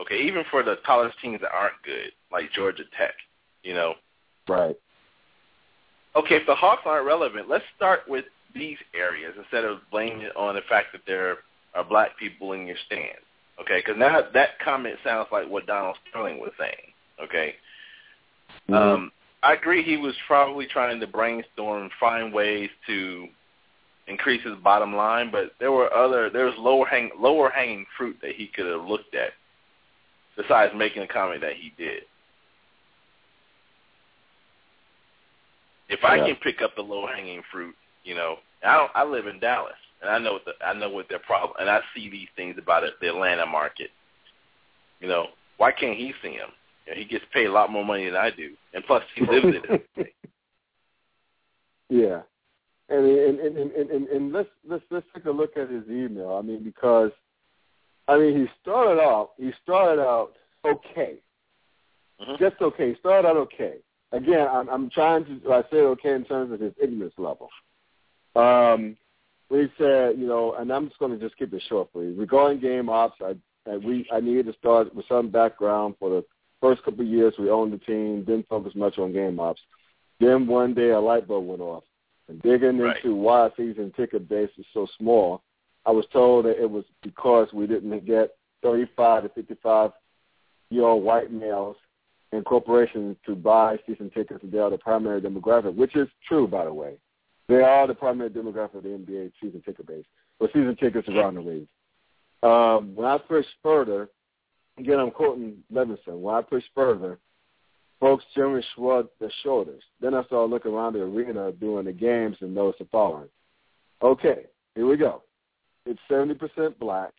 Okay, 0.00 0.20
even 0.22 0.44
for 0.50 0.62
the 0.62 0.76
college 0.84 1.12
teams 1.22 1.40
that 1.40 1.52
aren't 1.52 1.80
good, 1.84 2.12
like 2.32 2.50
Georgia 2.52 2.84
Tech. 2.98 3.14
You 3.62 3.74
know, 3.74 3.94
Right. 4.48 4.76
okay, 6.16 6.36
if 6.36 6.46
the 6.46 6.54
Hawks 6.54 6.82
aren't 6.84 7.06
relevant, 7.06 7.48
let's 7.48 7.64
start 7.76 8.06
with 8.08 8.26
these 8.54 8.78
areas 8.94 9.34
instead 9.36 9.64
of 9.64 9.88
blaming 9.90 10.22
it 10.22 10.36
on 10.36 10.54
the 10.54 10.62
fact 10.62 10.92
that 10.92 11.06
there 11.06 11.38
are 11.74 11.84
black 11.84 12.16
people 12.18 12.52
in 12.52 12.66
your 12.66 12.76
stands. 12.86 13.20
Okay, 13.60 13.78
because 13.78 13.96
now 13.96 14.20
that 14.20 14.58
comment 14.58 14.98
sounds 15.04 15.28
like 15.30 15.48
what 15.48 15.66
Donald 15.66 15.96
Sterling 16.08 16.40
was 16.40 16.52
saying. 16.58 16.92
Okay, 17.20 17.56
Mhm. 18.68 18.74
um, 18.74 19.12
I 19.42 19.52
agree 19.52 19.82
he 19.82 19.96
was 19.96 20.16
probably 20.26 20.66
trying 20.66 20.98
to 21.00 21.06
brainstorm, 21.06 21.90
find 22.00 22.32
ways 22.32 22.70
to 22.86 23.28
increase 24.06 24.42
his 24.42 24.56
bottom 24.56 24.94
line, 24.94 25.30
but 25.30 25.52
there 25.58 25.72
were 25.72 25.92
other 25.94 26.28
there 26.30 26.46
was 26.46 26.56
lower 26.58 26.86
hang 26.86 27.10
lower 27.18 27.48
hanging 27.48 27.86
fruit 27.96 28.18
that 28.20 28.34
he 28.34 28.48
could 28.48 28.66
have 28.66 28.84
looked 28.84 29.14
at 29.14 29.32
besides 30.36 30.72
making 30.76 31.02
a 31.02 31.06
comment 31.06 31.40
that 31.40 31.54
he 31.54 31.72
did. 31.76 32.02
If 35.88 36.02
I 36.04 36.16
Yeah. 36.16 36.26
can 36.26 36.36
pick 36.36 36.62
up 36.62 36.74
the 36.74 36.82
low 36.82 37.06
hanging 37.06 37.42
fruit, 37.50 37.76
you 38.04 38.14
know, 38.14 38.38
I 38.62 38.76
don't 38.76 38.90
I 38.94 39.04
live 39.04 39.26
in 39.26 39.38
Dallas 39.38 39.76
and 40.00 40.10
I 40.10 40.18
know 40.18 40.34
what 40.34 40.44
the, 40.44 40.52
I 40.64 40.72
know 40.72 40.90
what 40.90 41.08
their 41.08 41.18
problem 41.18 41.56
and 41.60 41.68
I 41.70 41.80
see 41.94 42.08
these 42.08 42.28
things 42.36 42.56
about 42.58 42.84
it, 42.84 42.94
the 43.00 43.08
Atlanta 43.08 43.46
market. 43.46 43.90
You 45.00 45.08
know, 45.08 45.28
why 45.58 45.72
can't 45.72 45.96
he 45.96 46.12
see 46.22 46.36
them? 46.38 46.50
You 46.86 46.92
know, 46.92 46.98
he 46.98 47.04
gets 47.04 47.24
paid 47.32 47.46
a 47.46 47.52
lot 47.52 47.70
more 47.70 47.84
money 47.84 48.06
than 48.06 48.16
I 48.16 48.30
do, 48.30 48.54
and 48.72 48.84
plus 48.86 49.02
he 49.14 49.24
lives 49.26 49.46
in 49.46 49.62
it. 49.74 49.88
Yeah, 51.90 52.22
and 52.88 53.04
and, 53.04 53.38
and 53.40 53.56
and 53.56 53.90
and 53.90 54.08
and 54.08 54.32
let's 54.32 54.48
let's 54.66 54.82
let's 54.90 55.06
take 55.14 55.26
a 55.26 55.30
look 55.30 55.56
at 55.56 55.70
his 55.70 55.84
email. 55.88 56.32
I 56.32 56.40
mean, 56.40 56.64
because 56.64 57.10
I 58.08 58.18
mean, 58.18 58.36
he 58.36 58.46
started 58.62 59.00
out 59.00 59.30
he 59.38 59.52
started 59.62 60.00
out 60.02 60.32
okay, 60.64 61.18
Mhm. 62.20 62.38
just 62.38 62.60
okay. 62.60 62.90
He 62.90 62.94
started 62.96 63.28
out 63.28 63.36
okay. 63.36 63.78
Again, 64.12 64.46
I'm 64.48 64.68
I'm 64.68 64.90
trying 64.90 65.24
to 65.24 65.52
I 65.52 65.62
say 65.70 65.78
okay 65.78 66.12
in 66.14 66.24
terms 66.24 66.52
of 66.52 66.60
his 66.60 66.72
ignorance 66.80 67.14
level. 67.18 67.48
Um, 68.36 68.96
we 69.50 69.70
said, 69.78 70.18
you 70.18 70.26
know, 70.26 70.54
and 70.54 70.72
I'm 70.72 70.88
just 70.88 70.98
going 70.98 71.12
to 71.12 71.18
just 71.24 71.36
keep 71.38 71.52
it 71.52 71.62
short 71.68 71.88
for 71.92 72.02
you. 72.02 72.14
Regarding 72.14 72.60
game 72.60 72.88
ops, 72.88 73.20
I, 73.20 73.36
I 73.70 73.76
we 73.76 74.06
I 74.12 74.20
needed 74.20 74.46
to 74.46 74.52
start 74.54 74.94
with 74.94 75.06
some 75.08 75.28
background 75.30 75.96
for 75.98 76.10
the 76.10 76.24
first 76.60 76.82
couple 76.82 77.02
of 77.02 77.06
years 77.08 77.34
we 77.38 77.50
owned 77.50 77.72
the 77.72 77.78
team, 77.78 78.24
didn't 78.24 78.48
focus 78.48 78.74
much 78.74 78.98
on 78.98 79.12
game 79.12 79.38
ops. 79.38 79.60
Then 80.20 80.46
one 80.46 80.74
day 80.74 80.90
a 80.90 81.00
light 81.00 81.26
bulb 81.28 81.46
went 81.46 81.60
off. 81.60 81.84
And 82.28 82.40
digging 82.40 82.78
Right. 82.78 82.96
into 82.96 83.14
why 83.14 83.50
season 83.54 83.92
ticket 83.94 84.26
base 84.28 84.48
is 84.56 84.64
so 84.72 84.86
small, 84.98 85.42
I 85.86 85.90
was 85.90 86.06
told 86.12 86.46
that 86.46 86.60
it 86.60 86.70
was 86.70 86.84
because 87.02 87.48
we 87.52 87.66
didn't 87.66 88.06
get 88.06 88.36
35 88.62 89.24
to 89.24 89.28
55 89.30 89.90
year 90.70 90.84
old 90.84 91.04
white 91.04 91.30
males 91.30 91.76
and 92.32 92.44
corporations 92.44 93.16
to 93.26 93.34
buy 93.34 93.78
season 93.86 94.10
tickets, 94.10 94.42
and 94.42 94.50
they 94.50 94.58
are 94.58 94.70
the 94.70 94.78
primary 94.78 95.20
demographic, 95.20 95.74
which 95.74 95.94
is 95.94 96.08
true, 96.26 96.48
by 96.48 96.64
the 96.64 96.72
way. 96.72 96.94
They 97.48 97.60
are 97.60 97.86
the 97.86 97.94
primary 97.94 98.30
demographic 98.30 98.76
of 98.76 98.82
the 98.82 98.88
NBA 98.88 99.32
season 99.40 99.62
ticket 99.64 99.86
base, 99.86 100.06
or 100.40 100.48
season 100.48 100.76
tickets 100.76 101.08
around 101.08 101.34
the 101.34 101.42
league. 101.42 101.68
Um, 102.42 102.94
when 102.94 103.06
I 103.06 103.18
push 103.18 103.46
further, 103.62 104.08
again, 104.78 104.98
I'm 104.98 105.10
quoting 105.10 105.58
Levenson. 105.72 106.20
When 106.20 106.34
I 106.34 106.42
push 106.42 106.64
further, 106.74 107.18
folks 108.00 108.24
generally 108.34 108.64
shrugged 108.74 109.10
their 109.20 109.32
shoulders. 109.42 109.82
Then 110.00 110.14
I 110.14 110.24
started 110.24 110.50
looking 110.50 110.72
around 110.72 110.94
the 110.94 111.02
arena 111.02 111.52
during 111.52 111.86
the 111.86 111.92
games 111.92 112.36
and 112.40 112.54
noticed 112.54 112.80
the 112.80 112.88
following. 112.90 113.28
Okay, 114.02 114.46
here 114.74 114.86
we 114.86 114.96
go. 114.96 115.22
It's 115.86 116.00
70% 116.10 116.78
black. 116.78 117.10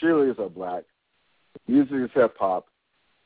Cheerleaders 0.00 0.38
are 0.38 0.48
black. 0.48 0.84
Music 1.68 1.96
is 1.96 2.10
hip 2.14 2.36
hop. 2.38 2.66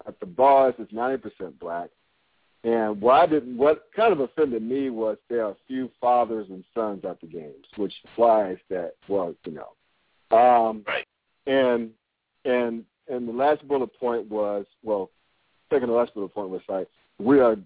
At 0.06 0.18
the 0.20 0.26
bars, 0.26 0.74
it's 0.78 0.92
90% 0.92 1.58
black. 1.58 1.90
And 2.64 3.00
what 3.00 3.14
I 3.14 3.26
did, 3.26 3.56
what 3.56 3.86
kind 3.94 4.12
of 4.12 4.20
offended 4.20 4.62
me 4.62 4.90
was 4.90 5.16
there 5.28 5.44
are 5.46 5.52
a 5.52 5.56
few 5.66 5.90
fathers 6.00 6.48
and 6.50 6.64
sons 6.74 7.04
at 7.04 7.20
the 7.20 7.26
games, 7.26 7.64
which 7.76 7.94
implies 8.04 8.58
that, 8.68 8.94
well, 9.08 9.34
you 9.44 9.52
know, 9.52 10.36
um, 10.36 10.84
Right. 10.86 11.06
and 11.46 11.90
and 12.44 12.84
and 13.08 13.26
the 13.28 13.32
last 13.32 13.66
bullet 13.66 13.90
point 13.98 14.28
was, 14.28 14.66
well, 14.82 15.10
second 15.70 15.88
to 15.88 15.94
last 15.94 16.14
bullet 16.14 16.34
point 16.34 16.50
was 16.50 16.60
like 16.68 16.88
we 17.18 17.38
are 17.40 17.56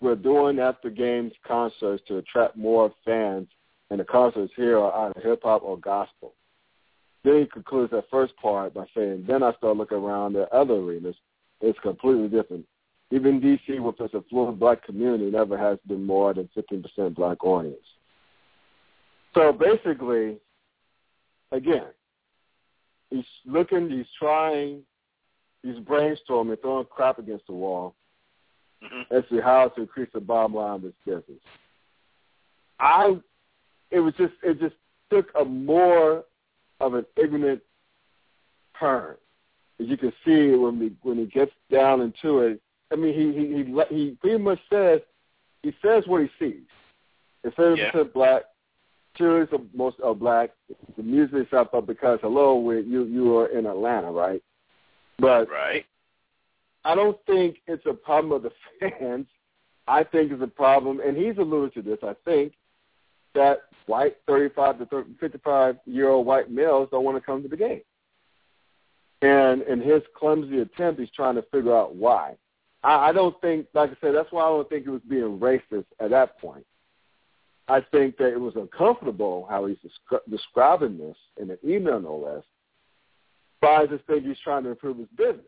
we're 0.00 0.16
doing 0.16 0.58
after 0.58 0.88
games 0.90 1.32
concerts 1.46 2.02
to 2.08 2.16
attract 2.16 2.56
more 2.56 2.92
fans, 3.04 3.46
and 3.90 4.00
the 4.00 4.04
concerts 4.04 4.52
here 4.56 4.78
are 4.78 5.08
either 5.08 5.20
hip 5.20 5.40
hop 5.42 5.62
or 5.62 5.78
gospel. 5.78 6.34
Then 7.24 7.40
he 7.40 7.46
concludes 7.46 7.90
that 7.90 8.04
first 8.10 8.34
part 8.36 8.72
by 8.74 8.86
saying, 8.96 9.24
then 9.26 9.42
I 9.42 9.52
start 9.54 9.76
looking 9.76 9.98
around 9.98 10.36
at 10.36 10.50
other 10.52 10.74
arenas. 10.74 11.16
It's 11.60 11.78
completely 11.80 12.28
different. 12.28 12.64
Even 13.10 13.40
DC, 13.40 13.80
with 13.80 14.00
its 14.00 14.14
affluent 14.14 14.58
black 14.58 14.84
community, 14.84 15.30
never 15.30 15.58
has 15.58 15.78
been 15.86 16.04
more 16.04 16.32
than 16.32 16.48
15% 16.56 17.14
black 17.14 17.44
audience. 17.44 17.76
So 19.34 19.52
basically, 19.52 20.38
again, 21.52 21.86
he's 23.10 23.24
looking, 23.44 23.90
he's 23.90 24.06
trying, 24.18 24.82
he's 25.62 25.76
brainstorming, 25.76 26.60
throwing 26.60 26.86
crap 26.86 27.18
against 27.18 27.46
the 27.46 27.52
wall 27.52 27.94
hmm 28.82 29.02
as 29.10 29.22
to 29.28 29.42
how 29.42 29.68
to 29.68 29.82
increase 29.82 30.08
the 30.14 30.20
bottom 30.20 30.54
line 30.54 30.76
of 30.76 30.82
this 30.82 30.92
business. 31.04 31.42
I, 32.78 33.16
it 33.90 34.00
was 34.00 34.14
just, 34.16 34.34
it 34.42 34.60
just 34.60 34.74
took 35.10 35.28
a 35.40 35.44
more 35.44 36.24
of 36.80 36.94
an 36.94 37.04
ignorant 37.16 37.60
turn. 38.78 39.16
As 39.80 39.86
you 39.86 39.96
can 39.96 40.12
see 40.24 40.50
when 40.56 40.78
we 40.78 40.92
when 41.02 41.16
he 41.18 41.26
gets 41.26 41.52
down 41.70 42.00
into 42.00 42.40
it, 42.40 42.60
I 42.92 42.96
mean 42.96 43.14
he 43.14 43.32
he 43.32 43.62
he, 43.62 43.94
he 43.96 44.10
pretty 44.20 44.38
much 44.38 44.58
says 44.70 45.00
he 45.62 45.72
says 45.82 46.04
what 46.06 46.22
he 46.22 46.28
sees. 46.38 46.66
It's 47.44 47.56
seventy 47.56 47.80
Yeah. 47.82 47.90
percent 47.90 48.12
black. 48.12 48.42
Cheerleaders 49.18 49.52
are 49.52 49.64
most 49.74 49.96
are 50.04 50.14
black. 50.14 50.50
The 50.96 51.02
music 51.02 51.46
is 51.46 51.52
up 51.52 51.72
up 51.74 51.86
because 51.86 52.18
hello, 52.22 52.56
we 52.56 52.82
you 52.82 53.04
you 53.04 53.36
are 53.38 53.46
in 53.46 53.66
Atlanta, 53.66 54.10
right? 54.10 54.42
But 55.18 55.48
Right. 55.50 55.86
I 56.84 56.94
don't 56.94 57.18
think 57.26 57.56
it's 57.66 57.84
a 57.86 57.92
problem 57.94 58.32
of 58.32 58.42
the 58.42 58.52
fans. 58.98 59.26
I 59.88 60.04
think 60.04 60.30
it's 60.30 60.42
a 60.42 60.46
problem, 60.46 61.00
and 61.00 61.16
he's 61.16 61.36
alluded 61.38 61.74
to 61.74 61.82
this. 61.82 61.98
I 62.02 62.14
think 62.24 62.52
that 63.34 63.60
white 63.86 64.16
35 64.26 64.78
to 64.78 64.86
30, 64.86 65.10
55 65.20 65.76
year 65.86 66.08
old 66.08 66.26
white 66.26 66.50
males 66.50 66.88
don't 66.90 67.04
want 67.04 67.16
to 67.16 67.20
come 67.20 67.42
to 67.42 67.48
the 67.48 67.56
game. 67.56 67.80
And 69.22 69.62
in 69.62 69.80
his 69.80 70.02
clumsy 70.16 70.60
attempt, 70.60 71.00
he's 71.00 71.10
trying 71.10 71.34
to 71.34 71.42
figure 71.52 71.76
out 71.76 71.94
why. 71.94 72.36
I, 72.82 73.08
I 73.10 73.12
don't 73.12 73.38
think, 73.40 73.66
like 73.74 73.90
I 73.90 73.96
said, 74.00 74.14
that's 74.14 74.32
why 74.32 74.44
I 74.44 74.48
don't 74.48 74.68
think 74.68 74.86
it 74.86 74.90
was 74.90 75.02
being 75.08 75.38
racist 75.38 75.84
at 76.00 76.10
that 76.10 76.38
point. 76.40 76.64
I 77.68 77.80
think 77.92 78.16
that 78.16 78.32
it 78.32 78.40
was 78.40 78.56
uncomfortable 78.56 79.46
how 79.48 79.66
he's 79.66 79.76
descri- 79.78 80.28
describing 80.30 80.98
this 80.98 81.16
in 81.40 81.50
an 81.50 81.58
email, 81.64 82.00
no 82.00 82.16
less. 82.16 82.44
But 83.60 83.70
I 83.70 83.86
just 83.86 84.04
think 84.06 84.24
he's 84.24 84.38
trying 84.42 84.64
to 84.64 84.70
improve 84.70 84.96
his 84.96 85.08
business. 85.16 85.44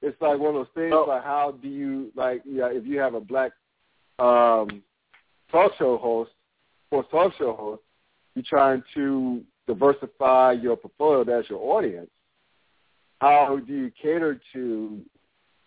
It's 0.00 0.20
like 0.22 0.38
one 0.38 0.50
of 0.50 0.54
those 0.54 0.74
things 0.74 0.92
Oh. 0.94 1.06
like 1.08 1.24
how 1.24 1.50
do 1.60 1.68
you 1.68 2.12
like 2.14 2.42
yeah, 2.46 2.68
if 2.68 2.86
you 2.86 3.00
have 3.00 3.14
a 3.14 3.20
black 3.20 3.50
um 4.20 4.82
talk 5.50 5.72
show 5.76 5.98
host 5.98 6.30
sports 6.88 7.08
talk 7.10 7.32
show 7.38 7.54
host, 7.54 7.82
you're 8.34 8.44
trying 8.48 8.82
to 8.94 9.42
diversify 9.66 10.52
your 10.52 10.76
portfolio 10.76 11.24
that's 11.24 11.48
your 11.50 11.60
audience. 11.76 12.10
How 13.20 13.60
do 13.66 13.72
you 13.72 13.92
cater 14.00 14.40
to 14.52 15.00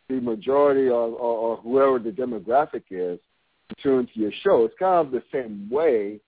the 0.10 0.20
majority 0.22 0.88
or, 0.88 1.08
or, 1.10 1.38
or 1.38 1.58
whoever 1.58 2.00
the 2.00 2.10
demographic 2.10 2.84
is 2.90 3.20
to 3.70 3.76
tune 3.84 4.08
to 4.14 4.20
your 4.20 4.32
show? 4.44 4.66
It's 4.66 4.74
kind 4.80 5.06
of 5.06 5.12
the 5.12 5.24
same 5.32 5.70
way, 5.70 6.20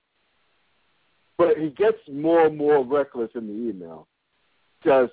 but 1.38 1.58
he 1.58 1.70
gets 1.70 1.98
more 2.12 2.46
and 2.46 2.58
more 2.58 2.84
reckless 2.86 3.32
in 3.36 3.48
the 3.48 3.70
email 3.70 4.08
because 4.82 5.10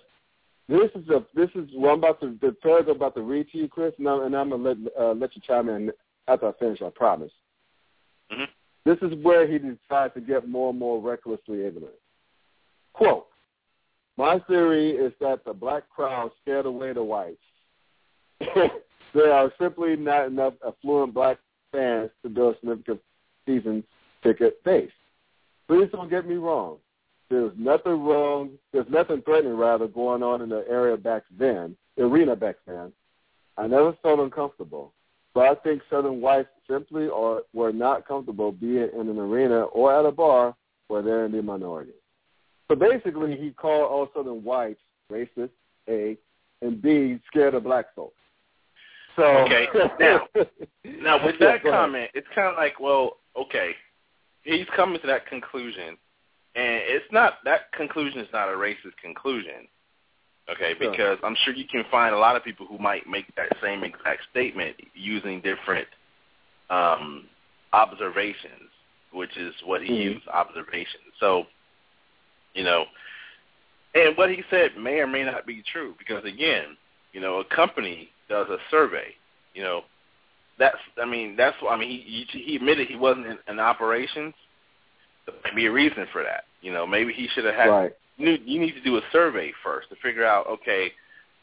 this 0.68 0.90
is 0.94 1.08
a 1.08 1.24
this 1.34 1.50
is 1.54 1.68
what 1.72 1.92
I'm 1.92 1.98
about 1.98 2.20
to 2.20 2.36
the 2.40 2.52
paragraph 2.62 2.96
about 2.96 3.14
to 3.16 3.22
read 3.22 3.48
to 3.50 3.58
you, 3.58 3.68
Chris, 3.68 3.92
and 3.98 4.08
I'm, 4.08 4.22
and 4.22 4.36
I'm 4.36 4.50
gonna 4.50 4.62
let 4.62 4.76
uh, 4.98 5.12
let 5.12 5.34
you 5.34 5.42
chime 5.44 5.68
in 5.68 5.90
after 6.28 6.48
I 6.48 6.52
finish. 6.58 6.82
I 6.82 6.90
promise. 6.90 7.32
Mhm. 8.32 8.46
This 8.84 8.98
is 9.02 9.12
where 9.22 9.46
he 9.46 9.58
decides 9.58 10.14
to 10.14 10.20
get 10.20 10.48
more 10.48 10.70
and 10.70 10.78
more 10.78 11.00
recklessly 11.00 11.64
ignorant. 11.64 11.94
Quote, 12.92 13.26
my 14.16 14.38
theory 14.40 14.90
is 14.90 15.12
that 15.20 15.44
the 15.44 15.52
black 15.52 15.88
crowd 15.88 16.30
scared 16.42 16.66
away 16.66 16.92
the 16.92 17.02
whites. 17.02 17.38
there 19.14 19.32
are 19.32 19.52
simply 19.60 19.96
not 19.96 20.26
enough 20.26 20.54
affluent 20.66 21.14
black 21.14 21.38
fans 21.72 22.10
to 22.22 22.28
build 22.28 22.54
a 22.54 22.58
significant 22.58 23.00
season 23.46 23.84
ticket 24.22 24.62
base. 24.64 24.90
Please 25.68 25.88
don't 25.92 26.10
get 26.10 26.26
me 26.26 26.34
wrong. 26.34 26.78
There's 27.28 27.52
nothing 27.56 28.02
wrong. 28.02 28.50
There's 28.72 28.88
nothing 28.90 29.22
threatening, 29.22 29.56
rather, 29.56 29.86
going 29.86 30.22
on 30.22 30.42
in 30.42 30.48
the 30.48 30.64
area 30.68 30.96
back 30.96 31.22
then, 31.38 31.76
the 31.96 32.04
arena 32.04 32.34
back 32.34 32.56
then. 32.66 32.92
I 33.56 33.68
never 33.68 33.96
felt 34.02 34.20
uncomfortable. 34.20 34.92
But 35.34 35.46
I 35.46 35.54
think 35.62 35.82
Southern 35.90 36.20
whites 36.20 36.48
simply 36.68 37.06
or 37.08 37.42
were 37.52 37.72
not 37.72 38.06
comfortable 38.06 38.50
being 38.52 38.88
in 38.94 39.08
an 39.08 39.18
arena 39.18 39.62
or 39.62 39.96
at 39.98 40.04
a 40.04 40.10
bar 40.10 40.54
where 40.88 41.02
they're 41.02 41.24
in 41.24 41.32
the 41.32 41.42
minority. 41.42 41.92
So 42.68 42.74
basically, 42.76 43.36
he 43.36 43.50
called 43.50 43.90
all 43.90 44.08
Southern 44.14 44.42
whites 44.42 44.80
racist, 45.10 45.50
A, 45.88 46.16
and 46.62 46.80
B, 46.82 47.18
scared 47.28 47.54
of 47.54 47.64
black 47.64 47.86
folks. 47.94 48.14
So 49.16 49.22
Okay, 49.24 49.66
now- 49.98 50.26
Now, 50.84 51.24
with 51.24 51.36
Yeah, 51.40 51.46
that 51.46 51.56
ahead. 51.56 51.62
comment, 51.72 52.10
it's 52.14 52.26
kind 52.34 52.48
of 52.48 52.56
like, 52.56 52.78
well, 52.80 53.18
okay, 53.36 53.74
he's 54.42 54.66
coming 54.76 55.00
to 55.00 55.06
that 55.06 55.26
conclusion, 55.26 55.96
and 56.54 56.80
it's 56.84 57.04
not 57.12 57.34
that 57.44 57.72
conclusion 57.72 58.20
is 58.20 58.28
not 58.32 58.48
a 58.48 58.52
racist 58.56 58.96
conclusion, 59.02 59.66
okay? 60.48 60.74
Sure. 60.78 60.90
Because 60.90 61.18
I'm 61.22 61.36
sure 61.44 61.54
you 61.54 61.66
can 61.66 61.84
find 61.90 62.14
a 62.14 62.18
lot 62.18 62.36
of 62.36 62.44
people 62.44 62.66
who 62.66 62.78
might 62.78 63.06
make 63.06 63.26
that 63.36 63.52
same 63.62 63.84
exact 63.84 64.22
statement 64.30 64.76
using 64.94 65.40
different 65.40 65.88
um, 66.70 67.26
observations, 67.72 68.70
which 69.12 69.36
is 69.36 69.54
what 69.64 69.82
he 69.82 69.90
Mhm. 69.90 70.02
used, 70.14 70.28
observations. 70.28 71.02
So, 71.18 71.46
you 72.54 72.64
know, 72.64 72.86
and 73.94 74.16
what 74.16 74.30
he 74.30 74.44
said 74.50 74.76
may 74.76 75.00
or 75.00 75.06
may 75.06 75.24
not 75.24 75.46
be 75.46 75.62
true 75.62 75.94
because 75.98 76.24
again, 76.24 76.76
you 77.12 77.20
know, 77.20 77.40
a 77.40 77.44
company 77.44 78.12
does 78.28 78.48
a 78.48 78.58
survey, 78.70 79.14
you 79.54 79.62
know, 79.62 79.84
that's 80.58 80.78
I 81.00 81.06
mean 81.06 81.34
that's 81.36 81.56
I 81.68 81.76
mean 81.76 81.88
he 81.88 82.26
he, 82.30 82.42
he 82.42 82.56
admitted 82.56 82.86
he 82.86 82.96
wasn't 82.96 83.26
in, 83.26 83.38
in 83.48 83.58
operations. 83.58 84.34
There 85.26 85.34
might 85.42 85.56
be 85.56 85.66
a 85.66 85.72
reason 85.72 86.06
for 86.12 86.22
that. 86.22 86.44
You 86.60 86.72
know, 86.72 86.86
maybe 86.86 87.12
he 87.12 87.26
should 87.28 87.44
have 87.46 87.54
had. 87.54 87.68
right. 87.70 87.92
You 88.20 88.60
need, 88.60 88.74
to 88.74 88.82
do 88.82 88.96
a 88.96 89.02
survey 89.12 89.52
first 89.64 89.88
to 89.88 89.96
figure 89.96 90.24
out 90.24 90.46
okay, 90.46 90.92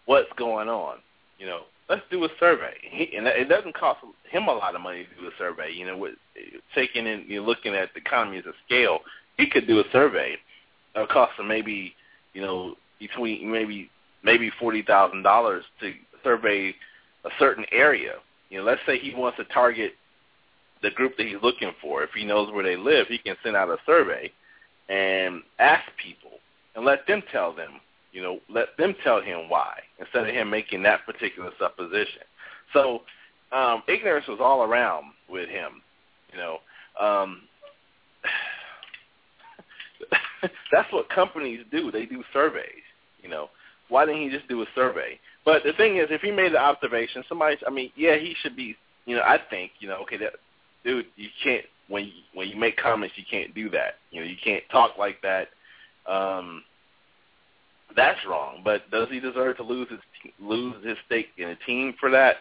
what's 0.05 0.31
going 0.37 0.69
on. 0.69 0.97
You 1.39 1.47
know, 1.47 1.61
let's 1.89 2.03
do 2.11 2.23
a 2.23 2.29
survey. 2.39 2.73
He, 2.81 3.15
and 3.17 3.25
it 3.27 3.49
doesn't 3.49 3.75
cost 3.75 3.99
him 4.29 4.47
a 4.47 4.53
lot 4.53 4.75
of 4.75 4.81
money 4.81 5.05
to 5.05 5.21
do 5.21 5.27
a 5.27 5.31
survey. 5.37 5.71
You 5.71 5.87
know, 5.87 5.97
with 5.97 6.15
taking 6.75 7.07
in 7.07 7.25
you 7.27 7.41
know, 7.41 7.47
looking 7.47 7.73
at 7.73 7.89
the 7.93 8.01
economies 8.01 8.43
of 8.47 8.53
scale, 8.65 8.99
he 9.37 9.49
could 9.49 9.67
do 9.67 9.79
a 9.79 9.83
survey. 9.91 10.35
It'll 10.95 11.07
cost 11.07 11.39
him 11.39 11.47
maybe 11.47 11.93
you 12.33 12.41
know 12.41 12.75
between 12.99 13.51
maybe 13.51 13.89
maybe 14.23 14.51
forty 14.59 14.83
thousand 14.83 15.23
dollars 15.23 15.63
to 15.81 15.93
survey 16.23 16.75
a 17.25 17.29
certain 17.39 17.65
area. 17.71 18.15
You 18.49 18.59
know, 18.59 18.63
let's 18.63 18.81
say 18.85 18.99
he 18.99 19.13
wants 19.15 19.37
to 19.37 19.45
target 19.45 19.93
the 20.81 20.91
group 20.91 21.17
that 21.17 21.25
he's 21.25 21.41
looking 21.41 21.71
for. 21.81 22.03
If 22.03 22.11
he 22.11 22.23
knows 22.23 22.51
where 22.53 22.63
they 22.63 22.77
live, 22.77 23.07
he 23.07 23.17
can 23.17 23.35
send 23.43 23.55
out 23.55 23.69
a 23.69 23.77
survey 23.85 24.31
and 24.89 25.41
ask 25.59 25.83
people 26.01 26.36
and 26.77 26.85
let 26.85 27.05
them 27.07 27.23
tell 27.31 27.53
them, 27.53 27.81
you 28.13 28.21
know, 28.21 28.39
let 28.49 28.77
them 28.77 28.95
tell 29.03 29.19
him 29.19 29.49
why 29.49 29.79
instead 29.99 30.29
of 30.29 30.33
him 30.33 30.49
making 30.49 30.83
that 30.83 31.05
particular 31.05 31.51
supposition. 31.59 32.21
So 32.71 33.01
um, 33.51 33.83
ignorance 33.89 34.27
was 34.27 34.39
all 34.39 34.63
around 34.63 35.05
with 35.27 35.49
him, 35.49 35.81
you 36.31 36.37
know. 36.37 36.59
Um, 36.99 37.41
that's 40.71 40.91
what 40.93 41.09
companies 41.09 41.65
do. 41.71 41.91
They 41.91 42.05
do 42.05 42.23
surveys, 42.31 42.85
you 43.21 43.29
know. 43.29 43.49
why 43.89 44.05
didn't 44.05 44.21
he 44.21 44.29
just 44.29 44.47
do 44.47 44.61
a 44.61 44.65
survey? 44.75 45.19
But 45.43 45.63
the 45.63 45.73
thing 45.73 45.97
is, 45.97 46.07
if 46.11 46.21
he 46.21 46.31
made 46.31 46.53
the 46.53 46.59
observation, 46.59 47.23
somebody, 47.27 47.57
I 47.65 47.71
mean, 47.71 47.91
yeah, 47.95 48.17
he 48.17 48.35
should 48.41 48.55
be. 48.55 48.77
You 49.05 49.15
know, 49.15 49.23
I 49.23 49.39
think, 49.49 49.71
you 49.79 49.87
know, 49.87 49.97
okay, 50.01 50.17
that 50.17 50.33
dude, 50.83 51.05
you 51.15 51.29
can't 51.41 51.63
when 51.87 52.05
you, 52.05 52.11
when 52.33 52.49
you 52.49 52.57
make 52.57 52.75
comments, 52.75 53.15
you 53.17 53.23
can't 53.29 53.55
do 53.55 53.69
that. 53.69 53.95
You 54.11 54.21
know, 54.21 54.27
you 54.27 54.35
can't 54.43 54.63
talk 54.69 54.97
like 54.97 55.21
that. 55.21 55.47
Um, 56.07 56.63
that's 57.95 58.19
wrong. 58.27 58.61
But 58.63 58.89
does 58.91 59.07
he 59.09 59.19
deserve 59.19 59.57
to 59.57 59.63
lose 59.63 59.89
his 59.89 59.99
lose 60.39 60.75
his 60.85 60.97
stake 61.05 61.27
in 61.37 61.49
a 61.49 61.55
team 61.65 61.93
for 61.99 62.09
that? 62.11 62.37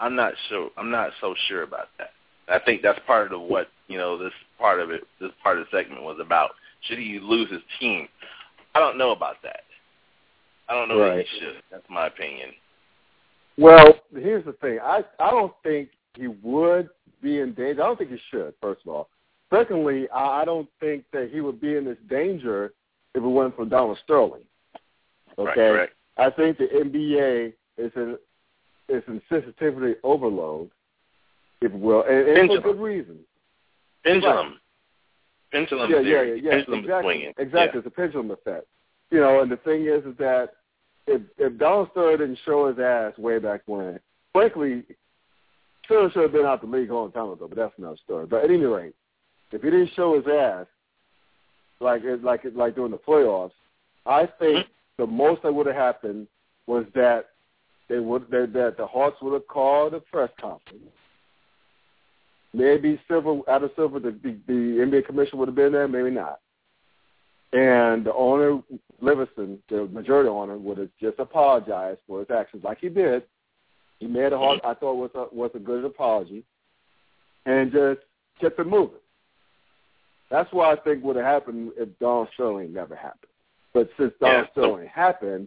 I'm 0.00 0.16
not 0.16 0.32
sure. 0.48 0.70
I'm 0.76 0.90
not 0.90 1.10
so 1.20 1.34
sure 1.48 1.62
about 1.62 1.88
that. 1.98 2.10
I 2.48 2.58
think 2.58 2.82
that's 2.82 2.98
part 3.06 3.32
of 3.32 3.40
what 3.42 3.68
you 3.88 3.98
know. 3.98 4.18
This 4.18 4.32
part 4.58 4.80
of 4.80 4.90
it, 4.90 5.02
this 5.20 5.30
part 5.42 5.58
of 5.58 5.66
the 5.70 5.76
segment 5.76 6.02
was 6.02 6.18
about. 6.20 6.50
Should 6.82 6.98
he 6.98 7.20
lose 7.22 7.50
his 7.50 7.60
team? 7.78 8.08
I 8.74 8.80
don't 8.80 8.98
know 8.98 9.12
about 9.12 9.36
that. 9.44 9.60
I 10.68 10.74
don't 10.74 10.88
know 10.88 10.98
Right. 11.00 11.16
that 11.16 11.26
he 11.26 11.38
should. 11.38 11.62
That's 11.70 11.88
my 11.88 12.06
opinion. 12.06 12.50
Well, 13.58 13.94
here's 14.14 14.44
the 14.44 14.54
thing. 14.54 14.78
I 14.82 15.04
I 15.18 15.30
don't 15.30 15.52
think 15.62 15.90
he 16.14 16.28
would 16.28 16.88
be 17.22 17.40
in 17.40 17.52
danger. 17.54 17.82
I 17.82 17.86
don't 17.86 17.98
think 17.98 18.10
he 18.10 18.18
should. 18.30 18.54
First 18.60 18.82
of 18.86 18.92
all. 18.92 19.08
Secondly, 19.52 20.08
I, 20.10 20.40
I 20.40 20.44
don't 20.46 20.68
think 20.80 21.04
that 21.12 21.30
he 21.30 21.42
would 21.42 21.60
be 21.60 21.76
in 21.76 21.84
this 21.84 21.98
danger 22.08 22.72
if 23.14 23.22
it 23.22 23.26
wasn't 23.26 23.56
for 23.56 23.64
Donald 23.64 23.98
Sterling. 24.04 24.42
Right, 25.38 25.48
Okay. 25.48 25.54
correct. 25.54 25.94
I 26.18 26.30
think 26.30 26.58
the 26.58 26.66
NBA 26.68 27.52
is 27.78 27.92
in 27.96 28.18
is 28.88 29.02
in 29.06 29.22
sensitivity 29.28 29.94
overload, 30.02 30.70
if 31.62 31.72
you 31.72 31.78
will, 31.78 32.02
and, 32.02 32.28
and 32.28 32.48
for 32.50 32.60
good 32.72 32.80
reason. 32.80 33.18
Pendulum. 34.04 34.58
Pendulum 35.52 35.90
yeah, 35.90 35.96
yeah, 35.98 36.02
theory. 36.02 36.40
yeah, 36.40 36.42
yeah, 36.44 36.50
Pendulum 36.56 36.80
is 36.80 36.84
exactly, 36.84 37.14
swinging. 37.14 37.34
exactly. 37.38 37.78
It's 37.78 37.86
a 37.86 37.90
pendulum 37.90 38.30
effect. 38.30 38.66
You 39.10 39.20
know, 39.20 39.40
and 39.40 39.50
the 39.50 39.56
thing 39.58 39.86
is, 39.86 40.04
is 40.04 40.16
that 40.18 40.50
if 41.06 41.22
if 41.38 41.58
Donald 41.58 41.88
Sterling 41.92 42.18
didn't 42.18 42.38
show 42.44 42.68
his 42.68 42.78
ass 42.78 43.16
way 43.18 43.38
back 43.38 43.62
when, 43.66 43.98
frankly, 44.32 44.84
Sterling 45.86 46.10
should 46.12 46.22
have 46.22 46.32
been 46.32 46.46
out 46.46 46.60
the 46.60 46.66
league 46.66 46.90
a 46.90 46.94
long 46.94 47.12
time 47.12 47.30
ago. 47.30 47.46
But 47.48 47.56
that's 47.56 47.78
another 47.78 47.96
story. 48.04 48.26
But 48.26 48.44
at 48.44 48.50
any 48.50 48.64
rate, 48.64 48.94
if 49.50 49.62
he 49.62 49.70
didn't 49.70 49.90
show 49.94 50.14
his 50.16 50.26
ass, 50.26 50.66
like 51.82 52.04
it, 52.04 52.22
like 52.22 52.44
it, 52.44 52.56
like 52.56 52.74
during 52.74 52.92
the 52.92 52.98
playoffs, 52.98 53.52
I 54.06 54.26
think 54.38 54.66
mm-hmm. 54.66 55.02
the 55.02 55.06
most 55.06 55.42
that 55.42 55.52
would 55.52 55.66
have 55.66 55.76
happened 55.76 56.26
was 56.66 56.84
that 56.94 57.26
they 57.88 57.98
would 57.98 58.30
that, 58.30 58.52
that 58.54 58.76
the 58.78 58.86
Hawks 58.86 59.20
would 59.22 59.34
have 59.34 59.46
called 59.48 59.94
a 59.94 60.00
press 60.00 60.30
conference. 60.40 60.82
Maybe 62.54 63.00
Silver, 63.08 63.40
out 63.48 63.64
of 63.64 63.70
Silver, 63.76 63.98
the, 63.98 64.10
the, 64.22 64.36
the 64.46 64.52
NBA 64.52 65.06
commission 65.06 65.38
would 65.38 65.48
have 65.48 65.54
been 65.54 65.72
there, 65.72 65.88
maybe 65.88 66.10
not. 66.10 66.40
And 67.54 68.04
the 68.04 68.14
owner, 68.14 68.62
Livingston, 69.00 69.58
the 69.70 69.86
majority 69.86 70.28
owner, 70.28 70.58
would 70.58 70.78
have 70.78 70.90
just 71.00 71.18
apologized 71.18 72.00
for 72.06 72.20
his 72.20 72.30
actions, 72.30 72.64
like 72.64 72.78
he 72.80 72.88
did. 72.88 73.22
He 74.00 74.06
made 74.06 74.32
a 74.32 74.38
hard, 74.38 74.58
mm-hmm. 74.58 74.68
I 74.68 74.74
thought 74.74 74.94
was 74.94 75.10
a, 75.14 75.34
was 75.34 75.50
a 75.54 75.58
good 75.58 75.84
apology, 75.84 76.44
and 77.46 77.72
just 77.72 78.00
kept 78.40 78.58
it 78.58 78.66
moving. 78.66 78.98
That's 80.32 80.50
what 80.50 80.66
I 80.76 80.82
think 80.82 81.04
would 81.04 81.16
have 81.16 81.26
happened 81.26 81.72
if 81.76 81.90
Don 81.98 82.26
Sterling 82.32 82.72
never 82.72 82.96
happened. 82.96 83.30
But 83.74 83.90
since 83.98 84.14
Don 84.18 84.30
Yeah, 84.30 84.46
Sterling 84.52 84.88
happened, 84.88 85.46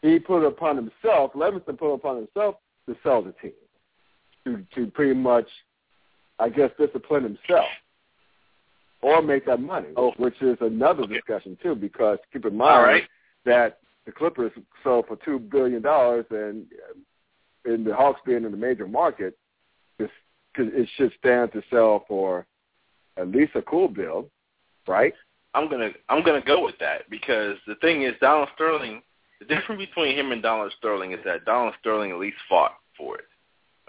he 0.00 0.18
put 0.18 0.42
it 0.42 0.46
upon 0.46 0.76
himself, 0.76 1.32
Livingston 1.34 1.76
put 1.76 1.92
it 1.92 1.96
upon 1.96 2.16
himself 2.16 2.54
to 2.88 2.96
sell 3.02 3.20
the 3.20 3.32
team, 3.32 3.52
to 4.46 4.64
to 4.74 4.90
pretty 4.92 5.12
much, 5.12 5.46
I 6.38 6.48
guess, 6.48 6.70
discipline 6.78 7.24
himself 7.24 7.68
or 9.02 9.20
make 9.20 9.44
that 9.44 9.60
money, 9.60 9.88
Oh. 9.96 10.12
which 10.12 10.40
is 10.40 10.56
another 10.62 11.02
Okay. 11.02 11.14
discussion 11.14 11.58
too. 11.62 11.74
Because 11.74 12.18
keep 12.32 12.46
in 12.46 12.56
mind 12.56 12.82
right. 12.82 13.08
that 13.44 13.80
the 14.06 14.12
Clippers 14.12 14.52
sold 14.82 15.08
for 15.08 15.16
two 15.16 15.38
billion 15.38 15.82
dollars, 15.82 16.24
and 16.30 16.66
in 17.66 17.84
the 17.84 17.94
Hawks 17.94 18.22
being 18.24 18.44
in 18.44 18.50
the 18.50 18.56
major 18.56 18.88
market, 18.88 19.36
this, 19.98 20.10
it 20.56 20.88
should 20.96 21.12
stand 21.18 21.52
to 21.52 21.62
sell 21.68 22.06
for 22.08 22.46
at 23.16 23.28
least 23.28 23.52
a 23.54 23.62
cool 23.62 23.88
bill, 23.88 24.28
right? 24.86 25.12
I'm 25.54 25.68
gonna 25.68 25.90
I'm 26.08 26.24
gonna 26.24 26.42
go 26.44 26.64
with 26.64 26.78
that 26.80 27.08
because 27.10 27.56
the 27.66 27.74
thing 27.76 28.02
is 28.02 28.14
Donald 28.20 28.48
Sterling. 28.54 29.02
The 29.40 29.46
difference 29.46 29.80
between 29.80 30.16
him 30.16 30.32
and 30.32 30.42
Donald 30.42 30.72
Sterling 30.78 31.12
is 31.12 31.20
that 31.24 31.44
Donald 31.46 31.74
Sterling 31.80 32.10
at 32.10 32.18
least 32.18 32.36
fought 32.48 32.74
for 32.96 33.16
it. 33.18 33.24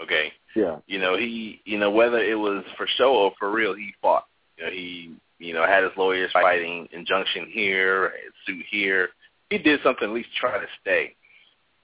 Okay, 0.01 0.31
Yeah. 0.55 0.77
you 0.87 0.97
know 0.97 1.17
he 1.17 1.61
you 1.65 1.77
know 1.77 1.91
whether 1.91 2.17
it 2.17 2.37
was 2.39 2.63
for 2.77 2.87
show 2.97 3.13
or 3.13 3.33
for 3.37 3.51
real, 3.51 3.73
he 3.75 3.93
fought. 4.01 4.25
You 4.57 4.63
know 4.65 4.71
he 4.71 5.15
you 5.37 5.53
know 5.53 5.65
had 5.65 5.83
his 5.83 5.91
lawyers 5.97 6.31
fighting 6.33 6.87
injunction 6.91 7.47
here, 7.51 8.13
suit 8.47 8.65
here. 8.69 9.09
He 9.49 9.57
did 9.57 9.81
something 9.83 10.07
at 10.07 10.13
least 10.15 10.29
try 10.39 10.57
to 10.57 10.65
stay. 10.81 11.15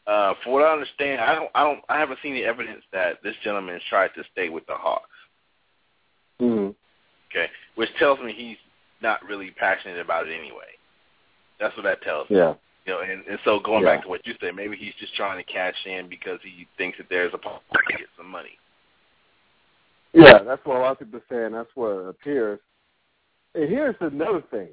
Uh, 0.08 0.34
for 0.42 0.54
what 0.54 0.64
I 0.64 0.72
understand, 0.72 1.20
I 1.22 1.36
don't 1.36 1.52
I 1.54 1.64
don't 1.64 1.82
I 1.90 2.00
haven't 2.00 2.20
seen 2.24 2.34
the 2.34 2.46
evidence 2.46 2.84
that 2.94 3.22
this 3.24 3.36
gentleman 3.44 3.80
tried 3.90 4.12
to 4.16 4.24
stay 4.32 4.50
with 4.50 4.66
the 4.66 4.74
Hawks. 4.76 5.10
Okay, 7.38 7.52
which 7.76 7.90
tells 8.00 8.20
me 8.20 8.34
he's 8.36 8.58
not 9.02 9.24
really 9.24 9.52
passionate 9.52 10.00
about 10.00 10.28
it 10.28 10.34
anyway. 10.34 10.74
That's 11.60 11.76
what 11.76 11.84
that 11.84 12.02
tells 12.02 12.30
me. 12.30 12.38
Yeah. 12.38 12.54
You 12.86 12.94
know, 12.94 13.02
and, 13.02 13.26
and 13.28 13.38
so 13.44 13.60
going 13.60 13.84
Yeah. 13.84 13.96
back 13.96 14.04
to 14.04 14.10
what 14.10 14.26
you 14.26 14.34
said, 14.40 14.56
maybe 14.56 14.78
he's 14.78 14.94
just 15.00 15.14
trying 15.16 15.44
to 15.44 15.52
cash 15.52 15.76
in 15.86 16.08
because 16.10 16.40
he 16.42 16.68
thinks 16.78 16.98
that 16.98 17.08
there's 17.10 17.34
a 17.34 17.38
possibility 17.38 17.92
to 17.92 17.98
get 17.98 18.08
some 18.18 18.30
money. 18.30 18.58
Yeah, 20.14 20.40
that's 20.44 20.66
what 20.66 20.78
a 20.78 20.80
lot 20.80 20.92
of 20.94 21.00
people 21.00 21.20
are 21.20 21.24
saying. 21.30 21.52
That's 21.52 21.70
what 21.76 21.92
it 21.92 22.10
appears. 22.10 22.60
And 23.54 23.70
here's 23.70 23.96
another 24.00 24.42
thing 24.50 24.70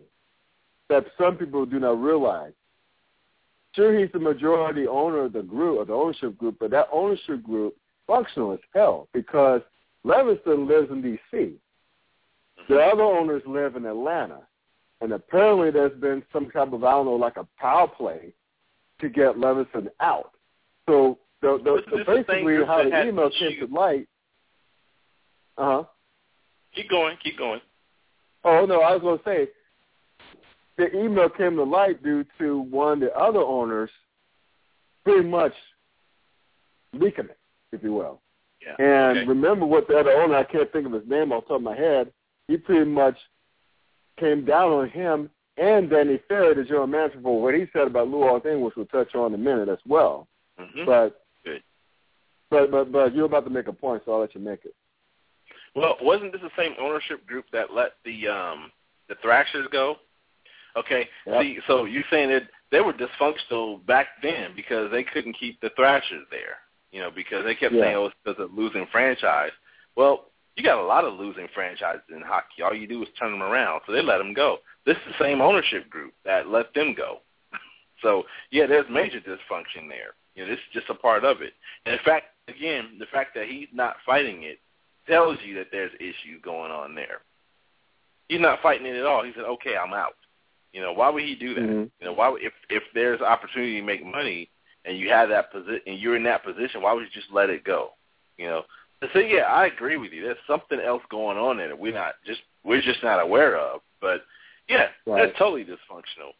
that 0.89 1.05
some 1.19 1.37
people 1.37 1.67
do 1.67 1.81
not 1.81 2.01
realize. 2.01 2.53
Sure, 3.73 3.99
he's 3.99 4.13
the 4.13 4.21
majority 4.21 4.87
owner 4.87 5.25
of 5.25 5.33
the 5.33 5.43
group, 5.43 5.81
of 5.81 5.89
the 5.89 5.93
ownership 5.93 6.39
group, 6.39 6.57
but 6.61 6.71
that 6.71 6.89
ownership 6.93 7.43
group 7.43 7.77
functional 8.07 8.53
as 8.53 8.61
hell 8.73 9.09
because 9.13 9.61
Levingston 10.07 10.69
lives 10.69 10.91
in 10.91 11.03
D.C. 11.03 11.55
The 12.69 12.79
other 12.79 13.03
owners 13.03 13.43
live 13.47 13.77
in 13.77 13.85
Atlanta, 13.85 14.41
and 15.01 15.13
apparently 15.13 15.71
there's 15.71 15.99
been 16.01 16.23
some 16.33 16.51
type 16.51 16.73
of 16.73 16.85
I 16.85 16.93
don't 16.93 17.07
know, 17.07 17.15
like 17.15 17.37
a 17.37 17.47
power 17.59 17.89
play 17.89 18.33
to 19.01 19.09
get 19.09 19.37
Levenson 19.37 19.89
out. 20.01 20.33
So 20.89 21.19
the, 21.43 21.59
the, 21.63 21.83
the 21.91 21.99
the 21.99 22.05
basically 22.05 22.65
how 22.67 22.83
the 22.83 23.09
email 23.09 23.31
came 23.39 23.59
to 23.61 23.75
light. 23.75 24.09
Uh 25.59 25.65
huh. 25.65 25.85
Keep 26.75 26.91
going, 26.91 27.17
keep 27.23 27.39
going. 27.39 27.61
Oh 28.45 28.67
no, 28.67 28.81
I 28.81 28.93
was 28.93 29.03
going 29.03 29.19
to 29.19 29.25
say 29.25 29.49
the 30.77 30.99
email 30.99 31.29
came 31.29 31.57
to 31.57 31.65
light 31.65 32.03
due 32.03 32.25
to 32.39 32.61
one 32.61 32.95
of 32.95 33.01
the 33.01 33.17
other 33.17 33.41
owners 33.41 33.91
pretty 35.05 35.29
much 35.29 35.53
leaking 36.93 37.27
it, 37.27 37.39
if 37.73 37.83
you 37.83 37.93
will. 37.93 38.21
Yeah. 38.61 38.85
And 38.85 39.19
okay. 39.19 39.29
remember 39.29 39.67
what 39.67 39.87
the 39.87 39.97
other 39.97 40.11
owner, 40.11 40.37
I 40.37 40.45
can't 40.45 40.71
think 40.73 40.87
of 40.87 40.93
his 40.93 41.07
name 41.07 41.33
off 41.33 41.45
the 41.45 41.49
top 41.49 41.57
of 41.59 41.63
my 41.63 41.77
head, 41.77 42.11
he 42.49 42.57
pretty 42.57 42.85
much 42.91 43.17
came 44.19 44.45
down 44.45 44.71
on 44.71 44.89
him 44.91 45.31
and 45.57 45.89
Danny 45.89 46.19
Ferry, 46.29 46.55
the 46.55 46.65
general 46.65 46.87
manager, 46.87 47.21
for 47.23 47.41
what 47.41 47.55
he 47.55 47.67
said 47.73 47.87
about 47.87 48.09
Luol 48.09 48.43
Deng, 48.45 48.61
which 48.61 48.75
we'll 48.77 48.87
touch 48.87 49.15
on 49.15 49.33
in 49.33 49.41
a 49.41 49.43
minute 49.43 49.69
as 49.69 49.79
well. 49.87 50.27
Mhm. 50.59 50.85
But 50.87 51.25
Good. 51.45 51.63
but 52.51 52.71
but 52.71 52.91
but 52.93 53.15
you're 53.15 53.27
about 53.27 53.45
to 53.45 53.51
make 53.51 53.69
a 53.69 53.73
point, 53.73 54.03
so 54.05 54.13
I'll 54.15 54.21
let 54.21 54.35
you 54.35 54.41
make 54.41 54.65
it. 54.65 54.75
Well, 55.75 55.97
wasn't 56.01 56.33
this 56.33 56.41
the 56.41 56.51
same 56.57 56.75
ownership 56.79 57.27
group 57.27 57.47
that 57.53 57.73
let 57.73 57.95
the 58.05 58.29
um 58.29 58.73
the 59.09 59.15
Thrashers 59.17 59.67
go? 59.71 59.99
Okay. 60.77 61.09
Yep. 61.27 61.43
See, 61.43 61.59
so 61.67 61.85
you're 61.85 62.03
saying 62.11 62.31
that 62.31 62.49
they 62.71 62.81
were 62.81 62.93
dysfunctional 62.93 63.85
back 63.87 64.09
then 64.23 64.55
because 64.57 64.91
they 64.91 65.05
couldn't 65.05 65.35
keep 65.35 65.61
the 65.61 65.71
Thrashers 65.71 66.27
there. 66.31 66.59
You 66.91 67.01
know, 67.01 67.11
because 67.11 67.45
they 67.45 67.55
kept 67.55 67.75
Yeah. 67.75 67.83
saying, 67.83 67.97
"Oh, 67.97 68.07
it's 68.07 68.17
because 68.25 68.41
of 68.43 68.55
losing 68.55 68.87
franchise." 68.87 69.53
Well, 69.97 70.31
you 70.57 70.63
got 70.63 70.79
a 70.79 70.87
lot 70.87 71.05
of 71.05 71.19
losing 71.19 71.49
franchises 71.55 72.03
in 72.15 72.23
hockey. 72.23 72.63
All 72.63 72.75
you 72.75 72.87
do 72.87 73.03
is 73.03 73.09
turn 73.19 73.33
them 73.33 73.43
around, 73.43 73.83
so 73.87 73.93
they 73.93 74.03
let 74.03 74.19
them 74.19 74.35
go. 74.35 74.59
This 74.87 74.97
is 74.97 75.15
the 75.19 75.25
same 75.25 75.41
ownership 75.41 75.91
group 75.91 76.13
that 76.25 76.49
let 76.49 76.73
them 76.75 76.95
go. 76.95 77.19
so 78.03 78.25
yeah, 78.51 78.67
there's 78.67 78.87
major 78.91 79.21
dysfunction 79.21 79.89
there. 79.89 80.15
You 80.35 80.45
know, 80.45 80.51
this 80.51 80.59
is 80.59 80.73
just 80.73 80.91
a 80.91 80.95
part 80.95 81.25
of 81.25 81.43
it. 81.43 81.55
And 81.87 81.95
in 81.95 82.01
fact, 82.05 82.27
again, 82.49 82.97
the 82.99 83.07
fact 83.07 83.35
that 83.35 83.47
he's 83.49 83.69
not 83.73 83.97
fighting 84.05 84.43
it 84.45 84.59
tells 85.09 85.39
you 85.45 85.55
that 85.57 85.69
there's 85.71 85.93
issues 86.01 86.41
going 86.43 86.71
on 86.71 86.95
there. 86.95 87.21
He's 88.29 88.41
not 88.41 88.63
fighting 88.63 88.87
it 88.87 88.97
at 88.97 89.07
all. 89.07 89.23
He 89.23 89.33
said, 89.35 89.45
"Okay, 89.45 89.77
I'm 89.77 89.93
out." 89.93 90.17
You 90.73 90.81
know, 90.81 90.93
why 90.93 91.09
would 91.11 91.23
he 91.23 91.35
do 91.35 91.55
that? 91.55 91.63
Mhm. 91.63 91.91
You 92.01 92.07
know, 92.07 92.13
why 92.13 92.29
would, 92.29 92.43
if 92.43 92.53
if 92.71 92.83
there's 92.95 93.21
opportunity 93.21 93.81
to 93.81 93.87
make 93.87 94.05
money 94.05 94.49
and 94.85 94.99
you 94.99 95.09
have 95.11 95.29
that 95.29 95.53
position 95.53 95.83
and 95.87 95.99
you're 95.99 96.17
in 96.17 96.25
that 96.25 96.43
position, 96.43 96.83
why 96.83 96.93
would 96.93 97.05
you 97.05 97.11
just 97.11 97.33
let 97.33 97.51
it 97.51 97.65
go? 97.65 97.93
You 98.39 98.47
know. 98.47 98.65
So 99.13 99.19
yeah, 99.19 99.43
I 99.43 99.67
agree 99.67 99.97
with 99.99 100.13
you. 100.13 100.23
There's 100.23 100.37
something 100.47 100.81
else 100.81 101.03
going 101.11 101.37
on 101.37 101.59
there 101.59 101.69
that 101.69 101.79
we're 101.79 101.93
not 101.93 102.15
just 102.27 102.41
we're 102.65 102.81
just 102.81 103.03
not 103.03 103.21
aware 103.21 103.57
of. 103.59 103.81
But 104.01 104.23
yeah, 104.69 104.87
Right. 105.07 105.27
they're 105.27 105.33
totally 105.39 105.65
dysfunctional. 105.65 106.33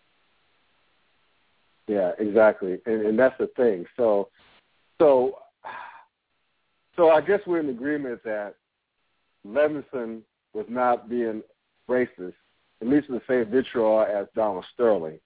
Yeah, 1.87 2.13
exactly, 2.19 2.79
and 2.87 3.05
and 3.05 3.19
that's 3.19 3.37
the 3.39 3.49
thing. 3.49 3.85
So, 3.97 4.29
so, 4.99 5.37
so 6.97 7.11
I 7.11 7.21
guess 7.21 7.41
we're 7.47 7.61
in 7.61 7.69
agreement 7.69 8.23
that 8.25 8.55
Levenson 9.47 10.23
was 10.55 10.65
not 10.69 11.11
being 11.11 11.43
racist, 11.89 12.33
at 12.81 12.89
least 12.89 13.09
in 13.11 13.15
the 13.17 13.23
same 13.29 13.51
vitriol 13.51 14.01
as 14.03 14.27
Donald 14.35 14.65
Sterling. 14.73 15.19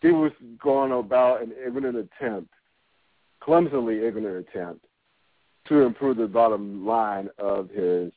he 0.00 0.12
was 0.12 0.30
going 0.62 0.92
about 0.92 1.42
an 1.42 1.52
ignorant 1.66 1.96
attempt, 1.96 2.52
clumsily 3.40 4.04
ignorant 4.04 4.46
attempt, 4.48 4.84
to 5.68 5.82
improve 5.82 6.16
the 6.16 6.26
bottom 6.26 6.86
line 6.86 7.28
of 7.38 7.68
his, 7.70 8.12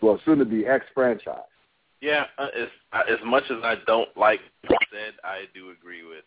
well, 0.00 0.20
soon 0.24 0.38
to 0.38 0.44
be 0.44 0.66
ex 0.66 0.84
franchise. 0.94 1.38
Yeah, 2.00 2.24
uh, 2.38 2.48
as 2.56 2.68
uh, 2.92 3.02
as 3.10 3.18
much 3.24 3.44
as 3.50 3.58
I 3.62 3.76
don't 3.86 4.08
like 4.16 4.40
what 4.66 4.78
said, 4.90 5.14
I 5.22 5.44
do 5.54 5.70
agree 5.70 6.02
with 6.02 6.24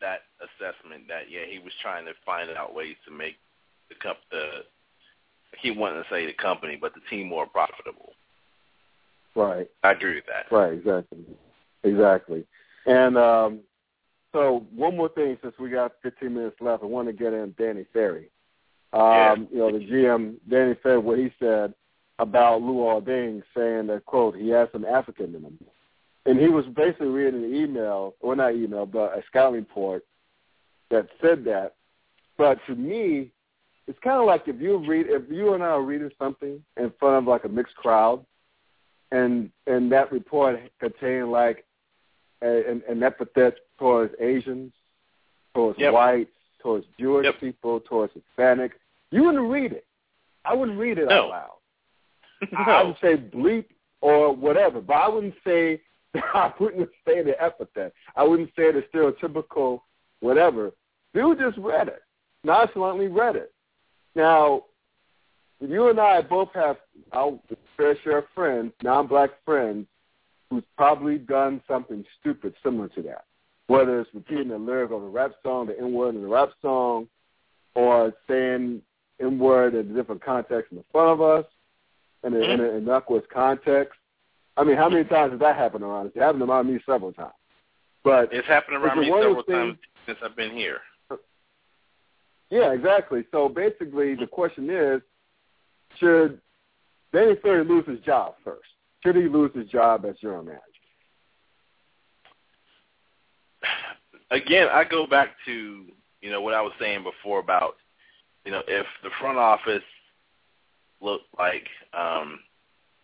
that 0.00 0.20
assessment. 0.40 1.08
That 1.08 1.30
yeah, 1.30 1.46
he 1.48 1.58
was 1.58 1.72
trying 1.80 2.04
to 2.04 2.12
find 2.26 2.50
out 2.50 2.74
ways 2.74 2.96
to 3.06 3.10
make 3.10 3.36
the 3.88 3.94
comp 3.94 4.18
the 4.30 4.64
he 5.60 5.70
wanted 5.70 6.02
to 6.02 6.08
say 6.10 6.26
the 6.26 6.32
company, 6.32 6.76
but 6.80 6.92
the 6.94 7.00
team 7.10 7.28
more 7.28 7.46
profitable. 7.46 8.12
Right. 9.34 9.68
I 9.82 9.92
agree 9.92 10.16
with 10.16 10.24
that. 10.26 10.54
Right. 10.54 10.74
Exactly. 10.74 11.24
Exactly. 11.84 12.44
And 12.86 13.16
um, 13.16 13.60
so 14.32 14.66
one 14.74 14.96
more 14.96 15.08
thing, 15.10 15.36
since 15.42 15.54
we 15.58 15.70
got 15.70 15.92
15 16.02 16.32
minutes 16.32 16.56
left, 16.60 16.82
I 16.82 16.86
want 16.86 17.08
to 17.08 17.12
get 17.12 17.32
in 17.32 17.54
Danny 17.58 17.86
Ferry. 17.92 18.28
Um. 18.92 19.48
You 19.50 19.58
know, 19.58 19.72
the 19.72 19.84
GM 19.84 20.34
Danny 20.50 20.74
said 20.82 20.96
what 20.96 21.18
he 21.18 21.30
said 21.38 21.74
about 22.18 22.62
Luol 22.62 23.02
Deng, 23.02 23.42
saying 23.56 23.86
that 23.88 24.04
quote 24.06 24.36
he 24.36 24.48
has 24.50 24.68
some 24.72 24.84
African 24.84 25.34
in 25.34 25.42
him, 25.42 25.58
and 26.26 26.38
he 26.38 26.48
was 26.48 26.66
basically 26.76 27.08
reading 27.08 27.44
an 27.44 27.54
email, 27.54 28.14
or 28.20 28.36
not 28.36 28.54
email, 28.54 28.86
but 28.86 29.16
a 29.16 29.22
scouting 29.28 29.60
report 29.60 30.04
that 30.90 31.08
said 31.20 31.44
that. 31.44 31.74
But 32.36 32.58
to 32.66 32.74
me, 32.74 33.30
it's 33.86 33.98
kind 34.04 34.18
of 34.20 34.26
like 34.26 34.42
if 34.46 34.60
you 34.60 34.78
read, 34.86 35.06
if 35.08 35.22
you 35.30 35.54
and 35.54 35.62
I 35.62 35.68
are 35.68 35.82
reading 35.82 36.10
something 36.18 36.62
in 36.76 36.92
front 36.98 37.16
of 37.16 37.24
like 37.28 37.44
a 37.44 37.48
mixed 37.48 37.76
crowd, 37.76 38.24
and 39.10 39.50
and 39.66 39.90
that 39.92 40.12
report 40.12 40.60
contained 40.80 41.32
like 41.32 41.64
a, 42.42 42.70
an, 42.70 42.82
an 42.88 43.02
epithet 43.02 43.54
towards 43.78 44.14
Asians, 44.20 44.72
towards 45.54 45.78
Yep. 45.78 45.92
whites, 45.92 46.30
towards 46.62 46.86
Jewish 46.98 47.24
Yep. 47.24 47.40
people, 47.40 47.80
towards 47.80 48.12
Hispanic. 48.14 48.72
You 49.12 49.24
wouldn't 49.24 49.48
read 49.50 49.72
it. 49.72 49.86
I 50.44 50.54
wouldn't 50.54 50.78
read 50.78 50.98
it 50.98 51.06
No. 51.08 51.30
out 51.32 51.58
loud. 52.42 52.48
I 52.66 52.82
would 52.82 52.96
say 53.00 53.16
bleep 53.16 53.66
or 54.00 54.34
whatever, 54.34 54.80
but 54.80 54.94
I 54.94 55.08
wouldn't 55.08 55.34
say 55.46 55.80
I 56.34 56.52
wouldn't 56.58 56.90
say 57.06 57.22
the 57.22 57.40
epithet. 57.40 57.92
I 58.16 58.24
wouldn't 58.24 58.50
say 58.56 58.72
the 58.72 58.84
stereotypical 58.92 59.80
whatever. 60.20 60.72
Dude 61.14 61.38
just 61.38 61.58
read 61.58 61.88
it, 61.88 62.02
nonchalantly 62.42 63.06
read 63.08 63.36
it. 63.36 63.52
Now, 64.16 64.64
you 65.60 65.88
and 65.90 66.00
I 66.00 66.20
both 66.22 66.48
have 66.54 66.76
our 67.12 67.38
fair 67.76 67.96
share 68.02 68.18
of 68.18 68.24
friends, 68.34 68.72
non-black 68.82 69.30
friends, 69.44 69.86
who's 70.50 70.64
probably 70.76 71.18
done 71.18 71.60
something 71.68 72.04
stupid 72.20 72.54
similar 72.62 72.88
to 72.88 73.02
that. 73.02 73.24
Whether 73.68 74.00
it's 74.00 74.10
repeating 74.12 74.48
the 74.48 74.58
lyric 74.58 74.90
of 74.90 75.02
a 75.02 75.08
rap 75.08 75.32
song, 75.42 75.66
the 75.66 75.78
N-word 75.78 76.14
in 76.16 76.22
the 76.22 76.28
rap 76.28 76.50
song, 76.60 77.08
or 77.74 78.12
saying 78.28 78.82
N-word 79.22 79.74
in 79.74 79.90
a 79.90 79.94
different 79.94 80.24
context 80.24 80.72
in 80.72 80.82
front 80.90 81.10
of 81.10 81.20
us, 81.20 81.44
in, 82.24 82.32
mm-hmm. 82.32 82.42
a, 82.42 82.54
in, 82.54 82.60
a, 82.60 82.76
in 82.78 82.84
Knuckles 82.84 83.22
context. 83.32 83.94
I 84.56 84.64
mean, 84.64 84.76
how 84.76 84.88
many 84.88 85.04
times 85.04 85.32
has 85.32 85.40
that 85.40 85.56
happened 85.56 85.84
around 85.84 86.06
us? 86.06 86.12
It 86.14 86.20
happened 86.20 86.42
around 86.42 86.72
me 86.72 86.78
several 86.84 87.12
times. 87.12 87.32
But 88.04 88.32
It's 88.32 88.46
happened 88.46 88.76
around 88.76 88.98
It's 88.98 89.08
me 89.08 89.14
several 89.14 89.42
times 89.44 89.78
since 90.06 90.18
I've 90.22 90.36
been 90.36 90.50
here. 90.50 90.80
yeah, 92.50 92.72
exactly. 92.72 93.24
So 93.30 93.48
basically, 93.48 94.14
the 94.14 94.26
question 94.26 94.68
is, 94.68 95.00
should 95.98 96.40
Danny 97.12 97.36
Ferry 97.42 97.64
lose 97.64 97.86
his 97.86 98.00
job 98.00 98.34
first? 98.44 98.68
Should 99.04 99.16
he 99.16 99.22
lose 99.22 99.52
his 99.54 99.68
job 99.68 100.04
as 100.04 100.16
general 100.20 100.44
manager? 100.44 100.62
Again, 104.30 104.68
I 104.72 104.84
go 104.84 105.06
back 105.06 105.30
to 105.44 105.86
you 106.22 106.30
know 106.30 106.40
what 106.40 106.54
I 106.54 106.62
was 106.62 106.72
saying 106.80 107.04
before 107.04 107.40
about 107.40 107.76
you 108.44 108.52
know 108.52 108.62
if 108.66 108.86
the 109.02 109.10
front 109.20 109.38
office 109.38 109.82
looked 111.00 111.26
like 111.38 111.66
um, 111.98 112.40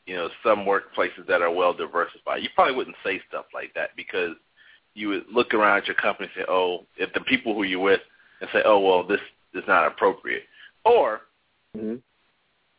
you 0.07 0.15
know 0.15 0.29
some 0.43 0.61
workplaces 0.61 1.27
that 1.29 1.43
are 1.43 1.51
well 1.53 1.75
diversified, 1.75 2.43
you 2.43 2.49
probably 2.55 2.75
wouldn't 2.75 2.97
say 3.05 3.21
stuff 3.29 3.47
like 3.55 3.73
that 3.75 3.91
because 3.97 4.33
you 4.95 5.09
would 5.09 5.25
look 5.33 5.55
around 5.55 5.79
at 5.79 5.87
your 5.87 5.97
company 5.97 6.29
and 6.35 6.43
say, 6.43 6.51
oh, 6.51 6.85
if 6.97 7.13
the 7.13 7.21
people 7.21 7.55
who 7.55 7.63
you're 7.63 7.81
with 7.81 8.01
and 8.41 8.51
say, 8.53 8.63
oh 8.65 8.81
well, 8.81 9.07
this 9.07 9.21
is 9.55 9.65
not 9.67 9.87
appropriate, 9.87 10.43
or 10.85 11.23
Mm-hmm. 11.77 11.97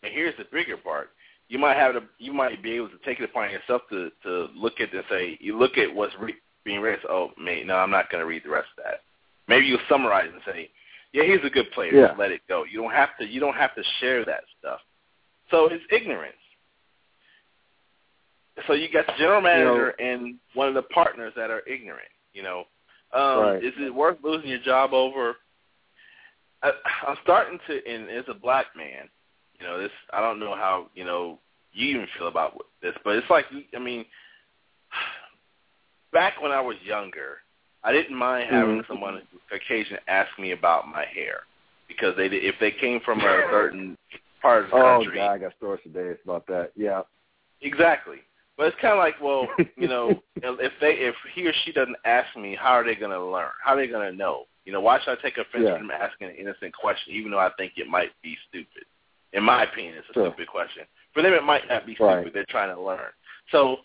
and 0.04 0.14
here's 0.14 0.36
the 0.38 0.46
bigger 0.52 0.78
part. 0.78 1.10
You 1.48 1.60
might 1.60 1.78
have 1.78 1.94
to, 1.94 2.02
you 2.18 2.34
might 2.34 2.62
be 2.62 2.74
able 2.74 2.90
to 2.90 2.98
take 3.06 3.20
it 3.20 3.24
upon 3.30 3.52
yourself 3.52 3.84
to 3.92 4.10
to 4.24 4.48
look 4.56 4.80
at 4.80 4.94
and 4.94 5.04
say, 5.10 5.38
you 5.40 5.58
look 5.58 5.78
at 5.78 5.94
what's 5.94 6.14
re- 6.20 6.36
being 6.66 6.82
read. 6.82 7.00
So, 7.04 7.10
oh, 7.10 7.32
man, 7.42 7.68
no, 7.68 7.76
I'm 7.76 7.92
not 7.92 8.10
going 8.12 8.22
to 8.22 8.28
read 8.28 8.44
the 8.44 8.50
rest 8.50 8.68
of 8.78 8.84
that. 8.84 9.02
Maybe 9.48 9.68
you 9.68 9.78
summarize 9.88 10.30
and 10.32 10.42
say, 10.46 10.70
yeah, 11.14 11.24
he's 11.24 11.44
a 11.44 11.50
good 11.50 11.72
player. 11.72 11.94
Yeah. 11.94 12.08
Just 12.08 12.20
let 12.20 12.32
it 12.32 12.42
go. 12.48 12.64
You 12.64 12.82
don't 12.82 12.94
have 12.94 13.10
to. 13.20 13.26
You 13.26 13.40
don't 13.40 13.56
have 13.56 13.74
to 13.76 13.84
share 14.00 14.24
that 14.26 14.42
stuff. 14.60 14.80
So 15.52 15.66
it's 15.68 15.84
ignorance. 15.92 16.36
So 18.68 18.74
you 18.74 18.90
got 18.92 19.08
the 19.08 19.14
general 19.18 19.42
manager 19.42 19.90
and 20.00 20.36
one 20.54 20.68
of 20.68 20.74
the 20.74 20.82
partners 20.84 21.34
that 21.36 21.50
are 21.50 21.62
ignorant. 21.68 22.10
You 22.34 22.44
know, 22.44 22.64
um, 23.14 23.40
Right. 23.40 23.64
is 23.64 23.74
it 23.78 23.94
worth 23.94 24.18
losing 24.24 24.50
your 24.50 24.60
job 24.60 24.94
over? 24.94 25.38
I, 26.62 26.72
I'm 27.08 27.18
starting 27.24 27.60
to, 27.68 27.86
and 27.88 28.10
as 28.10 28.26
a 28.28 28.34
black 28.34 28.68
man, 28.76 29.10
you 29.60 29.66
know, 29.66 29.80
this 29.80 29.92
I 30.12 30.22
don't 30.22 30.40
know 30.40 30.56
how 30.56 30.88
you 30.94 31.06
know 31.06 31.40
you 31.72 31.88
even 31.90 32.08
feel 32.18 32.28
about 32.28 32.58
this, 32.82 32.94
but 33.04 33.16
it's 33.16 33.30
like 33.30 33.46
I 33.76 33.80
mean, 33.80 34.06
back 36.14 36.42
when 36.42 36.52
I 36.52 36.62
was 36.62 36.76
younger, 36.84 37.38
I 37.84 37.92
didn't 37.94 38.16
mind 38.16 38.50
having 38.50 38.80
Mhm. 38.82 38.88
someone 38.88 39.22
occasionally 39.52 40.02
ask 40.08 40.38
me 40.38 40.52
about 40.52 40.88
my 40.88 41.06
hair 41.06 41.44
because 41.88 42.16
they 42.18 42.28
if 42.28 42.58
they 42.60 42.72
came 42.72 43.00
from 43.02 43.20
a 43.22 43.48
certain 43.50 43.98
part 44.42 44.66
of 44.66 44.70
the 44.72 44.76
Oh 44.78 45.00
country. 45.04 45.16
God, 45.18 45.32
I 45.32 45.38
got 45.38 45.54
stories 45.56 45.82
today 45.84 46.18
about 46.24 46.46
that. 46.48 46.72
Yeah. 46.76 47.04
Exactly. 47.62 48.18
But 48.58 48.68
it's 48.68 48.78
kind 48.82 48.94
of 48.94 49.00
like, 49.00 49.16
well, 49.22 49.48
you 49.78 49.88
know, 49.88 50.22
if 50.36 50.74
they 50.82 50.94
if 50.94 51.16
he 51.34 51.48
or 51.48 51.54
she 51.64 51.72
doesn't 51.72 51.96
ask 52.06 52.36
me, 52.36 52.56
how 52.56 52.74
are 52.74 52.84
they 52.84 52.96
going 52.96 53.12
to 53.12 53.24
learn? 53.24 53.52
How 53.64 53.74
are 53.74 53.78
they 53.78 53.88
going 53.88 54.10
to 54.12 54.16
know? 54.16 54.46
You 54.66 54.74
know, 54.74 54.82
why 54.82 55.00
should 55.00 55.18
I 55.18 55.22
take 55.22 55.38
offense 55.38 55.64
Yeah. 55.66 55.78
them 55.78 55.90
asking 55.92 56.30
an 56.30 56.36
innocent 56.36 56.74
question, 56.74 57.14
even 57.14 57.32
though 57.32 57.40
I 57.40 57.50
think 57.58 57.74
it 57.78 57.88
might 57.88 58.12
be 58.22 58.38
stupid? 58.50 58.86
In 59.32 59.44
my 59.44 59.64
opinion, 59.64 59.96
it's 59.98 60.10
a 60.10 60.14
Sure. 60.14 60.28
stupid 60.28 60.48
question. 60.48 60.84
For 61.14 61.22
them, 61.22 61.34
it 61.34 61.44
might 61.44 61.68
not 61.70 61.86
be 61.86 61.96
stupid. 61.96 62.06
Right. 62.26 62.34
They're 62.34 62.46
trying 62.50 62.74
to 62.76 62.82
learn. 62.82 63.12
So 63.52 63.80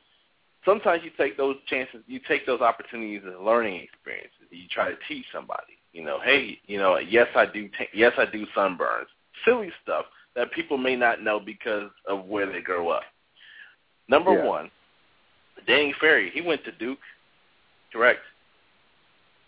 sometimes 0.64 1.02
you 1.04 1.10
take 1.16 1.36
those 1.36 1.56
chances, 1.66 2.00
you 2.06 2.20
take 2.26 2.46
those 2.46 2.60
opportunities 2.60 3.22
as 3.26 3.34
learning 3.40 3.80
experiences. 3.82 4.30
You 4.50 4.66
try 4.70 4.90
to 4.90 4.96
teach 5.08 5.26
somebody. 5.32 5.78
You 5.92 6.04
know, 6.04 6.18
hey, 6.24 6.58
you 6.66 6.78
know, 6.78 6.98
yes, 6.98 7.28
I 7.36 7.46
do. 7.46 7.68
T- 7.68 7.88
yes, 7.94 8.12
I 8.18 8.24
do 8.26 8.46
sunburns. 8.56 9.06
Silly 9.44 9.70
stuff 9.82 10.06
that 10.34 10.50
people 10.52 10.76
may 10.76 10.96
not 10.96 11.22
know 11.22 11.38
because 11.38 11.90
of 12.08 12.24
where 12.24 12.50
they 12.50 12.60
grow 12.60 12.88
up. 12.88 13.02
Number 14.08 14.32
Yeah. 14.32 14.44
one, 14.44 14.70
Danny 15.66 15.92
Ferry. 16.00 16.30
He 16.30 16.40
went 16.40 16.64
to 16.64 16.72
Duke, 16.72 16.98
correct? 17.92 18.20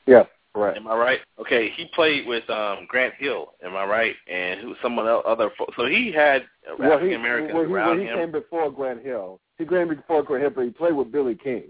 Yeah. 0.07 0.25
Right. 0.55 0.77
Am 0.77 0.87
I 0.87 0.97
right? 0.97 1.21
Okay, 1.39 1.69
he 1.71 1.85
played 1.95 2.27
with 2.27 2.49
um 2.49 2.87
Grant 2.89 3.15
Hill. 3.15 3.53
Am 3.63 3.77
I 3.77 3.85
right? 3.85 4.15
And 4.27 4.61
who 4.61 4.75
someone 4.83 5.07
else, 5.07 5.25
other. 5.27 5.51
fo- 5.59 5.71
So 5.77 5.85
he 5.87 6.11
had 6.13 6.47
Well, 6.79 6.93
African 6.93 7.09
he, 7.09 7.15
Americans 7.15 7.53
well, 7.55 7.65
he, 7.65 7.69
well, 7.73 7.83
around 7.89 7.99
he 8.01 8.07
him. 8.07 8.19
came 8.19 8.33
before 8.33 8.71
Grant 8.71 9.03
Hill. 9.05 9.39
He 9.59 9.65
came 9.65 9.89
before 9.89 10.23
Grant 10.23 10.55
Hill, 10.55 10.65
he 10.65 10.71
played 10.71 10.95
with 10.95 11.11
Billy 11.13 11.35
King. 11.35 11.65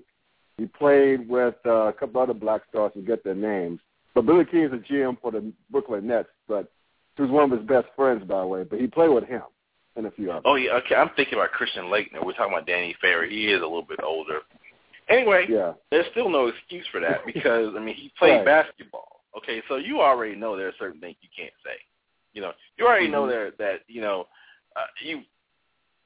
He 0.59 0.67
played 0.67 1.29
with 1.29 1.55
uh, 1.67 1.89
a 1.89 1.93
couple 1.93 2.21
other 2.21 2.35
black 2.35 2.63
stars 2.69 2.93
to 2.95 3.03
get 3.03 3.23
their 3.23 3.35
names. 3.35 3.81
But 4.15 4.27
Billy 4.27 4.45
King 4.45 4.63
is 4.63 4.73
a 4.73 4.77
GM 4.93 5.21
for 5.21 5.31
the 5.31 5.53
Brooklyn 5.71 6.07
Nets, 6.07 6.29
but 6.49 6.71
he 7.17 7.23
was 7.23 7.31
one 7.31 7.51
of 7.51 7.59
his 7.59 7.67
best 7.69 7.89
friends, 7.95 8.25
by 8.25 8.41
the 8.41 8.47
way. 8.47 8.65
But 8.65 8.81
he 8.81 8.87
played 8.87 9.11
with 9.11 9.25
him 9.25 9.43
and 9.97 10.07
a 10.07 10.11
few 10.11 10.31
others. 10.31 10.43
Oh 10.47 10.55
yeah, 10.57 10.73
okay. 10.85 10.95
I'm 10.95 11.11
thinking 11.17 11.35
about 11.35 11.51
Christian 11.53 11.85
Laettner. 11.85 12.25
We're 12.25 12.33
talking 12.33 12.53
about 12.55 12.67
Danny 12.67 12.97
Ferry. 13.01 13.31
He 13.31 13.49
is 13.53 13.61
a 13.61 13.65
little 13.65 13.83
bit 13.83 14.01
older. 14.03 14.41
Anyway, 15.09 15.47
Yeah. 15.49 15.75
there's 15.91 16.07
still 16.11 16.29
no 16.29 16.47
excuse 16.49 16.87
for 16.91 17.01
that 17.01 17.25
because 17.27 17.75
I 17.77 17.81
mean 17.81 17.95
he 17.95 18.11
played 18.19 18.39
Right. 18.39 18.45
basketball. 18.45 19.21
Okay, 19.37 19.63
so 19.69 19.77
you 19.77 20.01
already 20.01 20.35
know 20.35 20.57
there 20.57 20.69
are 20.69 20.75
certain 20.79 21.01
things 21.01 21.17
you 21.21 21.29
can't 21.37 21.53
say. 21.63 21.77
You 22.33 22.41
know, 22.41 22.53
you 22.79 22.87
already 22.87 23.09
know 23.09 23.25
Mhm. 23.25 23.29
there 23.31 23.51
that 23.53 23.81
you 23.87 24.01
know 24.01 24.27
uh, 24.77 24.87
you 25.03 25.23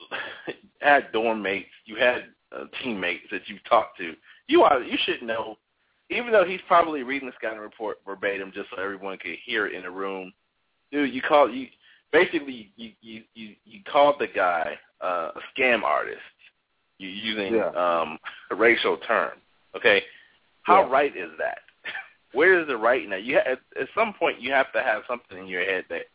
had 0.81 1.13
dorm 1.13 1.43
mates, 1.43 1.69
you 1.85 1.97
had 1.97 2.25
uh, 2.57 2.65
teammates 2.83 3.25
that 3.31 3.43
you 3.49 3.57
talked 3.69 3.99
to. 3.99 4.15
You 4.49 4.63
are 4.63 4.81
you 4.83 4.99
should 5.05 5.23
know, 5.23 5.57
even 6.11 6.33
though 6.33 6.45
he's 6.45 6.61
probably 6.67 7.03
reading 7.03 7.29
the 7.29 7.35
scouting 7.37 7.61
report 7.61 7.99
verbatim 8.07 8.53
just 8.55 8.69
so 8.71 8.83
everyone 8.83 9.19
could 9.19 9.37
hear 9.45 9.67
it 9.67 9.75
in 9.75 9.83
the 9.83 9.91
room. 9.91 10.33
Dude, 10.91 11.15
you 11.15 11.23
call 11.23 11.49
you 11.51 11.69
basically 12.13 12.73
you 12.77 12.93
you 13.01 13.23
you, 13.35 13.55
you 13.65 13.81
called 13.91 14.17
the 14.19 14.27
guy 14.27 14.79
uh, 15.01 15.31
a 15.35 15.41
scam 15.61 15.83
artist. 15.83 16.21
You 16.99 17.09
using 17.09 17.55
Yeah. 17.55 17.69
um, 17.69 18.19
a 18.51 18.55
racial 18.55 18.99
term. 18.99 19.33
Okay, 19.77 20.03
how 20.63 20.83
Yeah. 20.83 20.91
right 20.91 21.17
is 21.17 21.31
that? 21.39 21.61
Where 22.33 22.61
is 22.61 22.67
the 22.67 22.77
right 22.77 23.03
in 23.03 23.11
that? 23.11 23.23
You 23.23 23.39
ha- 23.39 23.53
at, 23.53 23.61
at 23.81 23.89
some 23.95 24.13
point 24.13 24.41
you 24.41 24.53
have 24.53 24.73
to 24.73 24.83
have 24.83 25.03
something 25.09 25.39
in 25.39 25.47
your 25.47 25.65
head 25.65 25.85
that 25.89 26.07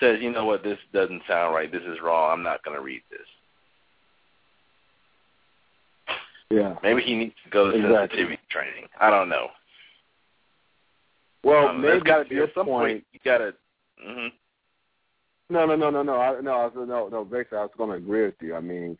says, 0.00 0.18
you 0.20 0.30
know 0.30 0.44
what, 0.44 0.62
this 0.62 0.78
doesn't 0.92 1.22
sound 1.28 1.54
right. 1.54 1.70
This 1.70 1.82
is 1.82 2.00
wrong. 2.02 2.32
I'm 2.32 2.42
not 2.42 2.64
going 2.64 2.76
to 2.76 2.82
read 2.82 3.02
this. 3.10 3.26
Yeah. 6.50 6.74
Maybe 6.82 7.02
he 7.02 7.14
needs 7.16 7.34
to 7.44 7.50
go 7.50 7.70
to 7.70 7.76
Exactly. 7.76 7.96
sensitivity 7.98 8.40
training. 8.50 8.86
I 9.00 9.10
don't 9.10 9.28
know. 9.28 9.48
Well, 11.42 11.68
um, 11.68 11.82
maybe 11.82 12.00
got 12.00 12.32
at 12.32 12.54
some 12.54 12.66
point, 12.66 13.04
you 13.12 13.20
got 13.24 13.38
to. 13.38 13.54
hmm 14.02 14.28
No, 15.50 15.66
no, 15.66 15.76
no, 15.76 15.90
no, 15.90 16.02
no, 16.02 16.14
I, 16.16 16.40
no, 16.40 16.70
no, 16.74 17.08
no. 17.08 17.24
Basically, 17.24 17.58
I 17.58 17.62
was 17.62 17.70
going 17.76 17.90
to 17.90 17.96
agree 17.96 18.24
with 18.24 18.34
you. 18.40 18.54
I 18.54 18.60
mean, 18.60 18.96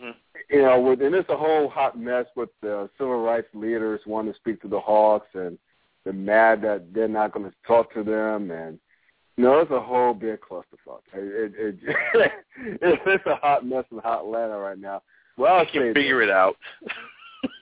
Mhm. 0.00 0.14
you 0.48 0.62
know, 0.62 0.80
with, 0.80 1.02
and 1.02 1.14
it's 1.14 1.28
a 1.28 1.36
whole 1.36 1.68
hot 1.68 1.98
mess 1.98 2.26
with 2.36 2.50
the 2.60 2.88
civil 2.98 3.22
rights 3.22 3.48
leaders 3.54 4.00
wanting 4.06 4.32
to 4.32 4.38
speak 4.38 4.60
to 4.62 4.68
the 4.68 4.80
Hawks, 4.80 5.28
and 5.34 5.58
they're 6.04 6.12
mad 6.12 6.62
that 6.62 6.92
they're 6.92 7.08
not 7.08 7.32
going 7.32 7.48
to 7.50 7.56
talk 7.66 7.92
to 7.94 8.02
them, 8.02 8.50
and 8.50 8.78
know, 9.42 9.60
it's 9.60 9.70
a 9.70 9.80
whole 9.80 10.14
big 10.14 10.40
clusterfuck. 10.40 11.00
It, 11.14 11.52
it, 11.56 11.78
it, 12.56 13.00
it's 13.06 13.26
a 13.26 13.36
hot 13.36 13.66
mess 13.66 13.84
in 13.90 13.98
hot 13.98 14.20
Atlanta 14.20 14.58
right 14.58 14.78
now. 14.78 15.02
Well, 15.36 15.54
I'll 15.54 15.66
can 15.66 15.94
figure 15.94 16.22
it 16.22 16.30
out. 16.30 16.56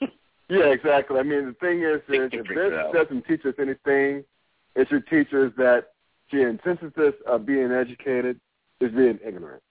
Yeah, 0.51 0.65
exactly. 0.65 1.17
I 1.17 1.23
mean, 1.23 1.47
the 1.47 1.53
thing 1.61 1.83
is, 1.83 2.01
is 2.09 2.29
if 2.33 2.49
this 2.49 2.93
doesn't 2.93 3.25
teach 3.27 3.47
us 3.47 3.55
anything, 3.61 4.25
it 4.75 4.89
should 4.89 5.07
teach 5.07 5.29
us 5.33 5.53
that 5.57 5.93
the 6.33 6.45
antithesis 6.45 7.15
of 7.25 7.47
being 7.47 7.71
educated 7.71 8.41
is 8.81 8.91
being 8.91 9.21
ignorant. 9.25 9.63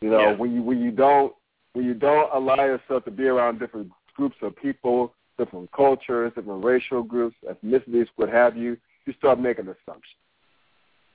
You 0.00 0.10
know, 0.10 0.20
Yeah. 0.20 0.32
when 0.32 0.54
you 0.54 0.62
when 0.62 0.78
you 0.80 0.92
don't 0.92 1.34
when 1.74 1.84
you 1.84 1.92
don't 1.92 2.32
allow 2.32 2.64
yourself 2.64 3.04
to 3.04 3.10
be 3.10 3.26
around 3.26 3.58
different 3.58 3.90
groups 4.16 4.36
of 4.40 4.56
people, 4.56 5.14
different 5.36 5.70
cultures, 5.72 6.32
different 6.34 6.64
racial 6.64 7.02
groups, 7.02 7.36
ethnicities, 7.46 8.06
what 8.16 8.30
have 8.30 8.56
you, 8.56 8.78
you 9.04 9.12
start 9.12 9.38
making 9.38 9.68
assumptions. 9.68 10.22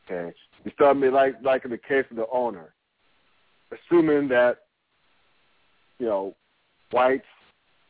Okay, 0.05 0.33
you 0.65 0.71
start 0.71 0.97
making 0.97 1.13
like 1.13 1.35
like 1.43 1.65
in 1.65 1.71
the 1.71 1.77
case 1.77 2.05
of 2.11 2.17
the 2.17 2.27
owner, 2.31 2.73
assuming 3.71 4.27
that 4.29 4.57
you 5.99 6.05
know 6.05 6.35
whites 6.91 7.23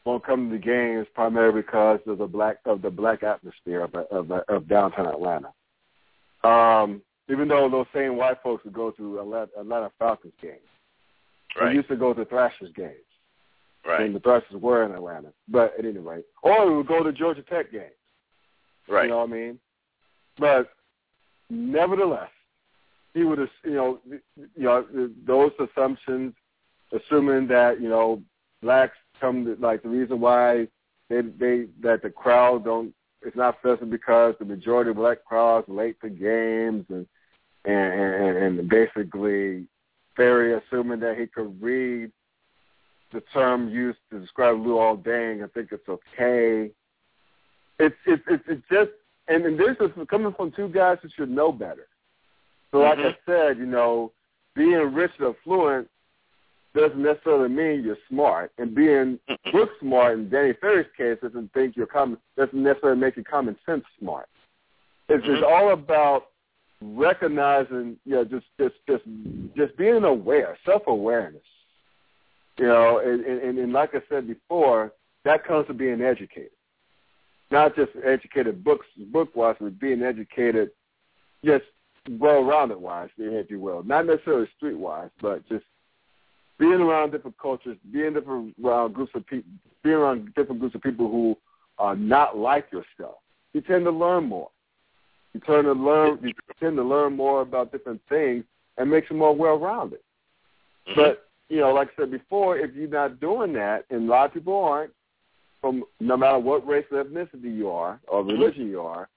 won't 0.06 0.26
come 0.26 0.50
to 0.50 0.56
the 0.58 0.62
games 0.62 1.08
primarily 1.16 1.62
because 1.62 2.00
of 2.08 2.18
the 2.18 2.28
black 2.28 2.58
of 2.66 2.82
the 2.82 2.90
black 2.90 3.24
atmosphere 3.24 3.82
of 3.82 3.96
of, 3.96 4.32
of 4.32 4.68
downtown 4.68 5.08
Atlanta. 5.08 5.52
Um, 6.44 7.02
even 7.30 7.48
though 7.48 7.70
those 7.70 7.86
same 7.94 8.18
white 8.18 8.38
folks 8.44 8.66
would 8.66 8.74
go 8.74 8.92
to 8.92 9.20
Atlanta, 9.20 9.50
Atlanta 9.58 9.92
Falcons 9.98 10.34
games, 10.42 10.60
they 11.60 11.72
used 11.74 11.88
to 11.88 11.96
go 11.96 12.14
to 12.14 12.26
Thrashers 12.26 12.70
games, 12.76 12.92
Right. 13.88 14.02
and 14.02 14.14
the 14.14 14.20
Thrashers 14.20 14.60
were 14.62 14.84
in 14.84 14.92
Atlanta. 14.92 15.30
But 15.48 15.74
at 15.80 15.86
any 15.86 16.00
rate, 16.00 16.26
or 16.42 16.70
we 16.70 16.76
would 16.78 16.88
go 16.88 17.02
to 17.02 17.14
Georgia 17.14 17.42
Tech 17.44 17.72
games. 17.72 17.92
Right. 18.90 19.04
You 19.04 19.10
know 19.12 19.20
what 19.20 19.30
I 19.30 19.34
mean? 19.34 19.60
But 20.38 20.70
nevertheless, 21.50 22.30
he 23.14 23.24
would, 23.24 23.40
have, 23.40 23.50
you 23.64 23.74
know, 23.74 24.00
you 24.08 24.64
know, 24.64 25.10
those 25.26 25.52
assumptions, 25.60 26.34
assuming 26.92 27.48
that 27.48 27.82
you 27.82 27.90
know 27.90 28.22
blacks 28.62 28.98
come 29.20 29.46
to 29.46 29.56
like 29.60 29.84
the 29.84 29.90
reason 29.90 30.20
why 30.20 30.68
they 31.10 31.22
they 31.22 31.66
that 31.82 32.02
the 32.02 32.10
crowd 32.10 32.66
don't 32.66 32.94
it's 33.22 33.36
not 33.36 33.62
present 33.62 33.90
because 33.90 34.36
the 34.40 34.46
majority 34.46 34.90
of 34.90 34.98
black 34.98 35.24
crowds 35.26 35.68
late 35.70 36.00
to 36.02 36.10
games 36.10 36.86
and 36.90 37.06
and 37.66 37.94
and, 37.94 38.60
and 38.60 38.70
basically 38.70 39.66
Ferry 40.16 40.54
assuming 40.54 41.00
that 41.00 41.18
he 41.18 41.28
could 41.28 41.62
read 41.62 42.12
the 43.12 43.22
term 43.34 43.70
used 43.70 44.00
to 44.12 44.20
describe 44.20 44.56
Luol 44.56 45.02
Deng 45.04 45.44
and 45.44 45.54
think 45.54 45.70
it's 45.72 45.88
okay. 45.88 46.72
It's 47.80 47.96
it's, 48.06 48.24
it's 48.28 48.64
just 48.72 48.92
and, 49.28 49.46
and 49.46 49.60
this 49.60 49.76
is 49.80 49.90
coming 50.10 50.34
from 50.34 50.52
two 50.52 50.70
guys 50.70 50.98
who 51.02 51.10
should 51.10 51.30
know 51.30 51.52
better. 51.52 51.88
So 52.72 52.80
like 52.80 52.98
Mhm. 52.98 53.14
I 53.14 53.18
said, 53.26 53.58
you 53.58 53.66
know, 53.66 54.12
being 54.56 54.94
rich 54.94 55.12
and 55.20 55.30
affluent 55.36 55.90
doesn't 56.74 57.02
necessarily 57.02 57.50
mean 57.50 57.84
you're 57.84 57.98
smart. 58.10 58.52
And 58.58 58.74
being 58.74 59.20
book 59.52 59.70
smart 59.80 60.18
in 60.18 60.30
Danny 60.30 60.54
Ferry's 60.54 60.92
case 60.98 61.20
doesn't 61.22 61.54
think 61.54 61.76
you're 61.76 61.86
common 61.88 62.18
doesn't 62.36 62.62
necessarily 62.62 63.00
make 63.00 63.16
you 63.16 63.24
common 63.24 63.56
sense 63.66 63.86
smart. 64.00 64.28
It's, 65.10 65.24
it's 65.28 65.44
Mhm. 65.44 65.52
all 65.52 65.70
about 65.72 66.30
recognizing, 66.82 67.98
you 68.06 68.16
know, 68.16 68.24
just 68.26 68.46
just 68.60 68.76
just 68.88 69.04
just 69.56 69.78
being 69.78 70.04
aware, 70.04 70.58
self 70.66 70.88
awareness. 70.88 71.44
You 72.58 72.68
know, 72.68 73.00
and, 73.00 73.24
and, 73.26 73.58
and 73.58 73.74
like 73.74 73.96
I 73.96 74.02
said 74.10 74.28
before, 74.28 74.92
that 75.26 75.44
comes 75.44 75.66
to 75.68 75.74
being 75.74 76.02
educated. 76.02 76.52
Not 77.52 77.76
just 77.76 77.92
educated 78.04 78.64
books 78.64 78.88
book 79.12 79.36
wise, 79.36 79.56
but 79.60 79.80
being 79.80 80.02
educated 80.02 80.72
just 81.46 81.66
well 82.10 82.44
rounded 82.44 82.78
wise, 82.78 83.10
if 83.18 83.50
you 83.50 83.60
will. 83.60 83.84
Not 83.84 84.06
necessarily 84.06 84.48
street 84.58 84.78
wise, 84.78 85.10
but 85.22 85.48
just 85.48 85.66
being 86.58 86.74
around 86.74 87.12
different 87.12 87.38
cultures, 87.38 87.78
being 87.92 88.14
different 88.14 88.56
around 88.64 88.94
groups 88.94 89.12
of 89.16 89.26
people, 89.26 89.50
being 89.84 89.96
around 89.96 90.34
different 90.36 90.60
groups 90.60 90.76
of 90.76 90.82
people 90.82 91.10
who 91.10 91.38
are 91.78 91.96
not 91.96 92.38
like 92.38 92.72
yourself, 92.72 93.18
you 93.54 93.62
tend 93.62 93.86
to 93.86 93.92
learn 93.92 94.26
more. 94.26 94.50
You 95.34 95.40
tend 95.40 95.64
to 95.66 95.74
learn. 95.74 96.20
You 96.22 96.34
tend 96.60 96.78
to 96.78 96.84
learn 96.84 97.16
more 97.16 97.42
about 97.42 97.72
different 97.72 98.02
things, 98.08 98.46
and 98.78 98.90
makes 98.90 99.10
you 99.10 99.16
more 99.16 99.36
well 99.36 99.58
rounded. 99.58 100.00
Mhm. 100.88 100.96
But 100.96 101.30
you 101.50 101.60
know, 101.60 101.74
like 101.74 101.90
I 101.90 102.02
said 102.02 102.12
before, 102.12 102.58
if 102.58 102.74
you're 102.74 102.88
not 102.88 103.20
doing 103.20 103.54
that, 103.54 103.86
and 103.90 104.08
a 104.08 104.12
lot 104.12 104.26
of 104.28 104.34
people 104.34 104.56
aren't, 104.64 104.94
from 105.64 105.86
no 106.02 106.18
matter 106.18 106.38
what 106.40 106.68
race 106.68 106.86
or 106.92 107.02
ethnicity 107.02 107.56
you 107.56 107.70
are 107.70 107.98
or 108.10 108.22
religion 108.22 108.68
you 108.68 108.82
are, 108.82 109.08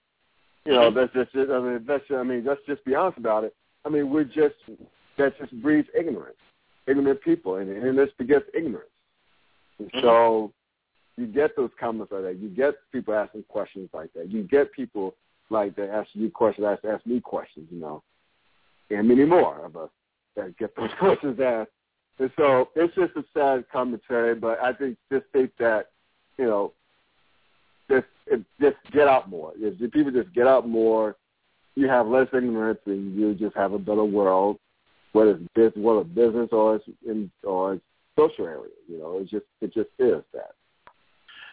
you 0.64 0.72
know, 0.72 0.92
that's 0.92 1.12
just, 1.12 1.32
just 1.32 1.50
I 1.50 1.58
mean, 1.58 1.84
that's 1.86 2.04
I 2.10 2.22
mean, 2.22 2.44
let's 2.44 2.60
just 2.68 2.84
be 2.84 2.94
honest 2.94 3.18
about 3.18 3.42
it. 3.42 3.52
I 3.84 3.88
mean, 3.88 4.10
we're 4.10 4.22
just 4.22 4.54
that 5.18 5.36
just 5.38 5.50
breeds 5.60 5.88
ignorance, 5.98 6.36
ignorant 6.86 7.20
people, 7.22 7.56
and, 7.56 7.68
and 7.68 7.98
this 7.98 8.10
begets 8.16 8.46
ignorance. 8.54 8.88
And 9.80 9.90
Mhm. 9.90 10.02
So 10.02 10.52
you 11.16 11.26
get 11.26 11.56
those 11.56 11.70
comments 11.80 12.12
like 12.12 12.22
that. 12.22 12.36
You 12.36 12.48
get 12.48 12.74
people 12.92 13.12
asking 13.12 13.42
questions 13.48 13.90
like 13.92 14.12
that. 14.12 14.30
You 14.30 14.44
get 14.44 14.70
people 14.72 15.16
like 15.50 15.74
that 15.76 15.90
asking 15.90 16.22
you 16.22 16.30
questions, 16.30 16.64
ask 16.64 16.84
ask 16.84 17.04
me 17.06 17.20
questions, 17.20 17.66
you 17.72 17.80
know, 17.80 18.04
and 18.90 19.08
many 19.08 19.24
more 19.24 19.64
of 19.64 19.76
us 19.76 19.90
that 20.36 20.56
get 20.58 20.76
those 20.76 20.90
questions 21.00 21.40
asked. 21.40 21.70
And 22.20 22.30
so 22.36 22.70
it's 22.76 22.94
just 22.94 23.16
a 23.16 23.24
sad 23.34 23.64
commentary, 23.70 24.36
but 24.36 24.60
I 24.60 24.72
think 24.72 24.96
just 25.12 25.26
think 25.32 25.50
that, 25.58 25.90
you 26.38 26.46
know, 26.46 26.72
just 27.90 28.06
just 28.60 28.76
get 28.92 29.08
out 29.08 29.28
more. 29.28 29.52
If 29.56 29.78
people 29.92 30.12
just 30.12 30.34
get 30.34 30.46
out 30.46 30.68
more, 30.68 31.16
you 31.74 31.88
have 31.88 32.06
less 32.06 32.28
ignorance, 32.32 32.80
and 32.86 33.14
you 33.14 33.34
just 33.34 33.56
have 33.56 33.72
a 33.72 33.78
better 33.78 34.04
world, 34.04 34.58
whether 35.12 35.32
it's 35.32 35.48
business, 35.54 35.76
whether 35.76 36.00
it's 36.00 36.10
business 36.10 36.48
or 36.52 36.76
it's 36.76 36.84
in 37.06 37.30
or 37.44 37.74
it's 37.74 37.84
social 38.18 38.46
area. 38.46 38.72
You 38.88 38.98
know, 38.98 39.18
it 39.18 39.28
just 39.28 39.46
it 39.60 39.72
just 39.72 39.90
is 39.98 40.22
that. 40.32 40.52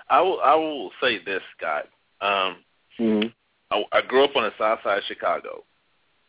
I 0.10 0.22
will. 0.22 0.40
I 0.42 0.56
will 0.56 0.92
say 1.02 1.24
this, 1.24 1.42
Scott. 1.58 1.86
Um, 2.22 2.58
Mm-hmm. 3.00 3.30
I, 3.72 3.84
I 3.98 4.02
grew 4.02 4.24
up 4.24 4.36
on 4.36 4.44
the 4.44 4.52
South 4.58 4.80
Side 4.84 5.00
of 5.00 5.04
Chicago, 5.08 5.64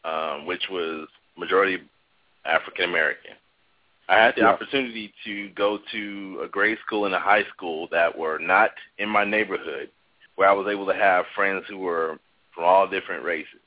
um, 0.05 0.47
which 0.47 0.63
was 0.71 1.09
majority 1.37 1.79
African 2.45 2.89
American. 2.89 3.33
I 4.09 4.17
had 4.17 4.35
the 4.35 4.43
Yeah. 4.43 4.49
opportunity 4.49 5.13
to 5.25 5.49
go 5.51 5.79
to 5.79 6.41
a 6.43 6.49
grade 6.49 6.79
school 6.81 7.07
and 7.07 7.15
a 7.15 7.19
high 7.19 7.45
school 7.45 7.87
that 7.89 8.17
were 8.17 8.39
not 8.39 8.75
in 8.99 9.09
my 9.09 9.25
neighborhood, 9.25 9.91
where 10.35 10.49
I 10.49 10.53
was 10.53 10.67
able 10.69 10.87
to 10.87 10.95
have 10.95 11.27
friends 11.29 11.67
who 11.67 11.79
were 11.79 12.19
from 12.53 12.65
all 12.65 12.87
different 12.87 13.25
races. 13.25 13.61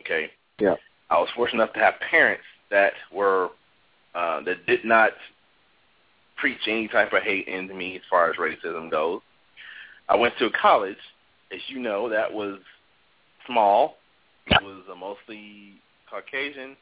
Okay. 0.00 0.32
Yeah. 0.58 0.76
I 1.10 1.20
was 1.20 1.28
fortunate 1.30 1.62
enough 1.62 1.74
to 1.74 1.80
have 1.80 2.00
parents 2.00 2.44
that 2.70 2.94
were 3.12 3.50
uh, 4.14 4.40
that 4.42 4.64
did 4.66 4.84
not 4.84 5.12
preach 6.36 6.60
any 6.68 6.88
type 6.88 7.12
of 7.12 7.22
hate 7.22 7.48
into 7.48 7.74
me 7.74 7.96
as 7.96 8.02
far 8.08 8.30
as 8.30 8.36
racism 8.36 8.90
goes. 8.90 9.20
I 10.08 10.16
went 10.16 10.36
to 10.38 10.46
a 10.46 10.50
college, 10.50 10.98
as 11.52 11.60
you 11.68 11.80
know, 11.80 12.08
that 12.08 12.32
was 12.32 12.58
small. 13.46 13.96
It 14.46 14.62
was 14.62 14.82
uh, 14.90 14.94
mostly 14.94 15.80
Caucasian, 16.08 16.76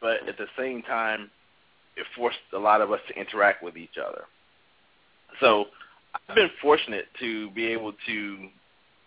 but 0.00 0.28
at 0.28 0.36
the 0.36 0.46
same 0.58 0.82
time, 0.82 1.30
it 1.96 2.06
forced 2.16 2.38
a 2.52 2.58
lot 2.58 2.80
of 2.80 2.90
us 2.92 3.00
to 3.08 3.14
interact 3.14 3.62
with 3.62 3.76
each 3.76 3.96
other. 4.04 4.24
So 5.40 5.66
I've 6.28 6.34
been 6.34 6.50
fortunate 6.62 7.06
to 7.20 7.50
be 7.50 7.66
able 7.66 7.92
to 8.06 8.48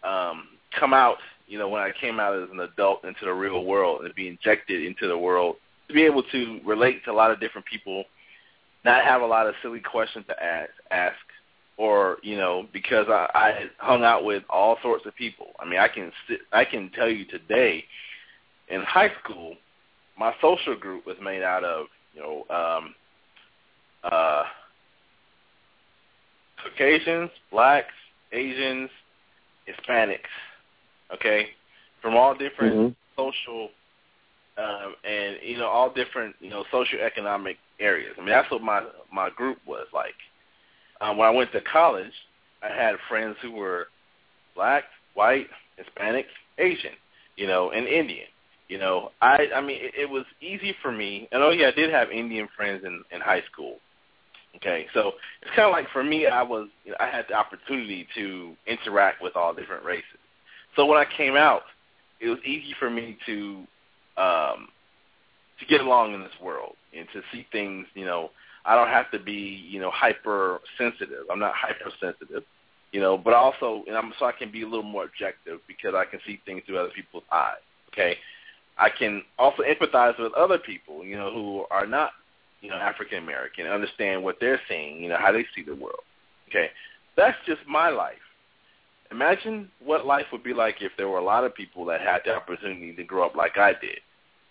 um, 0.04 0.48
come 0.78 0.94
out, 0.94 1.18
you 1.48 1.58
know, 1.58 1.70
when 1.70 1.82
I 1.82 1.92
came 2.00 2.20
out 2.20 2.42
as 2.42 2.50
an 2.52 2.60
adult 2.60 3.04
into 3.04 3.26
the 3.26 3.34
real 3.34 3.64
world 3.66 4.04
and 4.04 4.14
be 4.16 4.28
injected 4.28 4.84
into 4.84 5.08
the 5.08 5.18
world, 5.18 5.56
to 5.88 5.94
be 5.94 6.04
able 6.04 6.24
to 6.24 6.60
relate 6.66 7.04
to 7.06 7.12
a 7.12 7.14
lot 7.14 7.32
of 7.32 7.40
different 7.40 7.66
people, 7.66 8.04
not 8.84 9.04
have 9.04 9.22
a 9.22 9.26
lot 9.26 9.48
of 9.48 9.56
silly 9.62 9.80
questions 9.80 10.26
to 10.28 10.44
ask, 10.44 10.70
ask 10.92 11.16
or 11.78 12.18
you 12.24 12.36
know 12.36 12.68
because 12.74 13.06
I, 13.08 13.28
I 13.34 13.66
hung 13.78 14.04
out 14.04 14.26
with 14.26 14.44
all 14.50 14.78
sorts 14.82 15.06
of 15.06 15.16
people. 15.16 15.48
I 15.60 15.66
mean, 15.66 15.80
I 15.80 15.88
can 15.88 16.12
I 16.52 16.66
can 16.66 16.90
tell 16.92 17.10
you 17.10 17.26
today, 17.26 17.86
in 18.68 18.82
high 18.82 19.12
school, 19.24 19.56
my 20.20 20.34
social 20.42 20.76
group 20.76 21.06
was 21.06 21.18
made 21.24 21.44
out 21.44 21.64
of 21.64 21.88
you 22.18 22.24
know 22.24 22.45
um, 22.55 22.95
uh, 24.03 24.43
Caucasians, 26.63 27.30
blacks, 27.51 27.93
Asians, 28.32 28.89
Hispanics. 29.68 30.20
Okay, 31.13 31.49
from 32.01 32.15
all 32.15 32.34
different 32.36 32.76
Mhm. 32.76 32.95
social 33.15 33.72
um, 34.57 34.95
and 35.03 35.38
you 35.43 35.57
know 35.57 35.68
all 35.68 35.89
different 35.89 36.36
you 36.39 36.49
know 36.49 36.63
socioeconomic 36.72 37.57
areas. 37.80 38.13
I 38.18 38.22
mean, 38.22 38.30
that's 38.30 38.49
what 38.51 38.61
my 38.61 38.84
my 39.11 39.30
group 39.30 39.59
was 39.65 39.88
like. 39.93 40.15
Um, 41.01 41.18
when 41.18 41.28
I 41.28 41.32
went 41.32 41.51
to 41.51 41.61
college, 41.61 42.13
I 42.63 42.70
had 42.70 42.99
friends 43.07 43.38
who 43.41 43.51
were 43.51 43.88
black, 44.55 44.86
white, 45.13 45.47
Hispanic, 45.78 46.28
Asian. 46.57 46.93
you 47.36 47.45
know, 47.45 47.70
and 47.70 47.88
Indian. 47.88 48.28
You 48.68 48.78
know, 48.78 49.11
I 49.22 49.47
I 49.55 49.61
mean, 49.61 49.80
it, 49.82 49.93
it 49.97 50.09
was 50.09 50.26
easy 50.41 50.76
for 50.82 50.91
me. 50.91 51.28
And 51.32 51.41
oh 51.41 51.51
yeah, 51.51 51.68
I 51.68 51.72
did 51.72 51.89
have 51.91 52.11
Indian 52.11 52.47
friends 52.55 52.84
in 52.86 53.03
in 53.11 53.22
high 53.22 53.43
school. 53.51 53.78
Okay, 54.57 54.88
so 54.93 55.13
it's 55.41 55.51
kind 55.55 55.68
of 55.68 55.72
like 55.72 55.88
for 55.93 56.03
me, 56.03 56.26
I 56.26 56.41
was 56.41 56.68
you 56.84 56.91
know, 56.91 56.97
I 56.99 57.07
had 57.07 57.26
the 57.30 57.36
opportunity 57.36 58.07
to 58.15 58.53
interact 58.65 59.22
with 59.22 59.36
all 59.36 59.53
different 59.53 59.86
races. 59.86 60.20
So 60.76 60.86
when 60.86 60.97
I 60.97 61.05
came 61.15 61.36
out, 61.36 61.63
it 62.20 62.28
was 62.30 62.39
easy 62.45 62.74
for 62.80 62.89
me 62.89 63.18
to 63.26 63.63
um, 64.18 64.68
to 65.59 65.65
get 65.68 65.82
along 65.82 66.13
in 66.13 66.22
this 66.22 66.32
world 66.41 66.76
and 66.97 67.07
to 67.13 67.22
see 67.32 67.45
things. 67.51 67.86
You 67.93 68.05
know, 68.05 68.32
I 68.65 68.76
don't 68.76 68.89
have 68.89 69.09
to 69.11 69.20
be 69.20 69.65
you 69.70 69.80
know 69.80 69.91
hypersensitive. 69.91 71.26
I'm 71.32 71.39
not 71.39 71.53
hypersensitive. 71.55 72.43
You 72.91 73.01
know, 73.01 73.18
but 73.18 73.34
also, 73.34 73.84
and 73.88 73.97
I'm 73.97 74.13
so 74.18 74.26
I 74.26 74.32
can 74.32 74.51
be 74.51 74.63
a 74.63 74.68
little 74.68 74.82
more 74.82 75.03
objective 75.03 75.59
because 75.68 75.93
I 75.93 76.05
can 76.05 76.20
see 76.26 76.39
things 76.45 76.63
through 76.65 76.80
other 76.80 76.91
people's 76.95 77.26
eyes. 77.32 77.61
Okay, 77.93 78.18
I 78.80 78.89
can 78.89 79.23
also 79.38 79.63
empathize 79.63 80.19
with 80.19 80.34
other 80.34 80.57
people. 80.57 81.03
You 81.05 81.17
know, 81.17 81.32
who 81.34 81.65
are 81.71 81.88
not 81.88 82.11
you 82.61 82.69
know, 82.69 82.75
African 82.75 83.19
American, 83.23 83.67
understand 83.67 84.23
what 84.23 84.38
they're 84.39 84.59
seeing, 84.67 85.01
you 85.01 85.09
know, 85.09 85.17
how 85.17 85.32
they 85.32 85.45
see 85.55 85.63
the 85.63 85.75
world. 85.75 86.01
Okay, 86.49 86.69
that's 87.15 87.38
just 87.45 87.61
my 87.67 87.89
life. 87.89 88.15
Imagine 89.11 89.69
what 89.84 90.05
life 90.05 90.25
would 90.32 90.43
be 90.43 90.53
like 90.53 90.82
if 90.82 90.91
there 90.97 91.07
were 91.07 91.19
a 91.19 91.23
lot 91.23 91.43
of 91.43 91.55
people 91.55 91.86
that 91.86 92.01
had 92.01 92.21
the 92.25 92.36
opportunity 92.36 92.93
to 92.93 93.03
grow 93.03 93.25
up 93.25 93.36
like 93.36 93.57
I 93.57 93.73
did. 93.73 93.99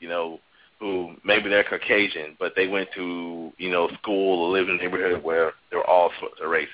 You 0.01 0.09
know, 0.09 0.41
who 0.79 1.15
maybe 1.25 1.49
they're 1.49 1.65
Caucasian, 1.65 2.37
but 2.39 2.53
they 2.55 2.69
went 2.69 2.89
to 2.95 3.53
you 3.59 3.71
know 3.71 3.89
school 4.01 4.45
or 4.45 4.53
lived 4.53 4.71
in 4.71 4.77
a 4.77 4.79
neighborhood 4.79 5.23
where 5.23 5.53
there 5.71 5.81
were 5.81 5.91
all 5.91 6.11
sorts 6.21 6.37
of 6.43 6.51
races. 6.51 6.71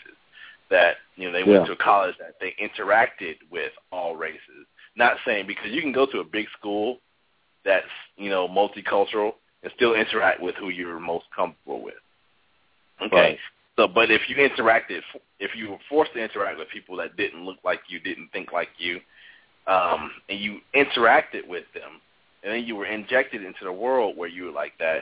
That 0.70 0.96
you 1.16 1.26
know 1.26 1.32
they 1.32 1.44
went 1.44 1.62
Yeah. 1.62 1.66
to 1.66 1.72
a 1.72 1.76
college 1.76 2.16
that 2.18 2.36
they 2.40 2.54
interacted 2.60 3.36
with 3.50 3.72
all 3.90 4.16
races. 4.16 4.66
Not 4.96 5.16
saying 5.24 5.46
because 5.46 5.70
you 5.70 5.80
can 5.80 5.92
go 5.92 6.06
to 6.06 6.20
a 6.20 6.24
big 6.24 6.46
school 6.58 6.98
that's 7.64 7.86
you 8.16 8.30
know 8.30 8.48
multicultural 8.48 9.32
and 9.62 9.72
still 9.76 9.94
interact 9.94 10.40
with 10.40 10.54
who 10.56 10.68
you're 10.70 10.98
most 10.98 11.24
comfortable 11.34 11.82
with. 11.82 11.94
Okay. 13.00 13.16
Right. 13.16 13.38
So, 13.76 13.88
but 13.88 14.10
if 14.10 14.28
you 14.28 14.36
interacted, 14.36 15.00
if 15.40 15.56
you 15.56 15.70
were 15.70 15.78
forced 15.88 16.12
to 16.12 16.22
interact 16.22 16.58
with 16.58 16.68
people 16.68 16.96
that 16.98 17.16
didn't 17.16 17.44
look 17.44 17.56
like 17.64 17.80
you, 17.88 18.00
didn't 18.00 18.28
think 18.30 18.52
like 18.52 18.68
you, 18.76 19.00
um, 19.66 20.10
and 20.28 20.38
you 20.38 20.58
interacted 20.74 21.48
with 21.48 21.64
them, 21.72 22.00
and 22.42 22.52
then 22.52 22.64
you 22.64 22.76
were 22.76 22.86
injected 22.86 23.42
into 23.42 23.64
the 23.64 23.72
world 23.72 24.16
where 24.16 24.28
you 24.28 24.44
were 24.44 24.50
like 24.50 24.72
that, 24.78 25.00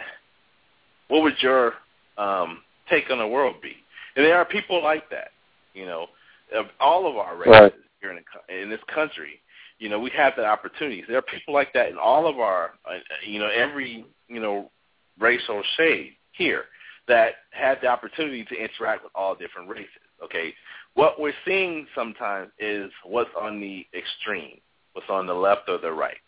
what 1.09 1.23
would 1.23 1.35
your 1.41 1.75
um, 2.17 2.61
take 2.89 3.11
on 3.11 3.19
the 3.19 3.27
world 3.27 3.57
be? 3.61 3.75
And 4.17 4.25
there 4.25 4.37
are 4.37 4.45
people 4.45 4.83
like 4.83 5.11
that, 5.11 5.31
you 5.75 5.87
know, 5.87 6.07
of 6.55 6.67
all 6.79 7.09
of 7.09 7.17
our 7.17 7.37
races 7.37 7.51
Right. 7.51 7.73
here 8.01 8.11
in, 8.11 8.19
the, 8.49 8.63
in 8.63 8.71
this 8.71 8.81
country. 8.93 9.41
You 9.81 9.89
know, 9.89 9.99
we 9.99 10.11
have 10.11 10.35
that 10.37 10.45
opportunity. 10.45 11.03
There 11.09 11.19
are 11.19 11.23
people 11.23 11.55
like 11.55 11.73
that 11.73 11.89
in 11.89 11.97
all 11.97 12.29
of 12.29 12.39
our, 12.39 12.73
uh, 12.85 12.99
you 13.27 13.39
know, 13.39 13.49
every, 13.49 14.05
you 14.29 14.39
know, 14.39 14.71
racial 15.19 15.63
shade 15.77 16.13
here 16.33 16.65
that 17.09 17.33
had 17.51 17.79
the 17.83 17.89
opportunity 17.89 18.45
to 18.45 18.55
interact 18.55 19.03
with 19.03 19.13
all 19.15 19.35
different 19.35 19.69
races. 19.69 19.89
Okay, 20.23 20.55
what 20.95 21.19
we're 21.19 21.33
seeing 21.47 21.87
sometimes 21.95 22.51
is 22.59 22.91
what's 23.05 23.31
on 23.41 23.59
the 23.59 23.87
extreme, 23.97 24.59
what's 24.93 25.09
on 25.09 25.27
the 25.27 25.35
left 25.35 25.63
or 25.69 25.79
the 25.79 25.91
right. 25.91 26.19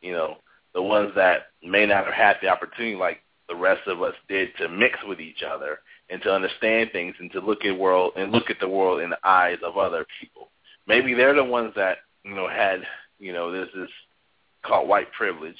You 0.00 0.12
know, 0.12 0.38
the 0.74 0.82
ones 0.82 1.12
that 1.16 1.48
may 1.62 1.84
not 1.84 2.06
have 2.06 2.14
had 2.14 2.36
the 2.40 2.48
opportunity 2.48 2.96
like 2.96 3.20
the 3.48 3.54
rest 3.54 3.86
of 3.86 4.02
us 4.02 4.14
did 4.28 4.56
to 4.56 4.68
mix 4.70 4.98
with 5.06 5.20
each 5.20 5.42
other 5.42 5.80
and 6.08 6.22
to 6.22 6.32
understand 6.32 6.90
things 6.92 7.14
and 7.20 7.30
to 7.32 7.40
look 7.40 7.64
at 7.64 7.78
world 7.78 8.12
and 8.16 8.32
look 8.32 8.48
at 8.48 8.58
the 8.58 8.68
world 8.68 9.00
in 9.00 9.10
the 9.10 9.18
eyes 9.22 9.58
of 9.62 9.76
other 9.76 10.06
people. 10.18 10.48
Maybe 10.86 11.14
they're 11.14 11.34
the 11.34 11.44
ones 11.44 11.72
that 11.76 11.98
you 12.26 12.34
know 12.34 12.48
had 12.48 12.80
you 13.18 13.32
know 13.32 13.50
this 13.52 13.68
is 13.74 13.88
called 14.64 14.88
white 14.88 15.10
privilege, 15.12 15.56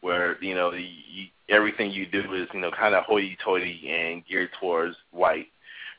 where 0.00 0.42
you 0.42 0.54
know 0.54 0.72
you, 0.72 1.26
everything 1.48 1.90
you 1.90 2.06
do 2.06 2.34
is 2.34 2.48
you 2.52 2.60
know 2.60 2.70
kind 2.70 2.94
of 2.94 3.04
hoity-toity 3.04 3.90
and 3.90 4.26
geared 4.26 4.50
towards 4.60 4.96
white. 5.10 5.46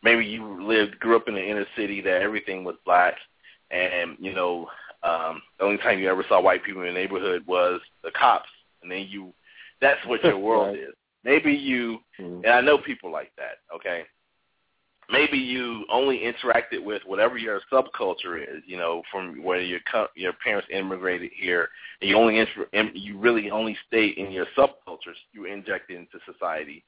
Maybe 0.04 0.26
you 0.26 0.64
lived 0.64 1.00
grew 1.00 1.16
up 1.16 1.28
in 1.28 1.36
the 1.36 1.48
inner 1.50 1.66
city 1.76 2.02
that 2.02 2.22
everything 2.22 2.64
was 2.64 2.76
black, 2.86 3.16
and 3.70 4.18
you 4.20 4.34
know 4.34 4.68
um, 5.04 5.42
the 5.58 5.66
only 5.66 5.78
time 5.78 6.00
you 6.00 6.10
ever 6.10 6.26
saw 6.28 6.42
white 6.42 6.64
people 6.64 6.82
in 6.82 6.88
the 6.88 6.94
neighborhood 6.94 7.44
was 7.48 7.80
the 8.04 8.12
cops, 8.12 8.50
and 8.84 8.92
then 8.92 9.08
you 9.10 9.34
that's 9.80 10.06
what 10.06 10.24
your 10.24 10.38
world 10.48 10.70
Right. 10.70 10.80
is. 10.80 10.96
Maybe 11.24 11.54
you 11.54 12.00
Mhm. 12.20 12.44
and 12.44 12.54
I 12.54 12.62
know 12.62 12.78
people 12.78 13.12
like 13.12 13.32
that, 13.38 13.60
okay? 13.74 14.06
Maybe 15.12 15.38
you 15.38 15.86
only 15.92 16.20
interacted 16.20 16.84
with 16.84 17.02
whatever 17.06 17.38
your 17.38 17.60
subculture 17.72 18.42
is, 18.42 18.64
you 18.66 18.78
know, 18.78 19.04
from 19.12 19.44
where 19.44 19.60
your 19.60 19.80
your 20.16 20.34
parents 20.44 20.68
immigrated 20.72 21.32
here, 21.36 21.68
and 22.00 22.10
you 22.10 22.16
only 22.16 22.40
inter- 22.40 22.70
you 22.94 23.18
really 23.18 23.52
only 23.52 23.78
stayed 23.88 24.18
in 24.18 24.32
your 24.32 24.46
subcultures 24.58 25.20
you 25.34 25.46
injected 25.46 25.98
into 25.98 26.20
society. 26.32 26.84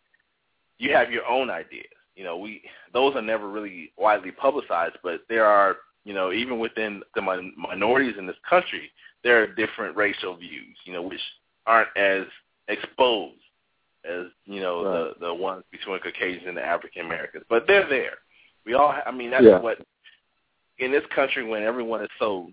You 0.77 0.93
have 0.93 1.11
your 1.11 1.25
own 1.25 1.49
ideas, 1.49 1.85
you 2.15 2.23
know. 2.23 2.37
We 2.37 2.61
those 2.93 3.13
are 3.15 3.21
never 3.21 3.49
really 3.49 3.91
widely 3.97 4.31
publicized, 4.31 4.97
but 5.03 5.21
there 5.27 5.45
are, 5.45 5.77
you 6.05 6.13
know, 6.13 6.31
even 6.31 6.59
within 6.59 7.01
the 7.15 7.21
min- 7.21 7.53
minorities 7.57 8.15
in 8.17 8.25
this 8.25 8.37
country, 8.49 8.89
there 9.23 9.43
are 9.43 9.47
different 9.47 9.97
racial 9.97 10.37
views, 10.37 10.77
you 10.85 10.93
know, 10.93 11.01
which 11.01 11.19
aren't 11.65 11.95
as 11.97 12.23
exposed 12.69 13.42
as 14.05 14.27
you 14.45 14.59
know 14.59 14.83
Right. 14.83 15.19
the 15.19 15.25
the 15.27 15.33
ones 15.33 15.63
between 15.71 15.99
Caucasians 15.99 16.47
and 16.47 16.57
the 16.57 16.65
African 16.65 17.05
Americans, 17.05 17.45
but 17.49 17.65
they're 17.67 17.87
there. 17.87 18.17
We 18.65 18.73
all, 18.75 18.95
I 19.05 19.11
mean, 19.11 19.31
that's 19.31 19.43
Yeah. 19.43 19.59
what 19.59 19.79
in 20.79 20.91
this 20.91 21.05
country 21.07 21.43
when 21.43 21.63
everyone 21.63 22.01
is 22.03 22.09
so 22.19 22.51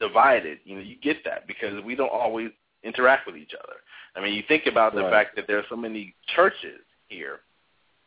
divided, 0.00 0.58
you 0.64 0.76
know, 0.76 0.82
you 0.82 0.96
get 0.96 1.24
that 1.24 1.46
because 1.46 1.82
we 1.84 1.94
don't 1.94 2.10
always 2.12 2.50
interact 2.82 3.26
with 3.26 3.36
each 3.36 3.54
other. 3.54 3.76
I 4.14 4.20
mean, 4.20 4.34
you 4.34 4.42
think 4.48 4.66
about 4.66 4.94
the 4.94 5.02
Right. 5.02 5.10
fact 5.10 5.36
that 5.36 5.46
there 5.46 5.58
are 5.58 5.66
so 5.68 5.76
many 5.76 6.14
churches 6.34 6.80
here 7.08 7.40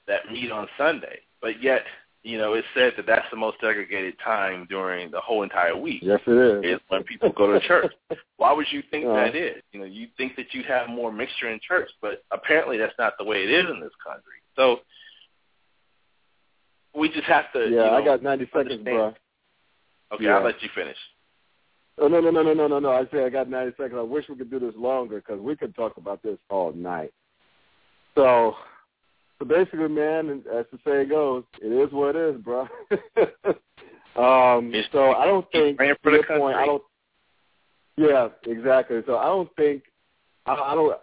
that 0.07 0.32
meet 0.32 0.51
on 0.51 0.67
Sunday, 0.78 1.22
but 1.41 1.61
yet, 1.61 1.86
you 2.24 2.38
know, 2.38 2.53
it's 2.53 2.67
said 2.74 2.93
that 2.97 3.05
that's 3.05 3.26
the 3.32 3.38
most 3.38 3.57
segregated 3.61 4.15
time 4.24 4.67
during 4.70 5.09
the 5.09 5.22
whole 5.22 5.43
entire 5.43 5.76
week 5.76 6.01
Yes, 6.03 6.20
it 6.28 6.65
is. 6.65 6.76
is 6.76 6.82
when 6.89 7.03
people 7.03 7.32
go 7.32 7.51
to 7.57 7.65
church. 7.65 7.91
Why 8.38 8.51
would 8.51 8.67
you 8.72 8.84
think 8.91 9.05
Uh. 9.07 9.13
that 9.13 9.36
is? 9.36 9.61
You 9.72 9.80
know, 9.80 9.86
you 9.86 10.07
think 10.17 10.36
that 10.36 10.53
you'd 10.53 10.65
have 10.65 10.89
more 10.89 11.11
mixture 11.11 11.49
in 11.49 11.59
church, 11.65 11.89
but 12.01 12.24
apparently 12.32 12.78
that's 12.78 12.97
not 12.99 13.13
the 13.17 13.24
way 13.24 13.43
it 13.43 13.49
is 13.49 13.65
in 13.70 13.80
this 13.80 13.93
country. 14.05 14.39
So 14.55 14.82
we 16.93 17.09
just 17.09 17.26
have 17.26 17.51
to. 17.53 17.59
yeah, 17.59 17.65
you 17.70 17.76
know, 17.76 17.93
I 17.95 18.03
got 18.05 18.24
90 18.24 18.45
seconds, 18.45 18.57
understand. 18.57 18.84
bro. 18.86 19.13
Okay, 20.13 20.24
Yeah. 20.26 20.38
I'll 20.38 20.43
let 20.43 20.61
you 20.61 20.70
finish. 20.76 20.97
Oh, 22.01 22.07
no, 22.07 22.20
no, 22.22 22.32
no, 22.32 22.41
no, 22.43 22.53
no, 22.53 22.67
no, 22.67 22.80
no. 22.80 22.91
I 22.91 23.03
say 23.11 23.26
I 23.26 23.30
got 23.30 23.49
90 23.49 23.74
seconds. 23.78 23.95
I 23.97 24.01
wish 24.01 24.26
we 24.30 24.36
could 24.36 24.49
do 24.49 24.59
this 24.59 24.74
longer 24.76 25.17
because 25.17 25.39
we 25.39 25.55
could 25.55 25.76
talk 25.76 25.97
about 25.97 26.24
this 26.24 26.38
all 26.49 26.72
night. 26.74 27.11
So, 28.15 28.55
so 29.40 29.46
basically, 29.46 29.88
man, 29.88 30.44
as 30.54 30.66
the 30.72 30.80
saying 30.86 31.10
goes, 31.10 31.44
it 31.62 31.68
is 31.72 31.92
what 31.94 32.16
it 32.16 32.36
is, 32.36 32.42
bro. 32.42 32.62
um, 34.18 34.74
so 34.92 35.14
I 35.14 35.26
don't 35.26 35.50
think, 35.52 35.78
for 36.04 36.12
the 36.12 36.24
point, 36.28 36.58
I 36.58 36.66
don't. 36.66 36.84
Yeah, 37.96 38.30
exactly. 38.46 39.02
So 39.06 39.18
I 39.18 39.26
don't 39.26 39.50
think, 39.56 39.84
I, 40.46 40.54
I 40.54 40.76
don't. 40.76 40.98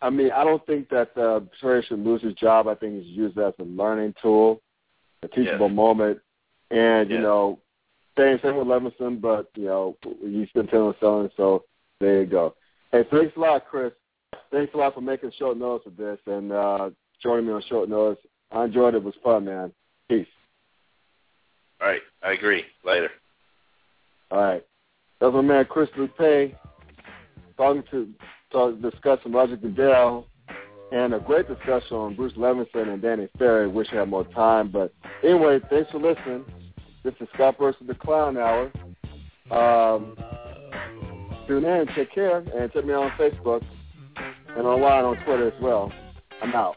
I 0.00 0.10
mean, 0.10 0.30
I 0.30 0.44
don't 0.44 0.64
think 0.66 0.88
that 0.90 1.16
uh, 1.16 1.40
Trey 1.60 1.82
should 1.82 2.04
lose 2.04 2.22
his 2.22 2.34
job. 2.34 2.68
I 2.68 2.74
think 2.74 3.02
he's 3.02 3.16
used 3.16 3.38
as 3.38 3.52
a 3.58 3.64
learning 3.64 4.14
tool, 4.22 4.60
a 5.22 5.28
teachable 5.28 5.68
Yes. 5.68 5.76
moment, 5.76 6.18
and 6.70 7.08
you 7.10 7.16
Yes. 7.16 7.22
know, 7.22 7.58
same 8.16 8.38
thing 8.40 8.56
with 8.56 8.66
Levenson, 8.66 9.20
but 9.20 9.48
you 9.54 9.64
know, 9.66 9.96
he's 10.20 10.50
been 10.50 10.66
telling 10.66 10.94
selling, 11.00 11.30
so 11.36 11.64
there 12.00 12.20
you 12.20 12.26
go. 12.26 12.54
Hey, 12.90 13.04
thanks 13.10 13.36
a 13.36 13.40
lot, 13.40 13.66
Chris. 13.68 13.92
Thanks 14.50 14.72
a 14.74 14.76
lot 14.76 14.94
for 14.94 15.00
making 15.00 15.30
short 15.38 15.56
notice 15.56 15.86
of 15.86 15.96
this 15.96 16.18
and 16.26 16.52
uh 16.52 16.90
joining 17.22 17.46
me 17.46 17.52
on 17.52 17.62
short 17.68 17.88
notice. 17.88 18.22
I 18.50 18.64
enjoyed 18.64 18.94
it. 18.94 18.98
It 18.98 19.04
was 19.04 19.14
fun, 19.22 19.44
man. 19.44 19.72
Peace. 20.08 20.26
All 21.80 21.88
right, 21.88 22.00
I 22.22 22.32
agree. 22.32 22.64
Later. 22.84 23.10
All 24.30 24.40
right. 24.40 24.64
That 25.20 25.32
was 25.32 25.34
my 25.34 25.54
man 25.54 25.64
Chris 25.64 25.88
Loupe 25.96 26.54
talking 27.56 27.82
to 27.90 28.08
talk, 28.52 28.80
discussing 28.80 29.32
Roger 29.32 29.56
Goodell 29.56 30.26
and 30.92 31.12
a 31.12 31.18
great 31.18 31.48
discussion 31.48 31.96
on 31.96 32.14
Bruce 32.14 32.32
Levenson 32.34 32.88
and 32.88 33.02
Danny 33.02 33.28
Ferry. 33.38 33.68
Wish 33.68 33.88
I 33.92 33.96
had 33.96 34.08
more 34.08 34.24
time, 34.24 34.70
but 34.70 34.92
anyway, 35.22 35.60
thanks 35.68 35.90
for 35.90 35.98
listening. 35.98 36.44
This 37.04 37.14
is 37.20 37.28
Scott 37.34 37.56
versus 37.58 37.82
the 37.86 37.94
Clown 37.94 38.36
Hour. 38.36 38.72
Um, 39.50 40.16
tune 41.46 41.64
in, 41.64 41.86
take 41.94 42.12
care, 42.12 42.38
and 42.38 42.72
check 42.72 42.84
me 42.84 42.92
out 42.92 43.04
on 43.04 43.10
Facebook 43.18 43.62
and 44.16 44.66
online 44.66 45.04
on 45.04 45.16
Twitter 45.24 45.48
as 45.48 45.62
well. 45.62 45.92
I'm 46.42 46.54
out. 46.54 46.76